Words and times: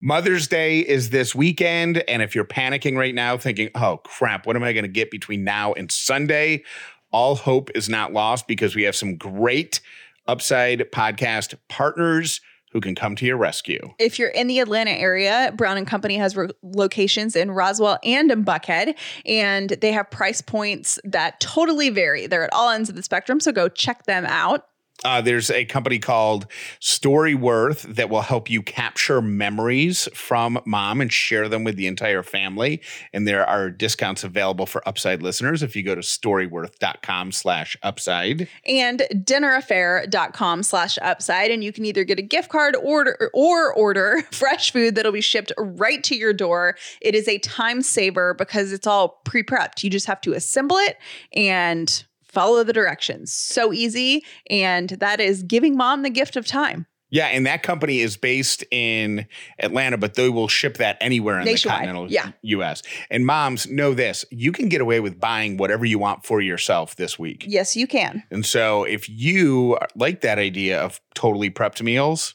Mother's 0.00 0.46
Day 0.46 0.80
is 0.80 1.10
this 1.10 1.34
weekend. 1.34 1.98
And 2.08 2.22
if 2.22 2.34
you're 2.34 2.44
panicking 2.44 2.96
right 2.96 3.14
now, 3.14 3.36
thinking, 3.36 3.70
oh 3.74 3.98
crap, 4.04 4.46
what 4.46 4.54
am 4.54 4.62
I 4.62 4.72
going 4.72 4.84
to 4.84 4.88
get 4.88 5.10
between 5.10 5.42
now 5.44 5.72
and 5.72 5.90
Sunday? 5.90 6.62
All 7.10 7.34
hope 7.34 7.70
is 7.74 7.88
not 7.88 8.12
lost 8.12 8.46
because 8.46 8.76
we 8.76 8.84
have 8.84 8.94
some 8.94 9.16
great 9.16 9.80
Upside 10.26 10.80
podcast 10.92 11.54
partners 11.68 12.42
who 12.72 12.82
can 12.82 12.94
come 12.94 13.16
to 13.16 13.24
your 13.24 13.38
rescue. 13.38 13.94
If 13.98 14.18
you're 14.18 14.28
in 14.28 14.46
the 14.46 14.58
Atlanta 14.58 14.90
area, 14.90 15.54
Brown 15.56 15.78
and 15.78 15.86
Company 15.86 16.16
has 16.16 16.36
re- 16.36 16.50
locations 16.62 17.34
in 17.34 17.50
Roswell 17.50 17.98
and 18.04 18.30
in 18.30 18.44
Buckhead, 18.44 18.94
and 19.24 19.70
they 19.70 19.90
have 19.92 20.10
price 20.10 20.42
points 20.42 20.98
that 21.02 21.40
totally 21.40 21.88
vary. 21.88 22.26
They're 22.26 22.44
at 22.44 22.52
all 22.52 22.68
ends 22.68 22.90
of 22.90 22.94
the 22.94 23.02
spectrum, 23.02 23.40
so 23.40 23.52
go 23.52 23.70
check 23.70 24.04
them 24.04 24.26
out. 24.26 24.66
Uh, 25.04 25.20
there's 25.20 25.50
a 25.50 25.64
company 25.64 25.98
called 25.98 26.46
Storyworth 26.80 27.82
that 27.94 28.10
will 28.10 28.22
help 28.22 28.50
you 28.50 28.62
capture 28.62 29.22
memories 29.22 30.08
from 30.12 30.58
mom 30.66 31.00
and 31.00 31.12
share 31.12 31.48
them 31.48 31.62
with 31.62 31.76
the 31.76 31.86
entire 31.86 32.22
family. 32.22 32.82
And 33.12 33.26
there 33.26 33.46
are 33.46 33.70
discounts 33.70 34.24
available 34.24 34.66
for 34.66 34.86
Upside 34.88 35.22
listeners 35.22 35.62
if 35.62 35.76
you 35.76 35.82
go 35.82 35.94
to 35.94 36.00
storyworth.com 36.00 37.32
slash 37.32 37.76
upside. 37.82 38.48
And 38.66 39.06
dinnerafare.com 39.12 40.62
slash 40.62 40.98
upside. 41.02 41.50
And 41.50 41.62
you 41.62 41.72
can 41.72 41.84
either 41.84 42.04
get 42.04 42.18
a 42.18 42.22
gift 42.22 42.48
card 42.48 42.74
order 42.76 43.30
or 43.34 43.72
order 43.72 44.22
fresh 44.32 44.72
food 44.72 44.94
that'll 44.94 45.12
be 45.12 45.20
shipped 45.20 45.52
right 45.58 46.02
to 46.04 46.16
your 46.16 46.32
door. 46.32 46.76
It 47.00 47.14
is 47.14 47.28
a 47.28 47.38
time 47.38 47.82
saver 47.82 48.34
because 48.34 48.72
it's 48.72 48.86
all 48.86 49.20
pre-prepped. 49.24 49.84
You 49.84 49.90
just 49.90 50.06
have 50.06 50.20
to 50.22 50.32
assemble 50.32 50.76
it 50.78 50.96
and 51.32 52.04
follow 52.38 52.62
the 52.62 52.72
directions. 52.72 53.32
So 53.32 53.72
easy. 53.72 54.24
And 54.48 54.90
that 54.90 55.20
is 55.20 55.42
giving 55.42 55.76
mom 55.76 56.02
the 56.02 56.10
gift 56.10 56.36
of 56.36 56.46
time. 56.46 56.86
Yeah, 57.10 57.26
and 57.28 57.46
that 57.46 57.62
company 57.62 58.00
is 58.00 58.18
based 58.18 58.64
in 58.70 59.26
Atlanta, 59.58 59.96
but 59.96 60.12
they 60.14 60.28
will 60.28 60.46
ship 60.46 60.76
that 60.76 60.98
anywhere 61.00 61.38
in 61.40 61.46
Nationwide. 61.46 61.80
the 61.80 61.86
continental 61.86 62.12
Yeah. 62.12 62.32
US. 62.42 62.82
And 63.10 63.24
moms, 63.24 63.66
know 63.66 63.94
this 63.94 64.26
you 64.30 64.52
can 64.52 64.68
get 64.68 64.80
away 64.82 65.00
with 65.00 65.18
buying 65.18 65.56
whatever 65.56 65.86
you 65.86 65.98
want 65.98 66.26
for 66.26 66.40
yourself 66.42 66.96
this 66.96 67.18
week. 67.18 67.44
Yes, 67.48 67.74
you 67.76 67.86
can. 67.86 68.22
And 68.30 68.44
so 68.44 68.84
if 68.84 69.08
you 69.08 69.78
like 69.96 70.20
that 70.20 70.38
idea 70.38 70.78
of 70.80 71.00
totally 71.14 71.50
prepped 71.50 71.80
meals, 71.82 72.34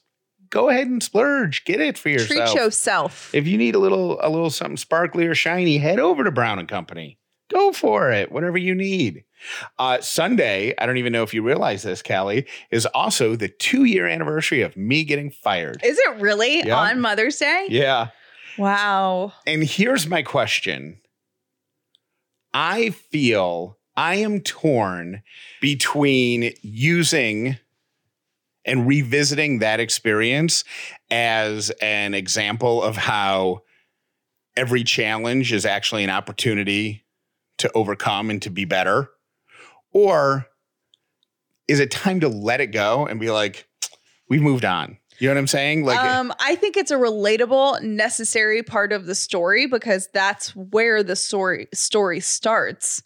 go 0.50 0.69
ahead 0.69 0.88
and 0.88 1.03
splurge. 1.03 1.66
Get 1.66 1.80
it 1.80 1.97
for 1.97 2.09
yourself. 2.09 2.52
Treat 2.52 2.61
yourself. 2.61 3.30
If 3.33 3.45
you 3.45 3.59
need 3.59 3.75
a 3.75 3.80
little 3.80 4.17
a 4.22 4.30
little 4.30 4.50
something 4.50 4.78
sparkly 4.78 5.28
or 5.28 5.35
shiny, 5.35 5.78
head 5.78 6.00
over 6.00 6.23
to 6.23 6.31
Brown 6.31 6.58
and 6.58 6.67
Company. 6.67 7.19
Go 7.52 7.72
for 7.73 8.11
it, 8.11 8.31
whatever 8.31 8.58
you 8.58 8.73
need. 8.73 9.25
Uh, 9.77 9.99
Sunday, 10.02 10.73
I 10.77 10.86
don't 10.86 10.97
even 10.97 11.11
know 11.13 11.23
if 11.23 11.33
you 11.33 11.41
realize 11.44 11.83
this, 11.83 12.02
Callie, 12.02 12.45
is 12.72 12.85
also 12.88 13.35
the 13.35 13.50
two 13.50 13.83
year 13.83 14.08
anniversary 14.08 14.61
of 14.61 14.77
me 14.77 15.03
getting 15.03 15.30
fired. 15.30 15.81
Is 15.83 15.97
it 16.00 16.16
really 16.19 16.66
Yeah. 16.66 16.77
on 16.77 17.02
Mother's 17.02 17.38
Day? 17.38 17.67
Yeah. 17.69 18.08
Wow. 18.58 19.33
And 19.45 19.63
here's 19.63 20.08
my 20.08 20.22
question 20.22 21.00
I 22.53 22.91
feel 22.91 23.78
I 23.95 24.16
am 24.16 24.41
torn 24.41 25.23
between 25.61 26.53
using 26.61 27.57
and 28.66 28.88
revisiting 28.88 29.59
that 29.59 29.80
experience 29.80 30.63
as 31.11 31.69
an 31.81 32.13
example 32.13 32.81
of 32.81 32.95
how 32.95 33.61
every 34.55 34.83
challenge 34.83 35.52
is 35.52 35.66
actually 35.66 36.03
an 36.03 36.09
opportunity 36.09 37.03
to 37.64 37.72
overcome 37.73 38.30
and 38.30 38.42
to 38.44 38.50
be 38.50 38.66
better. 38.66 39.09
Or 39.92 40.47
is 41.67 41.80
it 41.80 41.92
time 41.92 42.19
to 42.19 42.30
let 42.30 42.61
it 42.61 42.67
go 42.67 43.08
and 43.08 43.19
be 43.19 43.31
like, 43.31 43.67
we've 44.30 44.42
moved 44.42 44.66
on? 44.66 44.97
You 45.19 45.30
know 45.30 45.36
what 45.36 45.39
I'm 45.39 45.47
saying? 45.47 45.86
Like, 45.86 46.00
um, 46.00 46.34
I 46.39 46.56
think 46.56 46.75
it's 46.75 46.91
a 46.91 46.97
relatable, 46.97 47.81
necessary 47.81 48.64
part 48.64 48.91
of 48.91 49.06
the 49.06 49.16
story 49.16 49.67
because 49.67 50.09
that's 50.14 50.56
where 50.56 51.03
the 51.03 51.16
story 51.16 51.67
story 51.73 52.19
starts. 52.19 53.02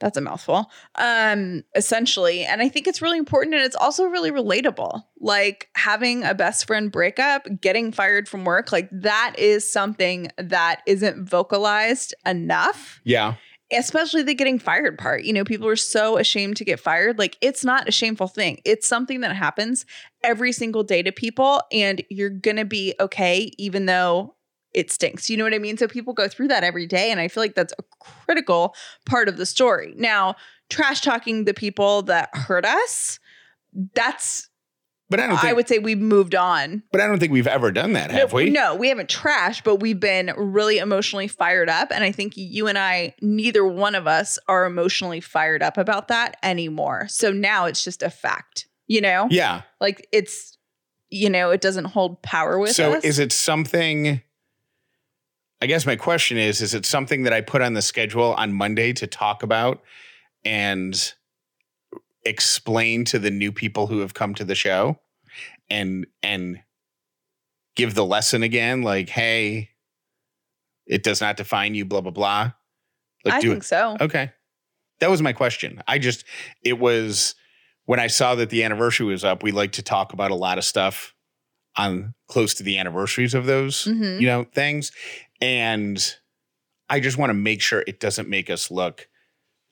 That's 0.00 0.16
a 0.16 0.20
mouthful. 0.20 0.70
Um, 0.94 1.64
essentially. 1.74 2.44
And 2.44 2.62
I 2.62 2.68
think 2.68 2.86
it's 2.86 3.02
really 3.02 3.18
important 3.18 3.56
and 3.56 3.64
it's 3.64 3.74
also 3.74 4.04
really 4.04 4.30
relatable. 4.30 5.02
Like 5.18 5.68
having 5.74 6.22
a 6.22 6.34
best 6.34 6.68
friend 6.68 6.92
breakup, 6.92 7.46
getting 7.60 7.90
fired 7.90 8.28
from 8.28 8.44
work, 8.44 8.70
like 8.70 8.88
that 8.92 9.34
is 9.36 9.70
something 9.70 10.30
that 10.38 10.82
isn't 10.86 11.28
vocalized 11.28 12.14
enough 12.24 13.00
yeah. 13.02 13.34
Especially 13.72 14.22
the 14.22 14.34
getting 14.34 14.58
fired 14.58 14.98
part. 14.98 15.24
You 15.24 15.32
know, 15.32 15.44
people 15.44 15.68
are 15.68 15.76
so 15.76 16.16
ashamed 16.16 16.56
to 16.56 16.64
get 16.64 16.80
fired. 16.80 17.18
Like, 17.18 17.36
it's 17.40 17.64
not 17.64 17.88
a 17.88 17.92
shameful 17.92 18.28
thing. 18.28 18.60
It's 18.64 18.86
something 18.86 19.20
that 19.20 19.34
happens 19.34 19.84
every 20.22 20.52
single 20.52 20.82
day 20.82 21.02
to 21.02 21.12
people, 21.12 21.62
and 21.72 22.02
you're 22.08 22.30
gonna 22.30 22.64
be 22.64 22.94
okay, 23.00 23.52
even 23.58 23.86
though 23.86 24.34
it 24.74 24.90
stinks. 24.90 25.28
You 25.30 25.36
know 25.36 25.44
what 25.44 25.54
I 25.54 25.58
mean? 25.58 25.76
So 25.76 25.88
people 25.88 26.12
go 26.12 26.28
through 26.28 26.48
that 26.48 26.64
every 26.64 26.86
day, 26.86 27.10
and 27.10 27.20
I 27.20 27.28
feel 27.28 27.42
like 27.42 27.54
that's 27.54 27.74
a 27.78 27.82
critical 28.00 28.74
part 29.06 29.28
of 29.28 29.36
the 29.36 29.46
story. 29.46 29.94
Now, 29.96 30.36
trash 30.70 31.00
talking 31.00 31.44
the 31.44 31.54
people 31.54 32.02
that 32.02 32.30
hurt 32.34 32.64
us. 32.64 33.18
That's 33.94 34.47
But 35.10 35.20
I 35.20 35.26
don't 35.26 35.38
think 35.38 35.50
I 35.50 35.54
would 35.54 35.68
say 35.68 35.78
we've 35.78 35.98
moved 35.98 36.34
on. 36.34 36.82
But 36.92 37.00
I 37.00 37.06
don't 37.06 37.18
think 37.18 37.32
we've 37.32 37.46
ever 37.46 37.72
done 37.72 37.94
that, 37.94 38.10
have 38.10 38.30
no, 38.30 38.36
we? 38.36 38.50
No, 38.50 38.74
we 38.74 38.88
haven't 38.88 39.08
trashed, 39.08 39.64
but 39.64 39.76
we've 39.76 39.98
been 39.98 40.32
really 40.36 40.78
emotionally 40.78 41.28
fired 41.28 41.70
up. 41.70 41.90
And 41.90 42.04
I 42.04 42.12
think 42.12 42.34
you 42.36 42.66
and 42.66 42.76
I, 42.78 43.14
neither 43.22 43.64
one 43.64 43.94
of 43.94 44.06
us 44.06 44.38
are 44.48 44.66
emotionally 44.66 45.20
fired 45.20 45.62
up 45.62 45.78
about 45.78 46.08
that 46.08 46.36
anymore. 46.42 47.06
So 47.08 47.32
now 47.32 47.64
it's 47.64 47.82
just 47.82 48.02
a 48.02 48.10
fact, 48.10 48.68
you 48.86 49.00
know? 49.00 49.28
Yeah. 49.30 49.62
Like 49.80 50.06
it's, 50.12 50.58
you 51.08 51.30
know, 51.30 51.50
it 51.50 51.62
doesn't 51.62 51.86
hold 51.86 52.20
power 52.20 52.58
with 52.58 52.72
So 52.72 52.94
us. 52.94 53.02
So 53.02 53.08
is 53.08 53.18
it 53.18 53.32
something? 53.32 54.20
I 55.60 55.66
guess 55.66 55.86
my 55.86 55.96
question 55.96 56.36
is: 56.36 56.60
Is 56.60 56.74
it 56.74 56.86
something 56.86 57.22
that 57.24 57.32
I 57.32 57.40
put 57.40 57.62
on 57.62 57.72
the 57.72 57.82
schedule 57.82 58.34
on 58.34 58.52
Monday 58.52 58.92
to 58.92 59.06
talk 59.06 59.42
about 59.42 59.82
and 60.44 61.14
explain 62.28 63.04
to 63.06 63.18
the 63.18 63.30
new 63.30 63.52
people 63.52 63.86
who 63.86 64.00
have 64.00 64.14
come 64.14 64.34
to 64.34 64.44
the 64.44 64.54
show, 64.54 64.98
and 65.70 66.06
and 66.22 66.60
give 67.76 67.94
the 67.94 68.04
lesson 68.04 68.42
again? 68.42 68.82
Like, 68.82 69.08
hey, 69.08 69.70
it 70.86 71.02
does 71.02 71.20
not 71.20 71.36
define 71.36 71.74
you. 71.74 71.84
Blah 71.84 72.00
blah 72.02 72.12
blah. 72.12 72.52
Like, 73.24 73.34
I 73.34 73.40
do 73.40 73.50
think 73.50 73.64
so. 73.64 73.96
Okay. 74.00 74.32
That 75.00 75.10
was 75.10 75.22
my 75.22 75.32
question. 75.32 75.82
I 75.86 75.98
just, 75.98 76.24
it 76.64 76.78
was 76.78 77.34
when 77.84 78.00
I 78.00 78.08
saw 78.08 78.34
that 78.36 78.50
the 78.50 78.64
anniversary 78.64 79.06
was 79.06 79.24
up, 79.24 79.42
we 79.42 79.52
like 79.52 79.72
to 79.72 79.82
talk 79.82 80.12
about 80.12 80.30
a 80.30 80.34
lot 80.34 80.58
of 80.58 80.64
stuff 80.64 81.14
on 81.76 82.14
close 82.26 82.54
to 82.54 82.62
the 82.64 82.78
anniversaries 82.78 83.32
of 83.34 83.46
those, 83.46 83.84
Mhm. 83.84 84.20
you 84.20 84.26
know, 84.26 84.44
things. 84.44 84.90
And 85.40 86.02
I 86.88 86.98
just 86.98 87.16
want 87.16 87.30
to 87.30 87.34
make 87.34 87.62
sure 87.62 87.84
it 87.86 88.00
doesn't 88.00 88.28
make 88.28 88.50
us 88.50 88.70
look 88.72 89.08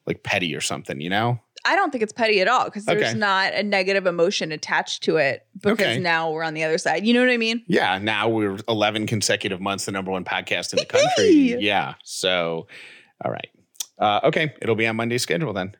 like 0.06 0.22
petty 0.22 0.54
or 0.54 0.60
something, 0.60 1.00
you 1.00 1.10
know? 1.10 1.40
I 1.66 1.74
don't 1.76 1.90
think 1.90 2.02
it's 2.02 2.12
petty 2.12 2.40
at 2.40 2.48
all 2.48 2.66
because 2.66 2.84
there's 2.84 3.02
Okay. 3.02 3.18
not 3.18 3.52
a 3.54 3.62
negative 3.62 4.06
emotion 4.06 4.52
attached 4.52 5.02
to 5.04 5.16
it 5.16 5.44
because 5.60 5.80
Okay. 5.80 5.98
now 5.98 6.30
we're 6.30 6.44
on 6.44 6.54
the 6.54 6.62
other 6.64 6.78
side. 6.78 7.04
You 7.04 7.12
know 7.12 7.20
what 7.20 7.30
I 7.30 7.36
mean? 7.36 7.62
Yeah. 7.66 7.98
Now 7.98 8.28
we're 8.28 8.56
11 8.68 9.06
consecutive 9.06 9.60
months, 9.60 9.86
the 9.86 9.92
number 9.92 10.10
one 10.12 10.24
podcast 10.24 10.72
in 10.72 10.78
the 10.78 10.86
country. 10.86 11.26
Yay! 11.26 11.58
yeah. 11.60 11.94
So, 12.04 12.68
all 13.24 13.32
right. 13.32 13.48
Uh, 13.98 14.20
okay. 14.24 14.54
It'll 14.62 14.76
be 14.76 14.86
on 14.86 14.96
Monday's 14.96 15.22
schedule 15.22 15.52
then. 15.52 15.74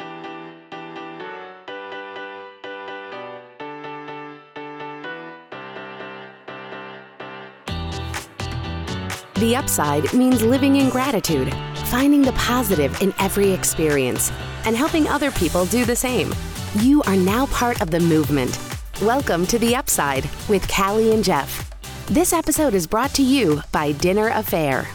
The 9.35 9.55
upside 9.55 10.13
means 10.15 10.43
living 10.43 10.77
in 10.77 10.89
gratitude, 10.89 11.53
finding 11.87 12.23
the 12.23 12.33
positive 12.33 13.01
in 13.03 13.13
every 13.19 13.51
experience, 13.53 14.33
and 14.66 14.77
helping 14.77 15.09
other 15.09 15.31
people 15.31 15.65
do 15.66 15.84
the 15.84 15.97
same. 15.97 16.34
You 16.81 17.03
are 17.04 17.16
now 17.16 17.47
part 17.47 17.81
of 17.81 17.91
the 17.91 18.00
movement. 18.00 18.59
Welcome 19.00 19.47
to 19.47 19.59
The 19.59 19.75
Upside 19.75 20.28
with 20.49 20.69
Callie 20.69 21.12
and 21.12 21.25
Jeff. 21.25 21.71
This 22.09 22.32
episode 22.32 22.75
is 22.75 22.87
brought 22.87 23.15
to 23.15 23.22
you 23.22 23.62
by 23.72 23.93
Dinner 23.93 24.31
A'Fare. 24.31 24.87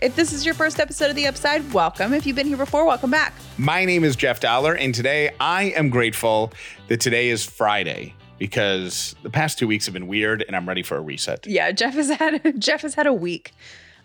If 0.00 0.16
this 0.16 0.32
is 0.32 0.44
your 0.44 0.54
first 0.54 0.80
episode 0.80 1.10
of 1.10 1.16
The 1.16 1.26
Upside, 1.26 1.72
welcome. 1.72 2.12
If 2.12 2.26
you've 2.26 2.36
been 2.36 2.46
here 2.46 2.56
before, 2.56 2.84
welcome 2.84 3.10
back. 3.10 3.34
My 3.58 3.84
name 3.84 4.02
is 4.02 4.16
Jeff 4.16 4.40
Dauler, 4.40 4.74
and 4.74 4.94
today 4.94 5.34
I 5.38 5.64
am 5.76 5.90
grateful 5.90 6.52
that 6.88 7.00
today 7.00 7.28
is 7.28 7.44
Friday 7.44 8.14
because 8.38 9.14
the 9.22 9.30
past 9.30 9.58
two 9.58 9.68
weeks 9.68 9.86
have 9.86 9.92
been 9.92 10.08
weird 10.08 10.42
and 10.42 10.56
I'm 10.56 10.68
ready 10.68 10.82
for 10.82 10.96
a 10.96 11.00
reset. 11.00 11.46
Yeah, 11.46 11.70
Jeff 11.70 11.94
has 11.94 12.10
had 12.10 12.58
Jeff 12.60 12.82
has 12.82 12.94
had 12.94 13.06
a 13.06 13.12
week. 13.12 13.52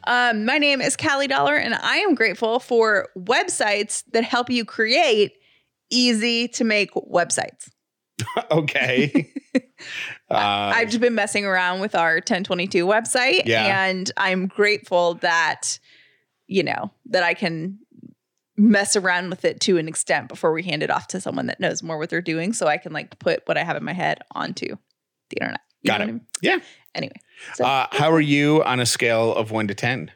Um, 0.08 0.46
my 0.46 0.58
name 0.58 0.80
is 0.80 0.96
Callie 0.96 1.28
Dauler, 1.28 1.58
and 1.58 1.76
I 1.76 1.98
am 1.98 2.16
grateful 2.16 2.60
for 2.60 3.10
websites 3.18 4.04
that 4.14 4.24
help 4.24 4.50
you 4.50 4.64
create 4.64 5.34
easy 5.90 6.48
to 6.50 6.64
make 6.64 6.92
websites. 6.94 7.70
okay. 8.52 9.30
uh, 9.56 9.62
I've 10.32 10.88
just 10.88 11.02
been 11.02 11.14
messing 11.14 11.46
around 11.46 11.82
with 11.82 11.94
our 11.94 12.16
1022 12.16 12.86
website, 12.86 13.44
Yeah. 13.46 13.86
and 13.86 14.10
I'm 14.16 14.48
grateful 14.48 15.16
that 15.16 15.78
you 16.48 16.64
know 16.64 16.90
that 17.08 17.24
I 17.24 17.34
can 17.34 17.78
mess 18.56 18.96
around 18.96 19.30
with 19.30 19.44
it 19.44 19.60
to 19.60 19.78
an 19.78 19.90
extent 19.90 20.30
before 20.30 20.54
we 20.54 20.64
hand 20.64 20.82
it 20.84 20.90
off 20.90 21.08
to 21.08 21.20
someone 21.20 21.48
that 21.48 21.60
knows 21.60 21.84
more 21.84 21.98
what 21.98 22.10
they're 22.10 22.22
doing, 22.22 22.54
so 22.54 22.68
I 22.68 22.78
can 22.78 22.94
like 22.94 23.20
put 23.20 23.42
what 23.46 23.58
I 23.58 23.64
have 23.66 23.76
in 23.76 23.84
my 23.84 23.94
head 23.94 24.20
onto 24.34 24.78
the 25.30 25.38
internet. 25.42 25.60
You 25.88 25.94
Got 25.94 26.02
it. 26.02 26.04
I 26.04 26.08
mean? 26.08 26.22
Yeah. 26.42 26.58
Anyway. 26.94 27.16
So, 27.56 27.66
Uh, 27.66 27.88
how 27.92 28.12
are 28.12 28.20
you 28.22 28.64
on 28.64 28.80
a 28.80 28.86
scale 28.86 29.34
of 29.34 29.52
one 29.52 29.68
to 29.68 29.74
10? 29.74 30.12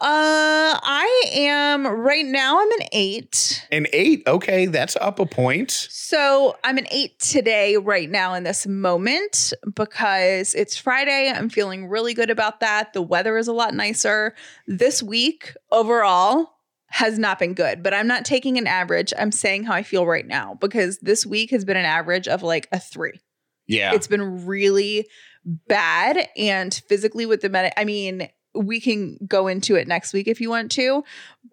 uh, 0.00 0.78
I 0.82 1.24
am 1.32 1.86
right 1.86 2.26
now. 2.26 2.60
I'm 2.60 2.70
an 2.72 2.88
eight. 2.92 3.66
An 3.70 3.86
eight. 3.92 4.22
Okay. 4.26 4.66
That's 4.66 4.96
up 4.96 5.18
a 5.18 5.24
point. 5.24 5.70
So 5.70 6.56
I'm 6.64 6.76
an 6.78 6.86
eight 6.90 7.18
today, 7.20 7.76
right 7.76 8.10
now, 8.10 8.34
in 8.34 8.42
this 8.42 8.66
moment, 8.66 9.52
because 9.74 10.54
it's 10.54 10.76
Friday. 10.76 11.32
I'm 11.34 11.48
feeling 11.48 11.86
really 11.88 12.12
good 12.12 12.28
about 12.28 12.60
that. 12.60 12.92
The 12.92 13.02
weather 13.02 13.38
is 13.38 13.48
a 13.48 13.52
lot 13.52 13.72
nicer. 13.72 14.34
This 14.66 15.02
week, 15.02 15.54
overall, 15.70 16.50
has 16.88 17.18
not 17.18 17.38
been 17.38 17.54
good, 17.54 17.82
but 17.82 17.94
I'm 17.94 18.06
not 18.06 18.24
taking 18.24 18.58
an 18.58 18.66
average. 18.66 19.12
I'm 19.18 19.32
saying 19.32 19.64
how 19.64 19.72
I 19.74 19.82
feel 19.84 20.06
right 20.06 20.26
now 20.26 20.58
because 20.60 20.98
this 20.98 21.24
week 21.24 21.50
has 21.50 21.64
been 21.64 21.76
an 21.76 21.86
average 21.86 22.28
of 22.28 22.42
like 22.42 22.68
a 22.72 22.78
three. 22.78 23.20
Yeah. 23.66 23.92
It's 23.94 24.06
been 24.06 24.46
really 24.46 25.06
bad. 25.44 26.28
And 26.36 26.74
physically, 26.88 27.26
with 27.26 27.40
the 27.42 27.48
med, 27.48 27.72
I 27.76 27.84
mean, 27.84 28.28
we 28.54 28.80
can 28.80 29.18
go 29.26 29.46
into 29.48 29.74
it 29.74 29.88
next 29.88 30.12
week 30.12 30.28
if 30.28 30.40
you 30.40 30.48
want 30.50 30.70
to. 30.72 31.02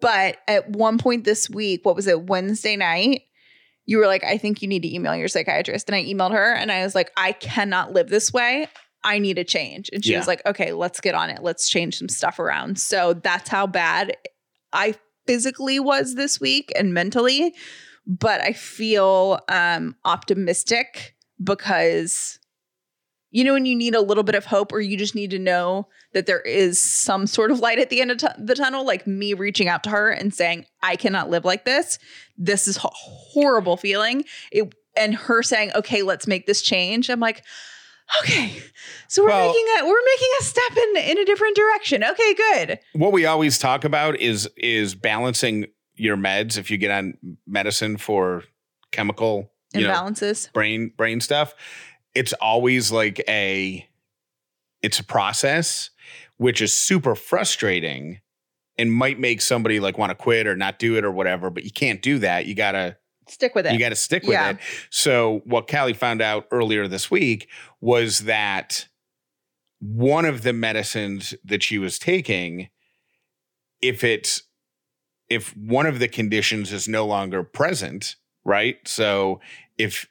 But 0.00 0.38
at 0.48 0.70
one 0.70 0.98
point 0.98 1.24
this 1.24 1.50
week, 1.50 1.84
what 1.84 1.96
was 1.96 2.06
it, 2.06 2.22
Wednesday 2.26 2.76
night? 2.76 3.22
You 3.86 3.98
were 3.98 4.06
like, 4.06 4.22
I 4.24 4.38
think 4.38 4.62
you 4.62 4.68
need 4.68 4.82
to 4.82 4.94
email 4.94 5.16
your 5.16 5.28
psychiatrist. 5.28 5.88
And 5.88 5.96
I 5.96 6.04
emailed 6.04 6.32
her 6.32 6.54
and 6.54 6.70
I 6.70 6.84
was 6.84 6.94
like, 6.94 7.10
I 7.16 7.32
cannot 7.32 7.92
live 7.92 8.08
this 8.08 8.32
way. 8.32 8.68
I 9.04 9.18
need 9.18 9.38
a 9.38 9.44
change. 9.44 9.90
And 9.92 10.04
she 10.04 10.12
Yeah. 10.12 10.18
was 10.18 10.28
like, 10.28 10.44
okay, 10.46 10.72
let's 10.72 11.00
get 11.00 11.16
on 11.16 11.30
it. 11.30 11.42
Let's 11.42 11.68
change 11.68 11.98
some 11.98 12.08
stuff 12.08 12.38
around. 12.38 12.78
So 12.78 13.14
that's 13.14 13.48
how 13.48 13.66
bad 13.66 14.16
I 14.72 14.94
physically 15.26 15.80
was 15.80 16.14
this 16.14 16.40
week 16.40 16.72
and 16.76 16.94
mentally. 16.94 17.54
But 18.06 18.40
I 18.40 18.52
feel 18.52 19.40
um, 19.48 19.96
optimistic 20.04 21.16
because 21.42 22.38
you 23.30 23.44
know 23.44 23.54
when 23.54 23.64
you 23.66 23.74
need 23.74 23.94
a 23.94 24.00
little 24.00 24.22
bit 24.22 24.34
of 24.34 24.44
hope 24.44 24.72
or 24.72 24.80
you 24.80 24.96
just 24.96 25.14
need 25.14 25.30
to 25.30 25.38
know 25.38 25.88
that 26.12 26.26
there 26.26 26.40
is 26.40 26.78
some 26.78 27.26
sort 27.26 27.50
of 27.50 27.60
light 27.60 27.78
at 27.78 27.88
the 27.90 28.00
end 28.00 28.10
of 28.10 28.18
tu- 28.18 28.26
the 28.38 28.54
tunnel 28.54 28.84
like 28.84 29.06
me 29.06 29.32
reaching 29.34 29.68
out 29.68 29.82
to 29.84 29.90
her 29.90 30.10
and 30.10 30.34
saying 30.34 30.66
i 30.82 30.96
cannot 30.96 31.30
live 31.30 31.44
like 31.44 31.64
this 31.64 31.98
this 32.36 32.66
is 32.66 32.76
a 32.78 32.80
horrible 32.92 33.76
feeling. 33.76 34.24
It 34.50 34.74
and 34.96 35.14
her 35.14 35.42
saying 35.42 35.72
okay 35.74 36.02
let's 36.02 36.26
make 36.26 36.46
this 36.46 36.60
change 36.60 37.08
i'm 37.08 37.20
like 37.20 37.42
okay 38.20 38.52
so 39.08 39.22
we're 39.22 39.28
Well- 39.30 39.46
making 39.48 39.66
a 39.80 39.86
we're 39.86 40.02
making 40.04 40.28
a 40.40 40.44
step 40.44 40.76
in 40.76 40.96
in 41.10 41.18
a 41.18 41.24
different 41.24 41.56
direction. 41.56 42.04
Okay 42.04 42.34
good. 42.34 42.78
What 42.94 43.12
we 43.12 43.24
always 43.26 43.58
talk 43.58 43.84
about 43.84 44.16
is 44.18 44.48
is 44.56 44.94
balancing 44.94 45.66
your 45.94 46.16
meds 46.16 46.58
if 46.58 46.70
you 46.70 46.78
get 46.78 46.90
on 46.90 47.14
medicine 47.46 47.96
for 47.96 48.42
chemical 48.90 49.51
you 49.74 49.82
know, 49.86 49.92
imbalances. 49.92 50.52
brain 50.52 50.92
brain 50.96 51.20
stuff. 51.20 51.54
It's 52.14 52.32
always 52.34 52.92
like 52.92 53.22
a 53.28 53.86
it's 54.82 54.98
a 54.98 55.04
process 55.04 55.90
which 56.36 56.60
is 56.60 56.74
super 56.76 57.14
frustrating 57.14 58.20
and 58.78 58.92
might 58.92 59.18
make 59.18 59.40
somebody 59.40 59.80
like 59.80 59.96
want 59.98 60.10
to 60.10 60.14
quit 60.14 60.46
or 60.46 60.56
not 60.56 60.78
do 60.78 60.96
it 60.96 61.04
or 61.04 61.10
whatever 61.12 61.50
but 61.50 61.64
you 61.64 61.70
can't 61.70 62.02
do 62.02 62.18
that. 62.18 62.46
You 62.46 62.54
gotta 62.54 62.96
stick 63.28 63.54
with 63.54 63.66
it. 63.66 63.72
you 63.72 63.78
gotta 63.78 63.96
stick 63.96 64.24
with 64.24 64.32
Yeah. 64.32 64.50
it. 64.50 64.56
So 64.90 65.42
what 65.44 65.68
callie 65.68 65.92
found 65.94 66.20
out 66.20 66.46
earlier 66.50 66.88
this 66.88 67.10
week 67.10 67.48
was 67.80 68.20
that 68.20 68.88
one 69.78 70.24
of 70.24 70.42
the 70.42 70.52
medicines 70.52 71.34
that 71.44 71.62
she 71.62 71.78
was 71.78 71.98
taking 71.98 72.68
if 73.80 74.04
it's 74.04 74.42
if 75.28 75.56
one 75.56 75.86
of 75.86 75.98
the 75.98 76.08
conditions 76.08 76.72
is 76.72 76.86
no 76.86 77.06
longer 77.06 77.42
present 77.42 78.16
right 78.44 78.76
so 78.86 79.40
if 79.78 80.06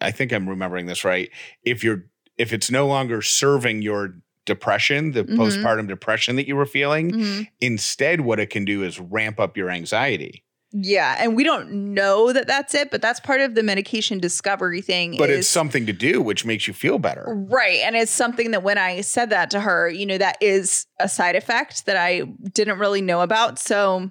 i 0.00 0.10
think 0.10 0.32
i'm 0.32 0.48
remembering 0.48 0.86
this 0.86 1.04
right 1.04 1.30
if 1.62 1.82
you're 1.84 2.04
if 2.36 2.52
it's 2.52 2.70
no 2.70 2.86
longer 2.86 3.20
serving 3.22 3.82
your 3.82 4.14
depression 4.44 5.12
the 5.12 5.24
Mhm. 5.24 5.36
postpartum 5.36 5.88
depression 5.88 6.36
that 6.36 6.46
you 6.48 6.56
were 6.56 6.66
feeling 6.66 7.10
Mhm. 7.12 7.48
instead 7.60 8.20
what 8.22 8.40
it 8.40 8.48
can 8.50 8.64
do 8.64 8.82
is 8.82 8.98
ramp 8.98 9.38
up 9.40 9.56
your 9.56 9.70
anxiety 9.70 10.44
Yeah, 10.70 11.16
and 11.18 11.34
we 11.34 11.44
don't 11.44 11.94
know 11.94 12.30
that 12.30 12.46
that's 12.46 12.74
it, 12.74 12.90
but 12.90 13.00
that's 13.00 13.20
part 13.20 13.40
of 13.40 13.54
the 13.54 13.62
medication 13.62 14.18
discovery 14.20 14.82
thing. 14.82 15.16
but 15.16 15.30
is, 15.30 15.38
it's 15.38 15.48
something 15.48 15.86
to 15.86 15.94
do 15.94 16.20
which 16.20 16.44
makes 16.44 16.68
you 16.68 16.74
feel 16.74 16.98
better 16.98 17.24
right, 17.48 17.80
and 17.84 17.96
it's 17.96 18.12
something 18.12 18.50
that 18.50 18.62
when 18.62 18.76
I 18.76 19.00
said 19.00 19.30
that 19.30 19.50
to 19.52 19.60
her, 19.60 19.88
you 19.88 20.04
know, 20.04 20.18
that 20.18 20.36
is 20.42 20.86
a 21.00 21.08
side 21.08 21.36
effect 21.36 21.86
that 21.86 21.96
I 21.96 22.24
didn't 22.52 22.78
really 22.78 23.00
know 23.00 23.22
about. 23.22 23.58
So, 23.58 24.10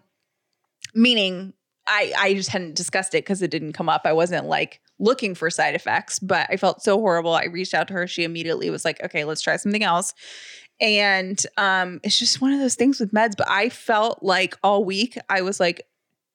meaning 0.95 1.53
I 1.87 2.13
I 2.17 2.33
just 2.33 2.49
hadn't 2.49 2.75
discussed 2.75 3.13
it 3.15 3.23
because 3.23 3.41
it 3.41 3.49
didn't 3.51 3.73
come 3.73 3.89
up. 3.89 4.01
I 4.05 4.13
wasn't 4.13 4.45
like 4.45 4.81
looking 4.99 5.35
for 5.35 5.49
side 5.49 5.75
effects, 5.75 6.19
but 6.19 6.47
I 6.49 6.57
felt 6.57 6.81
so 6.83 6.97
horrible. 6.99 7.33
I 7.33 7.45
reached 7.45 7.73
out 7.73 7.87
to 7.89 7.93
her. 7.93 8.07
She 8.07 8.23
immediately 8.23 8.69
was 8.69 8.83
like, 8.85 9.01
"Okay, 9.03 9.23
let's 9.23 9.41
try 9.41 9.55
something 9.57 9.83
else." 9.83 10.13
And 10.79 11.43
um, 11.57 11.99
it's 12.03 12.19
just 12.19 12.39
one 12.41 12.53
of 12.53 12.59
those 12.59 12.75
things 12.75 12.99
with 12.99 13.11
meds. 13.11 13.33
But 13.37 13.49
I 13.49 13.69
felt 13.69 14.21
like 14.21 14.55
all 14.63 14.83
week 14.85 15.17
I 15.29 15.41
was 15.41 15.59
like, 15.59 15.81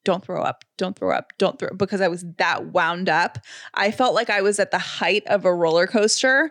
don't 0.04 0.24
throw 0.24 0.42
up, 0.42 0.64
don't 0.78 0.96
throw 0.98 1.12
up, 1.14 1.32
don't 1.38 1.58
throw 1.60 1.70
because 1.76 2.00
I 2.00 2.08
was 2.08 2.24
that 2.38 2.72
wound 2.72 3.08
up. 3.08 3.38
I 3.74 3.92
felt 3.92 4.14
like 4.14 4.30
I 4.30 4.40
was 4.42 4.58
at 4.58 4.72
the 4.72 4.78
height 4.78 5.22
of 5.28 5.44
a 5.44 5.54
roller 5.54 5.86
coaster 5.86 6.50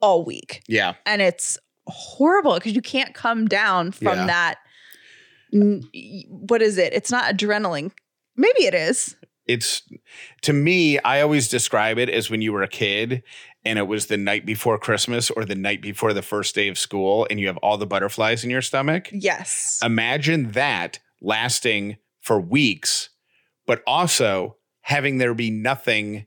all 0.00 0.24
week. 0.24 0.62
yeah 0.66 0.94
And 1.04 1.20
it's 1.20 1.58
horrible 1.86 2.54
because 2.54 2.72
you 2.74 2.80
can't 2.80 3.14
come 3.14 3.46
down 3.46 3.92
from 3.92 4.16
Yeah. 4.16 4.26
that. 4.26 4.58
What 6.28 6.62
is 6.62 6.78
it? 6.78 6.92
It's 6.92 7.10
not 7.10 7.32
adrenaline. 7.34 7.92
Maybe 8.36 8.66
it 8.66 8.74
is. 8.74 9.16
it's 9.46 9.82
to 10.42 10.52
me 10.52 10.98
i 11.00 11.20
always 11.20 11.48
describe 11.48 11.98
it 11.98 12.08
as 12.10 12.28
when 12.30 12.42
you 12.42 12.52
were 12.52 12.62
a 12.62 12.68
kid 12.68 13.22
and 13.64 13.78
it 13.78 13.86
was 13.86 14.06
the 14.06 14.16
night 14.16 14.44
before 14.44 14.76
christmas 14.78 15.30
or 15.30 15.44
the 15.44 15.54
night 15.54 15.80
before 15.80 16.12
the 16.12 16.22
first 16.22 16.54
day 16.54 16.66
of 16.68 16.76
school 16.76 17.26
and 17.30 17.38
you 17.38 17.46
have 17.46 17.56
all 17.58 17.78
the 17.78 17.86
butterflies 17.86 18.42
in 18.42 18.50
your 18.50 18.62
stomach 18.62 19.08
Yes. 19.12 19.78
imagine 19.84 20.50
that 20.52 20.98
lasting 21.20 21.96
for 22.20 22.40
weeks 22.40 23.10
but 23.66 23.82
also 23.86 24.56
having 24.80 25.18
there 25.18 25.34
be 25.34 25.50
nothing 25.50 26.26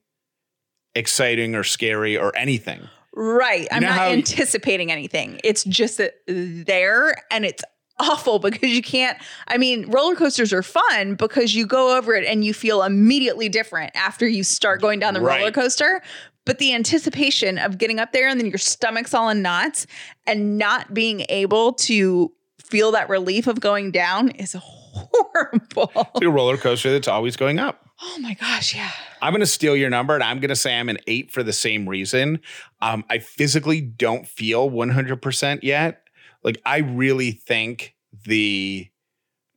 exciting 0.96 1.56
or 1.56 1.64
scary 1.64 2.18
or 2.18 2.36
anything 2.38 2.82
Right. 3.16 3.68
I'm 3.72 3.82
not 3.84 4.00
anticipating 4.12 4.92
anything. 4.92 5.42
It's 5.44 5.64
just 5.66 6.00
there 6.28 7.14
and 7.32 7.44
it's 7.44 7.64
awful 8.00 8.40
because 8.40 8.69
you 8.69 8.81
can't. 8.81 9.18
I 9.48 9.57
mean, 9.57 9.90
roller 9.90 10.16
coasters 10.16 10.51
are 10.54 10.63
fun 10.63 11.16
because 11.16 11.54
you 11.54 11.66
go 11.66 11.98
over 11.98 12.13
it 12.13 12.25
and 12.25 12.44
you 12.44 12.54
feel 12.54 12.84
immediately 12.84 13.50
different 13.50 13.92
after 13.96 14.28
you 14.28 14.44
start 14.44 14.81
going 14.81 15.00
down 15.00 15.13
the 15.13 15.22
Right. 15.22 15.40
roller 15.40 15.51
coaster. 15.51 16.01
But 16.46 16.57
the 16.57 16.74
anticipation 16.74 17.57
of 17.60 17.78
getting 17.78 18.00
up 18.00 18.12
there 18.12 18.28
and 18.28 18.40
then 18.40 18.48
your 18.48 18.57
stomach's 18.57 19.13
all 19.13 19.30
in 19.30 19.42
knots 19.42 19.86
and 20.25 20.57
not 20.57 20.94
being 20.94 21.25
able 21.30 21.74
to 21.74 22.31
feel 22.60 22.92
that 22.94 23.10
relief 23.10 23.46
of 23.48 23.60
going 23.60 23.92
down 23.92 24.30
is 24.30 24.54
horrible. 24.59 25.92
it's 26.16 26.26
a 26.26 26.30
roller 26.30 26.57
coaster 26.57 26.92
that's 26.92 27.07
always 27.07 27.35
going 27.35 27.59
up 27.59 27.85
Oh 28.02 28.18
my 28.19 28.33
gosh. 28.33 28.74
Yeah. 28.74 28.90
I'm 29.21 29.33
going 29.33 29.42
to 29.42 29.45
steal 29.45 29.76
your 29.76 29.90
number 29.90 30.14
and 30.16 30.24
I'm 30.24 30.40
going 30.40 30.47
to 30.50 30.56
say 30.56 30.74
I'm 30.80 30.88
an 30.88 31.00
eight 31.06 31.31
for 31.31 31.44
the 31.44 31.52
same 31.52 31.88
reason. 31.90 32.40
Um, 32.81 33.04
I 33.09 33.19
physically 33.19 33.81
don't 33.81 34.26
feel 34.26 34.71
100% 34.71 35.64
yet. 35.64 36.04
Like 36.44 36.62
I 36.66 36.80
really 36.80 37.31
think 37.31 37.96
the, 38.26 38.90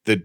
the, 0.04 0.24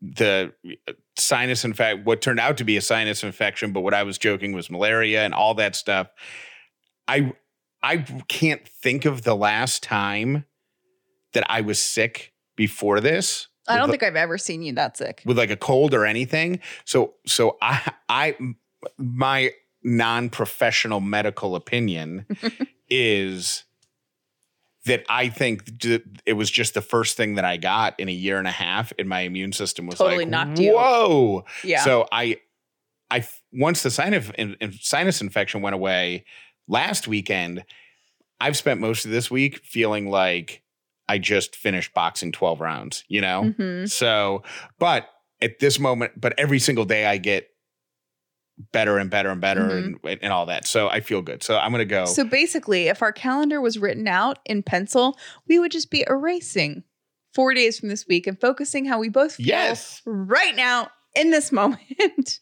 the 0.00 0.52
uh, 0.86 0.92
sinus 1.16 1.64
infect, 1.64 2.06
what 2.06 2.22
turned 2.22 2.40
out 2.40 2.56
to 2.58 2.64
be 2.64 2.76
a 2.76 2.80
sinus 2.80 3.24
infection, 3.24 3.72
but 3.72 3.80
what 3.80 3.94
I 3.94 4.02
was 4.02 4.18
joking 4.18 4.52
was 4.52 4.70
malaria 4.70 5.24
and 5.24 5.34
all 5.34 5.54
that 5.54 5.76
stuff. 5.76 6.08
I, 7.06 7.32
I 7.82 7.98
can't 8.28 8.66
think 8.66 9.04
of 9.04 9.22
the 9.22 9.34
last 9.34 9.82
time 9.82 10.44
that 11.32 11.44
I 11.48 11.60
was 11.60 11.80
sick 11.80 12.32
before 12.56 13.00
this. 13.00 13.48
I 13.68 13.76
don't 13.76 13.90
think 13.90 14.02
I've 14.02 14.16
ever 14.16 14.38
seen 14.38 14.62
you 14.62 14.72
that 14.74 14.96
sick. 14.96 15.22
with 15.26 15.38
like 15.38 15.50
a 15.50 15.56
cold 15.56 15.94
or 15.94 16.06
anything. 16.06 16.60
So 16.84 17.14
so 17.26 17.58
I 17.60 17.92
I 18.08 18.36
my 18.96 19.52
non-professional 19.82 21.00
medical 21.00 21.54
opinion 21.54 22.26
is 22.90 23.64
that 24.86 25.04
I 25.08 25.28
think 25.28 25.84
it 26.24 26.32
was 26.34 26.50
just 26.50 26.74
the 26.74 26.80
first 26.80 27.16
thing 27.16 27.34
that 27.34 27.44
I 27.44 27.56
got 27.56 27.98
in 27.98 28.08
a 28.08 28.12
year 28.12 28.38
and 28.38 28.46
a 28.46 28.52
half, 28.52 28.92
and 28.98 29.08
my 29.08 29.20
immune 29.20 29.52
system 29.52 29.86
was 29.86 29.98
Totally 29.98 30.18
like, 30.24 30.28
knocked 30.28 30.58
you. 30.58 30.74
"Whoa!" 30.74 31.44
Yeah. 31.64 31.84
So 31.84 32.06
I, 32.12 32.38
I 33.10 33.26
once 33.52 33.82
the 33.82 33.90
sinus 33.90 34.30
in, 34.38 34.56
in- 34.60 34.72
sinus 34.72 35.20
infection 35.20 35.60
went 35.62 35.74
away 35.74 36.24
last 36.68 37.08
weekend, 37.08 37.64
I've 38.40 38.56
spent 38.56 38.80
most 38.80 39.04
of 39.04 39.10
this 39.10 39.30
week 39.30 39.58
feeling 39.64 40.08
like 40.10 40.62
I 41.08 41.18
just 41.18 41.56
finished 41.56 41.92
boxing 41.94 42.32
twelve 42.32 42.60
rounds. 42.60 43.04
You 43.08 43.20
know, 43.20 43.54
Mhm. 43.58 43.90
so, 43.90 44.42
but 44.78 45.08
at 45.40 45.58
this 45.58 45.78
moment, 45.78 46.12
but 46.20 46.34
every 46.38 46.58
single 46.58 46.84
day 46.84 47.06
I 47.06 47.16
get 47.18 47.48
better 48.72 48.98
and 48.98 49.10
better 49.10 49.30
and 49.30 49.40
better 49.40 49.62
Mhm. 49.68 49.96
and, 50.04 50.18
and 50.22 50.32
all 50.32 50.46
that. 50.46 50.66
So 50.66 50.88
I 50.88 51.00
feel 51.00 51.22
good. 51.22 51.42
So 51.42 51.56
I'm 51.58 51.70
going 51.70 51.80
to 51.80 51.84
go. 51.84 52.04
So 52.06 52.24
basically, 52.24 52.88
if 52.88 53.02
our 53.02 53.12
calendar 53.12 53.60
was 53.60 53.78
written 53.78 54.08
out 54.08 54.38
in 54.44 54.62
pencil, 54.62 55.18
we 55.46 55.58
would 55.58 55.72
just 55.72 55.90
be 55.90 56.04
erasing 56.08 56.82
four 57.34 57.54
days 57.54 57.78
from 57.78 57.88
this 57.88 58.06
week 58.08 58.26
and 58.26 58.40
focusing 58.40 58.84
how 58.84 58.98
we 58.98 59.08
both 59.08 59.34
feel 59.36 59.46
yes. 59.46 60.02
right 60.04 60.56
now 60.56 60.88
in 61.14 61.30
this 61.30 61.52
moment. 61.52 62.40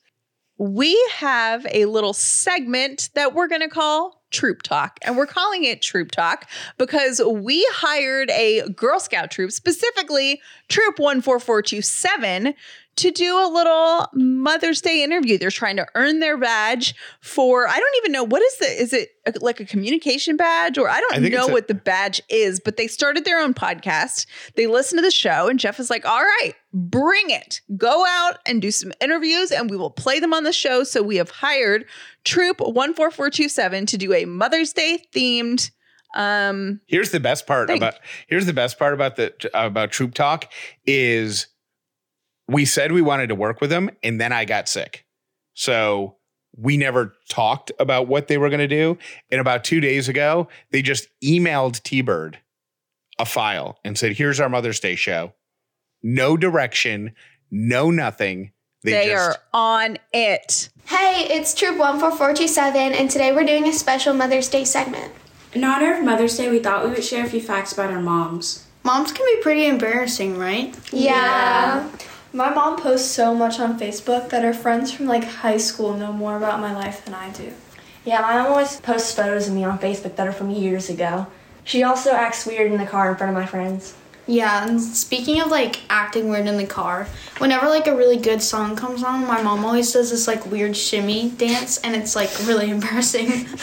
we 0.59 0.99
have 1.17 1.67
a 1.71 1.85
little 1.85 2.15
segment 2.15 3.11
that 3.15 3.35
we're 3.35 3.49
going 3.49 3.61
to 3.61 3.69
call 3.69 4.23
Troop 4.31 4.63
Talk. 4.63 4.99
And 5.03 5.17
we're 5.17 5.27
calling 5.27 5.65
it 5.65 5.83
Troop 5.83 6.11
Talk 6.11 6.49
because 6.79 7.21
we 7.25 7.67
hired 7.73 8.31
a 8.31 8.67
Girl 8.71 8.99
Scout 8.99 9.31
troop, 9.31 9.53
specifically 9.53 10.41
Troop 10.69 10.97
14427, 10.97 12.55
to 12.97 13.11
do 13.11 13.37
a 13.37 13.49
little 13.53 14.07
Mother's 14.15 14.81
Day 14.81 15.03
interview. 15.05 15.37
They're 15.39 15.51
trying 15.51 15.77
to 15.77 15.87
earn 15.95 16.21
their 16.21 16.37
badge 16.39 16.95
for, 17.21 17.69
I 17.69 17.79
don't 17.79 17.97
even 17.99 18.13
know, 18.13 18.25
what 18.25 18.41
is 18.43 18.57
the, 18.59 18.67
is 18.67 18.93
it 18.93 19.11
a, 19.27 19.35
like 19.41 19.61
a 19.61 19.65
communication 19.67 20.37
badge? 20.37 20.79
Or 20.79 20.89
I 20.89 21.01
don't 21.01 21.15
I 21.15 21.19
know 21.29 21.49
a- 21.49 21.53
what 21.53 21.69
the 21.69 21.75
badge 21.75 22.23
is, 22.31 22.59
but 22.59 22.77
they 22.79 22.87
started 22.87 23.25
their 23.25 23.41
own 23.41 23.53
podcast. 23.55 24.27
They 24.55 24.67
listen 24.67 24.97
to 24.97 25.03
the 25.03 25.11
show, 25.11 25.49
and 25.49 25.61
Jeff 25.61 25.79
is 25.79 25.91
like, 25.91 26.07
all 26.07 26.23
right, 26.23 26.55
bring 26.73 27.29
it. 27.31 27.61
Go 27.77 28.05
out 28.07 28.39
and 28.47 28.63
do 28.63 28.71
some 28.71 28.93
interviews, 29.01 29.51
and 29.53 29.71
we 29.71 29.77
will 29.77 29.91
play 29.91 30.19
them 30.19 30.33
on 30.33 30.45
the 30.45 30.53
show. 30.53 30.83
So 30.83 31.03
we 31.03 31.17
have 31.17 31.31
hired 31.31 31.85
Troop 32.25 32.59
14427 32.59 33.87
to 33.87 33.99
do 33.99 34.13
a 34.15 34.25
Mother's 34.25 34.73
Day 34.73 35.05
themed. 35.15 35.71
Um, 36.15 36.81
Here's 36.87 37.11
the 37.11 37.21
best 37.21 37.47
part 37.47 37.69
Thing. 37.69 37.77
about 37.77 37.97
here's 38.27 38.47
the 38.47 38.55
best 38.55 38.79
part 38.79 38.95
about 38.95 39.17
the 39.17 39.35
about 39.53 39.91
Troop 39.91 40.15
Talk 40.15 40.51
is 40.87 41.47
we 42.49 42.65
said 42.65 42.93
we 42.93 43.03
wanted 43.03 43.29
to 43.29 43.35
work 43.35 43.61
with 43.61 43.71
them 43.71 43.91
and 44.03 44.21
then 44.21 44.33
I 44.33 44.45
got 44.45 44.69
sick. 44.69 45.05
So 45.55 46.17
we 46.57 46.77
never 46.77 47.15
talked 47.29 47.73
about 47.79 48.09
what 48.09 48.29
they 48.29 48.39
were 48.39 48.49
going 48.49 48.61
to 48.61 48.69
do. 48.69 48.99
And 49.31 49.41
about 49.41 49.65
2 49.65 49.81
days 49.81 50.09
ago, 50.09 50.49
they 50.71 50.83
just 50.83 51.09
emailed 51.23 51.83
T-Bird 51.83 52.39
a 53.19 53.25
file 53.25 53.79
and 53.85 53.97
said, 53.97 54.13
"Here's 54.13 54.41
our 54.41 54.49
Mother's 54.49 54.81
Day 54.81 54.95
show." 54.95 55.33
No 56.03 56.37
direction, 56.37 57.15
no 57.51 57.91
nothing. 57.91 58.53
They, 58.83 58.93
they, 58.93 59.07
just 59.09 59.39
are 59.39 59.43
on 59.53 59.99
it. 60.13 60.69
Hey, 60.85 61.27
it's 61.31 61.55
Troop 61.55 61.79
14427, 61.79 62.93
and 62.93 63.11
today 63.11 63.33
we're 63.33 63.47
doing 63.47 63.67
a 63.67 63.73
special 63.73 64.15
Mother's 64.15 64.49
Day 64.49 64.65
segment. 64.65 65.13
In 65.55 65.65
honor 65.65 65.99
of 65.99 66.05
Mother's 66.05 66.37
Day, 66.37 66.51
we 66.51 66.59
thought 66.59 66.85
we 66.85 66.91
would 66.91 67.03
share 67.03 67.25
a 67.25 67.29
few 67.29 67.41
facts 67.41 67.73
about 67.73 67.91
our 67.91 68.01
moms. 68.01 68.67
Moms 68.85 69.11
can 69.11 69.27
be 69.27 69.43
pretty 69.43 69.67
embarrassing, 69.67 70.39
right? 70.39 70.79
Yeah. 70.93 71.89
My 72.37 72.51
mom 72.51 72.77
posts 72.77 73.11
so 73.11 73.35
much 73.35 73.59
on 73.59 73.79
Facebook 73.79 74.29
that 74.29 74.45
her 74.45 74.53
friends 74.53 74.93
from 74.93 75.07
like 75.07 75.25
high 75.25 75.57
school 75.57 75.95
know 75.95 76.13
more 76.13 76.37
about 76.37 76.61
my 76.61 76.75
life 76.75 77.03
than 77.03 77.15
I 77.15 77.31
do. 77.31 77.51
Yeah, 78.05 78.21
my 78.21 78.35
mom 78.35 78.49
always 78.49 78.79
posts 78.79 79.15
photos 79.15 79.49
of 79.49 79.55
me 79.55 79.65
on 79.65 79.79
Facebook 79.79 80.17
that 80.17 80.29
are 80.29 80.35
from 80.35 80.51
years 80.51 80.91
ago. 80.91 81.29
She 81.65 81.83
also 81.83 82.11
acts 82.11 82.45
weird 82.45 82.71
in 82.71 82.77
the 82.77 82.85
car 82.85 83.11
in 83.11 83.17
front 83.17 83.35
of 83.35 83.43
my 83.43 83.47
friends. 83.47 83.95
Yeah, 84.27 84.67
and 84.67 84.81
speaking 84.81 85.41
of 85.41 85.51
like 85.51 85.81
acting 85.89 86.29
weird 86.29 86.47
in 86.47 86.57
the 86.57 86.67
car, 86.67 87.07
whenever 87.39 87.69
like 87.69 87.87
a 87.87 87.95
really 87.95 88.17
good 88.17 88.43
song 88.43 88.75
comes 88.75 89.05
on, 89.05 89.27
my 89.27 89.41
mom 89.41 89.65
always 89.65 89.93
does 89.93 90.11
this 90.11 90.27
like 90.27 90.45
weird 90.47 90.77
shimmy 90.77 91.31
dance 91.31 91.79
and 91.79 91.95
it's 91.95 92.17
like 92.17 92.31
really 92.47 92.71
embarrassing. 92.77 93.47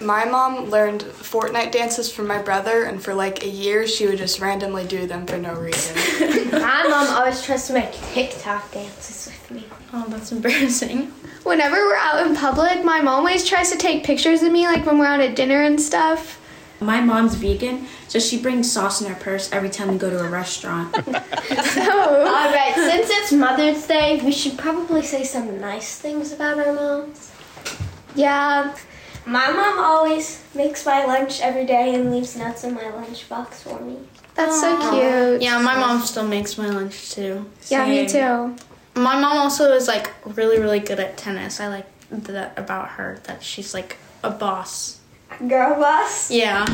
My 0.00 0.26
mom 0.26 0.68
learned 0.70 1.00
Fortnite 1.00 1.72
dances 1.72 2.12
from 2.12 2.26
my 2.26 2.42
brother, 2.42 2.84
and 2.84 3.02
for 3.02 3.14
like 3.14 3.42
a 3.42 3.48
year, 3.48 3.86
she 3.86 4.06
would 4.06 4.18
just 4.18 4.38
randomly 4.38 4.84
do 4.84 5.06
them 5.06 5.24
for 5.24 5.38
no 5.38 5.54
reason. 5.54 5.96
My 6.50 6.82
mom 6.82 7.08
always 7.16 7.42
tries 7.42 7.66
to 7.68 7.72
make 7.72 7.92
TikTok 8.12 8.70
dances 8.72 9.26
with 9.26 9.50
me. 9.50 9.66
oh, 9.94 10.04
that's 10.08 10.30
embarrassing. 10.30 11.12
Whenever 11.44 11.76
we're 11.76 11.96
out 11.96 12.26
in 12.26 12.36
public, 12.36 12.84
my 12.84 13.00
mom 13.00 13.20
always 13.20 13.44
tries 13.46 13.70
to 13.70 13.78
take 13.78 14.02
pictures 14.04 14.42
of 14.42 14.50
me, 14.50 14.66
like 14.66 14.84
when 14.84 14.98
we're 14.98 15.06
out 15.06 15.20
at 15.20 15.36
dinner 15.36 15.62
and 15.62 15.80
stuff. 15.80 16.40
My 16.80 17.00
mom's 17.00 17.34
vegan, 17.34 17.86
so 18.08 18.18
she 18.18 18.40
brings 18.40 18.70
sauce 18.70 19.00
in 19.00 19.08
her 19.08 19.18
purse 19.18 19.50
every 19.52 19.70
time 19.70 19.88
we 19.88 19.98
go 19.98 20.10
to 20.10 20.20
a 20.20 20.28
restaurant. 20.28 20.94
So, 20.94 21.02
all 21.12 22.52
right, 22.52 22.72
since 22.74 23.08
it's 23.10 23.32
Mother's 23.32 23.86
Day, 23.86 24.20
we 24.24 24.32
should 24.32 24.58
probably 24.58 25.02
say 25.02 25.24
some 25.24 25.60
nice 25.60 25.98
things 25.98 26.32
about 26.32 26.58
our 26.58 26.72
moms. 26.72 27.32
Yeah. 28.14 28.74
My 29.26 29.50
mom 29.50 29.78
always 29.78 30.42
makes 30.54 30.84
my 30.84 31.04
lunch 31.06 31.40
every 31.40 31.64
day 31.64 31.94
and 31.94 32.12
leaves 32.12 32.36
nuts 32.36 32.64
in 32.64 32.74
my 32.74 32.82
lunchbox 32.82 33.54
for 33.54 33.80
me. 33.80 33.96
That's 34.34 34.60
so 34.60 34.76
cute. 34.90 35.42
Yeah, 35.42 35.60
my 35.62 35.78
mom 35.78 36.00
still 36.02 36.26
makes 36.26 36.58
my 36.58 36.68
lunch 36.68 37.12
too. 37.12 37.46
Yeah, 37.68 37.86
me 37.86 38.06
too. 38.06 38.56
My 39.00 39.18
mom 39.18 39.38
also 39.38 39.72
is 39.72 39.88
like 39.88 40.12
really, 40.24 40.58
really 40.58 40.80
good 40.80 41.00
at 41.00 41.16
tennis. 41.16 41.60
I 41.60 41.68
like 41.68 41.86
that 42.10 42.58
about 42.58 42.90
her 42.90 43.20
that 43.24 43.42
she's 43.42 43.72
like 43.72 43.96
a 44.22 44.30
boss. 44.30 45.00
Girl 45.48 45.74
boss. 45.80 46.30
Yeah. 46.30 46.64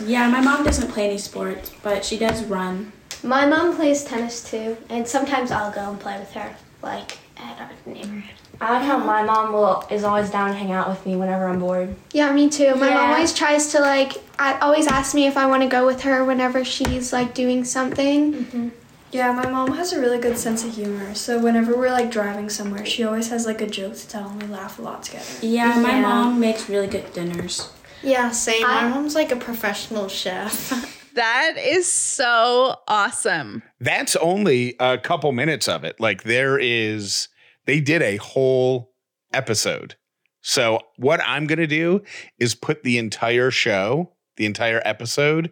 yeah, 0.04 0.28
my 0.30 0.40
mom 0.40 0.64
doesn't 0.64 0.90
play 0.90 1.06
any 1.08 1.18
sports, 1.18 1.70
but 1.82 2.04
she 2.04 2.16
does 2.18 2.44
run. 2.44 2.92
My 3.22 3.46
mom 3.46 3.76
plays 3.76 4.04
tennis 4.04 4.42
too, 4.48 4.76
and 4.88 5.06
sometimes 5.06 5.50
I'll 5.50 5.72
go 5.72 5.90
and 5.90 6.00
play 6.00 6.18
with 6.18 6.32
her, 6.32 6.54
like 6.82 7.18
at 7.36 7.60
our 7.60 7.70
neighborhood. 7.86 8.24
I 8.62 8.72
like 8.74 8.82
how 8.82 8.98
my 8.98 9.22
mom 9.22 9.52
will 9.54 9.84
is 9.90 10.04
always 10.04 10.28
down 10.30 10.48
to 10.50 10.54
hang 10.54 10.70
out 10.72 10.88
with 10.88 11.04
me 11.06 11.16
whenever 11.16 11.46
I'm 11.48 11.60
bored. 11.60 11.96
Yeah, 12.12 12.30
me 12.32 12.50
too. 12.50 12.74
My 12.76 12.88
Yeah. 12.88 12.94
mom 12.94 13.10
always 13.12 13.32
tries 13.32 13.68
to 13.72 13.80
like, 13.80 14.12
I 14.38 14.58
always 14.60 14.86
asks 14.86 15.14
me 15.14 15.26
if 15.26 15.36
I 15.38 15.46
want 15.46 15.62
to 15.62 15.68
go 15.68 15.86
with 15.86 16.02
her 16.02 16.24
whenever 16.24 16.62
she's 16.64 17.12
like 17.12 17.32
doing 17.34 17.64
something. 17.64 18.34
Mm-hmm. 18.34 18.68
Yeah, 19.12 19.32
my 19.32 19.48
mom 19.48 19.72
has 19.72 19.92
a 19.92 20.00
really 20.00 20.18
good 20.18 20.36
sense 20.38 20.62
of 20.64 20.74
humor. 20.74 21.14
So 21.14 21.38
whenever 21.40 21.74
we're 21.76 21.90
like 21.90 22.10
driving 22.10 22.48
somewhere, 22.50 22.84
she 22.84 23.02
always 23.02 23.28
has 23.30 23.44
like 23.46 23.60
a 23.62 23.66
joke 23.66 23.96
to 23.96 24.06
tell 24.08 24.28
and 24.28 24.42
we 24.42 24.48
laugh 24.48 24.78
a 24.78 24.82
lot 24.82 25.02
together. 25.02 25.24
Yeah, 25.42 25.78
my 25.80 25.94
Yeah. 25.96 26.02
mom 26.02 26.38
makes 26.38 26.68
really 26.68 26.86
good 26.86 27.12
dinners. 27.14 27.70
Yeah, 28.02 28.30
same. 28.30 28.62
My 28.62 28.84
I- 28.84 28.88
mom's 28.88 29.14
like 29.14 29.32
a 29.32 29.36
professional 29.36 30.08
chef. 30.08 30.96
That 31.14 31.56
is 31.58 31.90
so 31.90 32.76
awesome. 32.86 33.64
That's 33.80 34.14
only 34.14 34.76
a 34.78 34.96
couple 34.96 35.32
minutes 35.32 35.68
of 35.68 35.82
it. 35.82 35.98
Like 35.98 36.22
there 36.22 36.56
is, 36.56 37.26
they 37.66 37.80
did 37.80 38.00
a 38.00 38.16
whole 38.18 38.92
episode. 39.32 39.96
So 40.40 40.78
what 40.98 41.20
I'm 41.26 41.48
going 41.48 41.58
to 41.58 41.66
do 41.66 42.02
is 42.38 42.54
put 42.54 42.84
the 42.84 42.96
entire 42.96 43.50
show, 43.50 44.12
the 44.36 44.46
entire 44.46 44.80
episode 44.84 45.50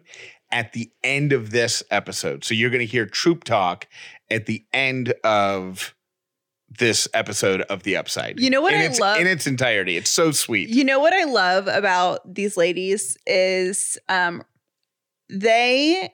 at 0.49 0.71
the 0.71 0.89
end 1.03 1.33
of 1.33 1.51
this 1.51 1.83
episode. 1.91 2.45
So 2.45 2.53
you're 2.53 2.71
going 2.71 2.79
to 2.79 2.85
hear 2.85 3.05
Troop 3.05 3.43
Talk 3.43 3.85
at 4.31 4.45
the 4.45 4.63
end 4.71 5.13
of 5.25 5.93
this 6.77 7.07
episode 7.13 7.61
of 7.61 7.83
The 7.83 7.97
Upside. 7.97 8.39
You 8.39 8.49
know 8.49 8.61
what 8.61 8.73
in 8.73 8.81
I 8.81 8.85
its, 8.85 8.99
love? 8.99 9.19
In 9.19 9.27
its 9.27 9.47
entirety. 9.47 9.97
It's 9.97 10.09
so 10.09 10.31
sweet. 10.31 10.69
You 10.69 10.83
know 10.83 10.99
what 10.99 11.13
I 11.13 11.23
love 11.23 11.67
about 11.67 12.33
these 12.33 12.57
ladies 12.57 13.17
is 13.25 13.97
um 14.07 14.43
they 15.29 16.13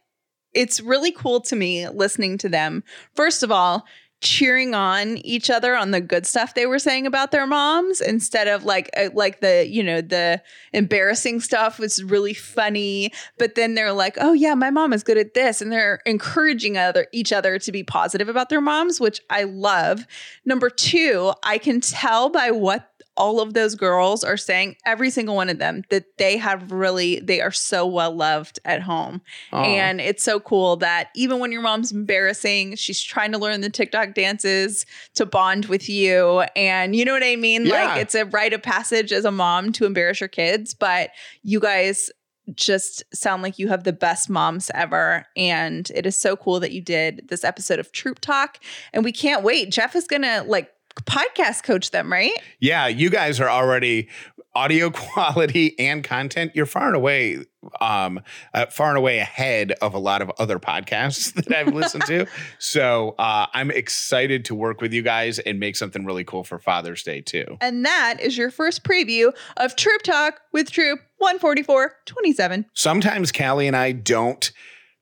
it's 0.53 0.79
really 0.79 1.11
cool 1.11 1.41
to 1.41 1.55
me 1.55 1.87
listening 1.89 2.37
to 2.39 2.49
them. 2.49 2.83
First 3.13 3.43
of 3.43 3.51
all, 3.51 3.85
cheering 4.25 4.73
on 4.73 5.17
each 5.19 5.51
other 5.51 5.75
on 5.75 5.91
the 5.91 6.01
good 6.01 6.25
stuff 6.25 6.55
they 6.55 6.65
were 6.65 6.79
saying 6.79 7.05
about 7.05 7.29
their 7.29 7.45
moms 7.45 8.01
instead 8.01 8.47
of 8.47 8.65
like 8.65 8.89
uh, 8.97 9.09
like 9.13 9.39
the 9.39 9.67
you 9.69 9.83
know 9.83 10.01
the 10.01 10.41
embarrassing 10.73 11.39
stuff 11.39 11.77
was 11.77 12.03
really 12.03 12.33
funny. 12.33 13.13
But 13.37 13.53
then 13.53 13.75
they're 13.75 13.93
like 13.93 14.17
oh 14.19 14.33
yeah 14.33 14.55
my 14.55 14.71
mom 14.71 14.93
is 14.93 15.03
good 15.03 15.19
at 15.19 15.35
this. 15.35 15.61
And 15.61 15.71
they're 15.71 16.01
encouraging 16.07 16.75
other 16.75 17.05
each 17.11 17.31
other 17.31 17.59
to 17.59 17.71
be 17.71 17.83
positive 17.83 18.27
about 18.27 18.49
their 18.49 18.61
moms 18.61 18.99
which 18.99 19.21
I 19.29 19.43
love. 19.43 20.07
Number 20.43 20.71
2 20.71 21.33
I 21.43 21.59
can 21.59 21.79
tell 21.79 22.29
by 22.29 22.49
what 22.49 22.94
all 23.17 23.39
of 23.39 23.53
those 23.53 23.75
girls 23.75 24.23
are 24.23 24.37
saying 24.37 24.75
every 24.85 25.09
single 25.09 25.35
one 25.35 25.49
of 25.49 25.57
them 25.57 25.83
that 25.89 26.05
they 26.17 26.37
have 26.37 26.71
really 26.71 27.19
they 27.19 27.41
are 27.41 27.51
so 27.51 27.85
well 27.85 28.13
loved 28.13 28.59
at 28.65 28.81
home 28.81 29.21
Aw. 29.53 29.63
and 29.63 30.01
it's 30.01 30.23
so 30.23 30.39
cool 30.39 30.75
that 30.77 31.09
even 31.15 31.39
when 31.39 31.51
your 31.51 31.61
mom's 31.61 31.91
embarrassing 31.91 32.75
she's 32.75 33.01
trying 33.01 33.31
to 33.31 33.37
learn 33.37 33.61
the 33.61 33.69
tiktok 33.69 34.13
dances 34.13 34.85
to 35.13 35.25
bond 35.25 35.65
with 35.65 35.87
you 35.89 36.41
and 36.55 36.95
you 36.95 37.05
know 37.05 37.13
what 37.13 37.23
i 37.23 37.35
mean 37.35 37.65
Yeah. 37.65 37.85
like 37.93 38.01
it's 38.01 38.15
a 38.15 38.25
rite 38.25 38.53
of 38.53 38.61
passage 38.61 39.11
as 39.13 39.25
a 39.25 39.31
mom 39.31 39.71
to 39.73 39.85
embarrass 39.85 40.19
your 40.19 40.27
kids 40.29 40.73
but 40.73 41.11
you 41.43 41.59
guys 41.59 42.09
just 42.53 43.03
sound 43.11 43.41
like 43.41 43.57
you 43.57 43.69
have 43.69 43.85
the 43.85 43.91
best 43.91 44.29
moms 44.29 44.69
ever. 44.75 45.25
And 45.35 45.89
it 45.95 46.05
is 46.05 46.15
so 46.15 46.35
cool 46.35 46.59
that 46.59 46.71
you 46.71 46.79
did 46.79 47.27
this 47.27 47.43
episode 47.43 47.79
of 47.79 47.91
Troop 47.91 48.19
Talk. 48.19 48.59
And 48.93 49.03
we 49.03 49.11
can't 49.11 49.41
wait. 49.41 49.71
Jeff 49.71 49.95
is 49.95 50.05
going 50.05 50.21
to 50.21 50.43
like 50.43 50.69
podcast 51.03 51.63
coach 51.63 51.91
them, 51.91 52.11
right? 52.11 52.33
Yeah, 52.59 52.87
you 52.87 53.09
guys 53.09 53.39
are 53.39 53.49
already 53.49 54.09
audio 54.55 54.89
quality 54.91 55.77
and 55.77 56.03
content. 56.03 56.51
You're 56.55 56.65
far 56.65 56.87
and 56.87 56.95
away, 56.95 57.39
um, 57.81 58.21
uh, 58.53 58.67
far 58.67 58.89
and 58.89 58.97
away 58.97 59.19
ahead 59.19 59.73
of 59.81 59.93
a 59.93 59.99
lot 59.99 60.21
of 60.21 60.31
other 60.39 60.59
podcasts 60.59 61.33
that 61.45 61.53
I've 61.53 61.73
listened 61.73 62.05
to. 62.05 62.25
So 62.59 63.15
uh, 63.19 63.47
I'm 63.53 63.69
excited 63.69 64.45
to 64.45 64.55
work 64.55 64.81
with 64.81 64.93
you 64.93 65.01
guys 65.01 65.39
and 65.39 65.59
make 65.59 65.75
something 65.75 66.05
really 66.05 66.23
cool 66.23 66.43
for 66.43 66.57
Father's 66.57 67.03
Day 67.03 67.21
too. 67.21 67.57
And 67.61 67.85
that 67.85 68.19
is 68.19 68.37
your 68.37 68.49
first 68.49 68.83
preview 68.83 69.33
of 69.57 69.75
Troop 69.75 70.01
Talk 70.03 70.41
with 70.51 70.71
Troop 70.71 70.99
14427. 71.19 72.65
Sometimes 72.73 73.31
Callie 73.31 73.67
and 73.67 73.75
I 73.75 73.91
don't 73.91 74.51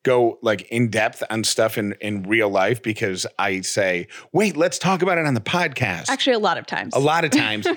go 0.03 0.37
like 0.41 0.63
in 0.63 0.89
depth 0.89 1.23
on 1.29 1.43
stuff 1.43 1.77
in 1.77 1.93
in 2.01 2.23
real 2.23 2.49
life 2.49 2.81
because 2.83 3.25
I 3.39 3.61
say, 3.61 4.07
"Wait, 4.31 4.55
let's 4.55 4.77
talk 4.77 5.01
about 5.01 5.17
it 5.17 5.25
on 5.25 5.33
the 5.33 5.41
podcast." 5.41 6.09
Actually, 6.09 6.33
a 6.33 6.39
lot 6.39 6.57
of 6.57 6.65
times. 6.65 6.93
a 6.95 6.99
lot 6.99 7.25
of 7.25 7.31
times 7.43 7.67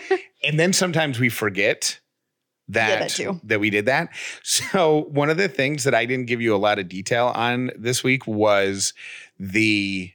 and 0.45 0.59
then 0.59 0.73
sometimes 0.73 1.19
we 1.19 1.29
forget 1.29 2.01
that, 2.69 3.19
Yeah, 3.19 3.33
that 3.33 3.49
that 3.49 3.61
we 3.61 3.71
did 3.71 3.87
that 3.87 4.09
so 4.43 5.07
one 5.11 5.31
of 5.31 5.37
the 5.37 5.49
things 5.49 5.85
that 5.85 5.95
i 5.95 6.05
didn't 6.05 6.27
give 6.27 6.41
you 6.41 6.55
a 6.55 6.59
lot 6.59 6.79
of 6.79 6.89
detail 6.89 7.33
on 7.35 7.71
this 7.79 8.03
week 8.03 8.27
was 8.27 8.93
the 9.39 10.11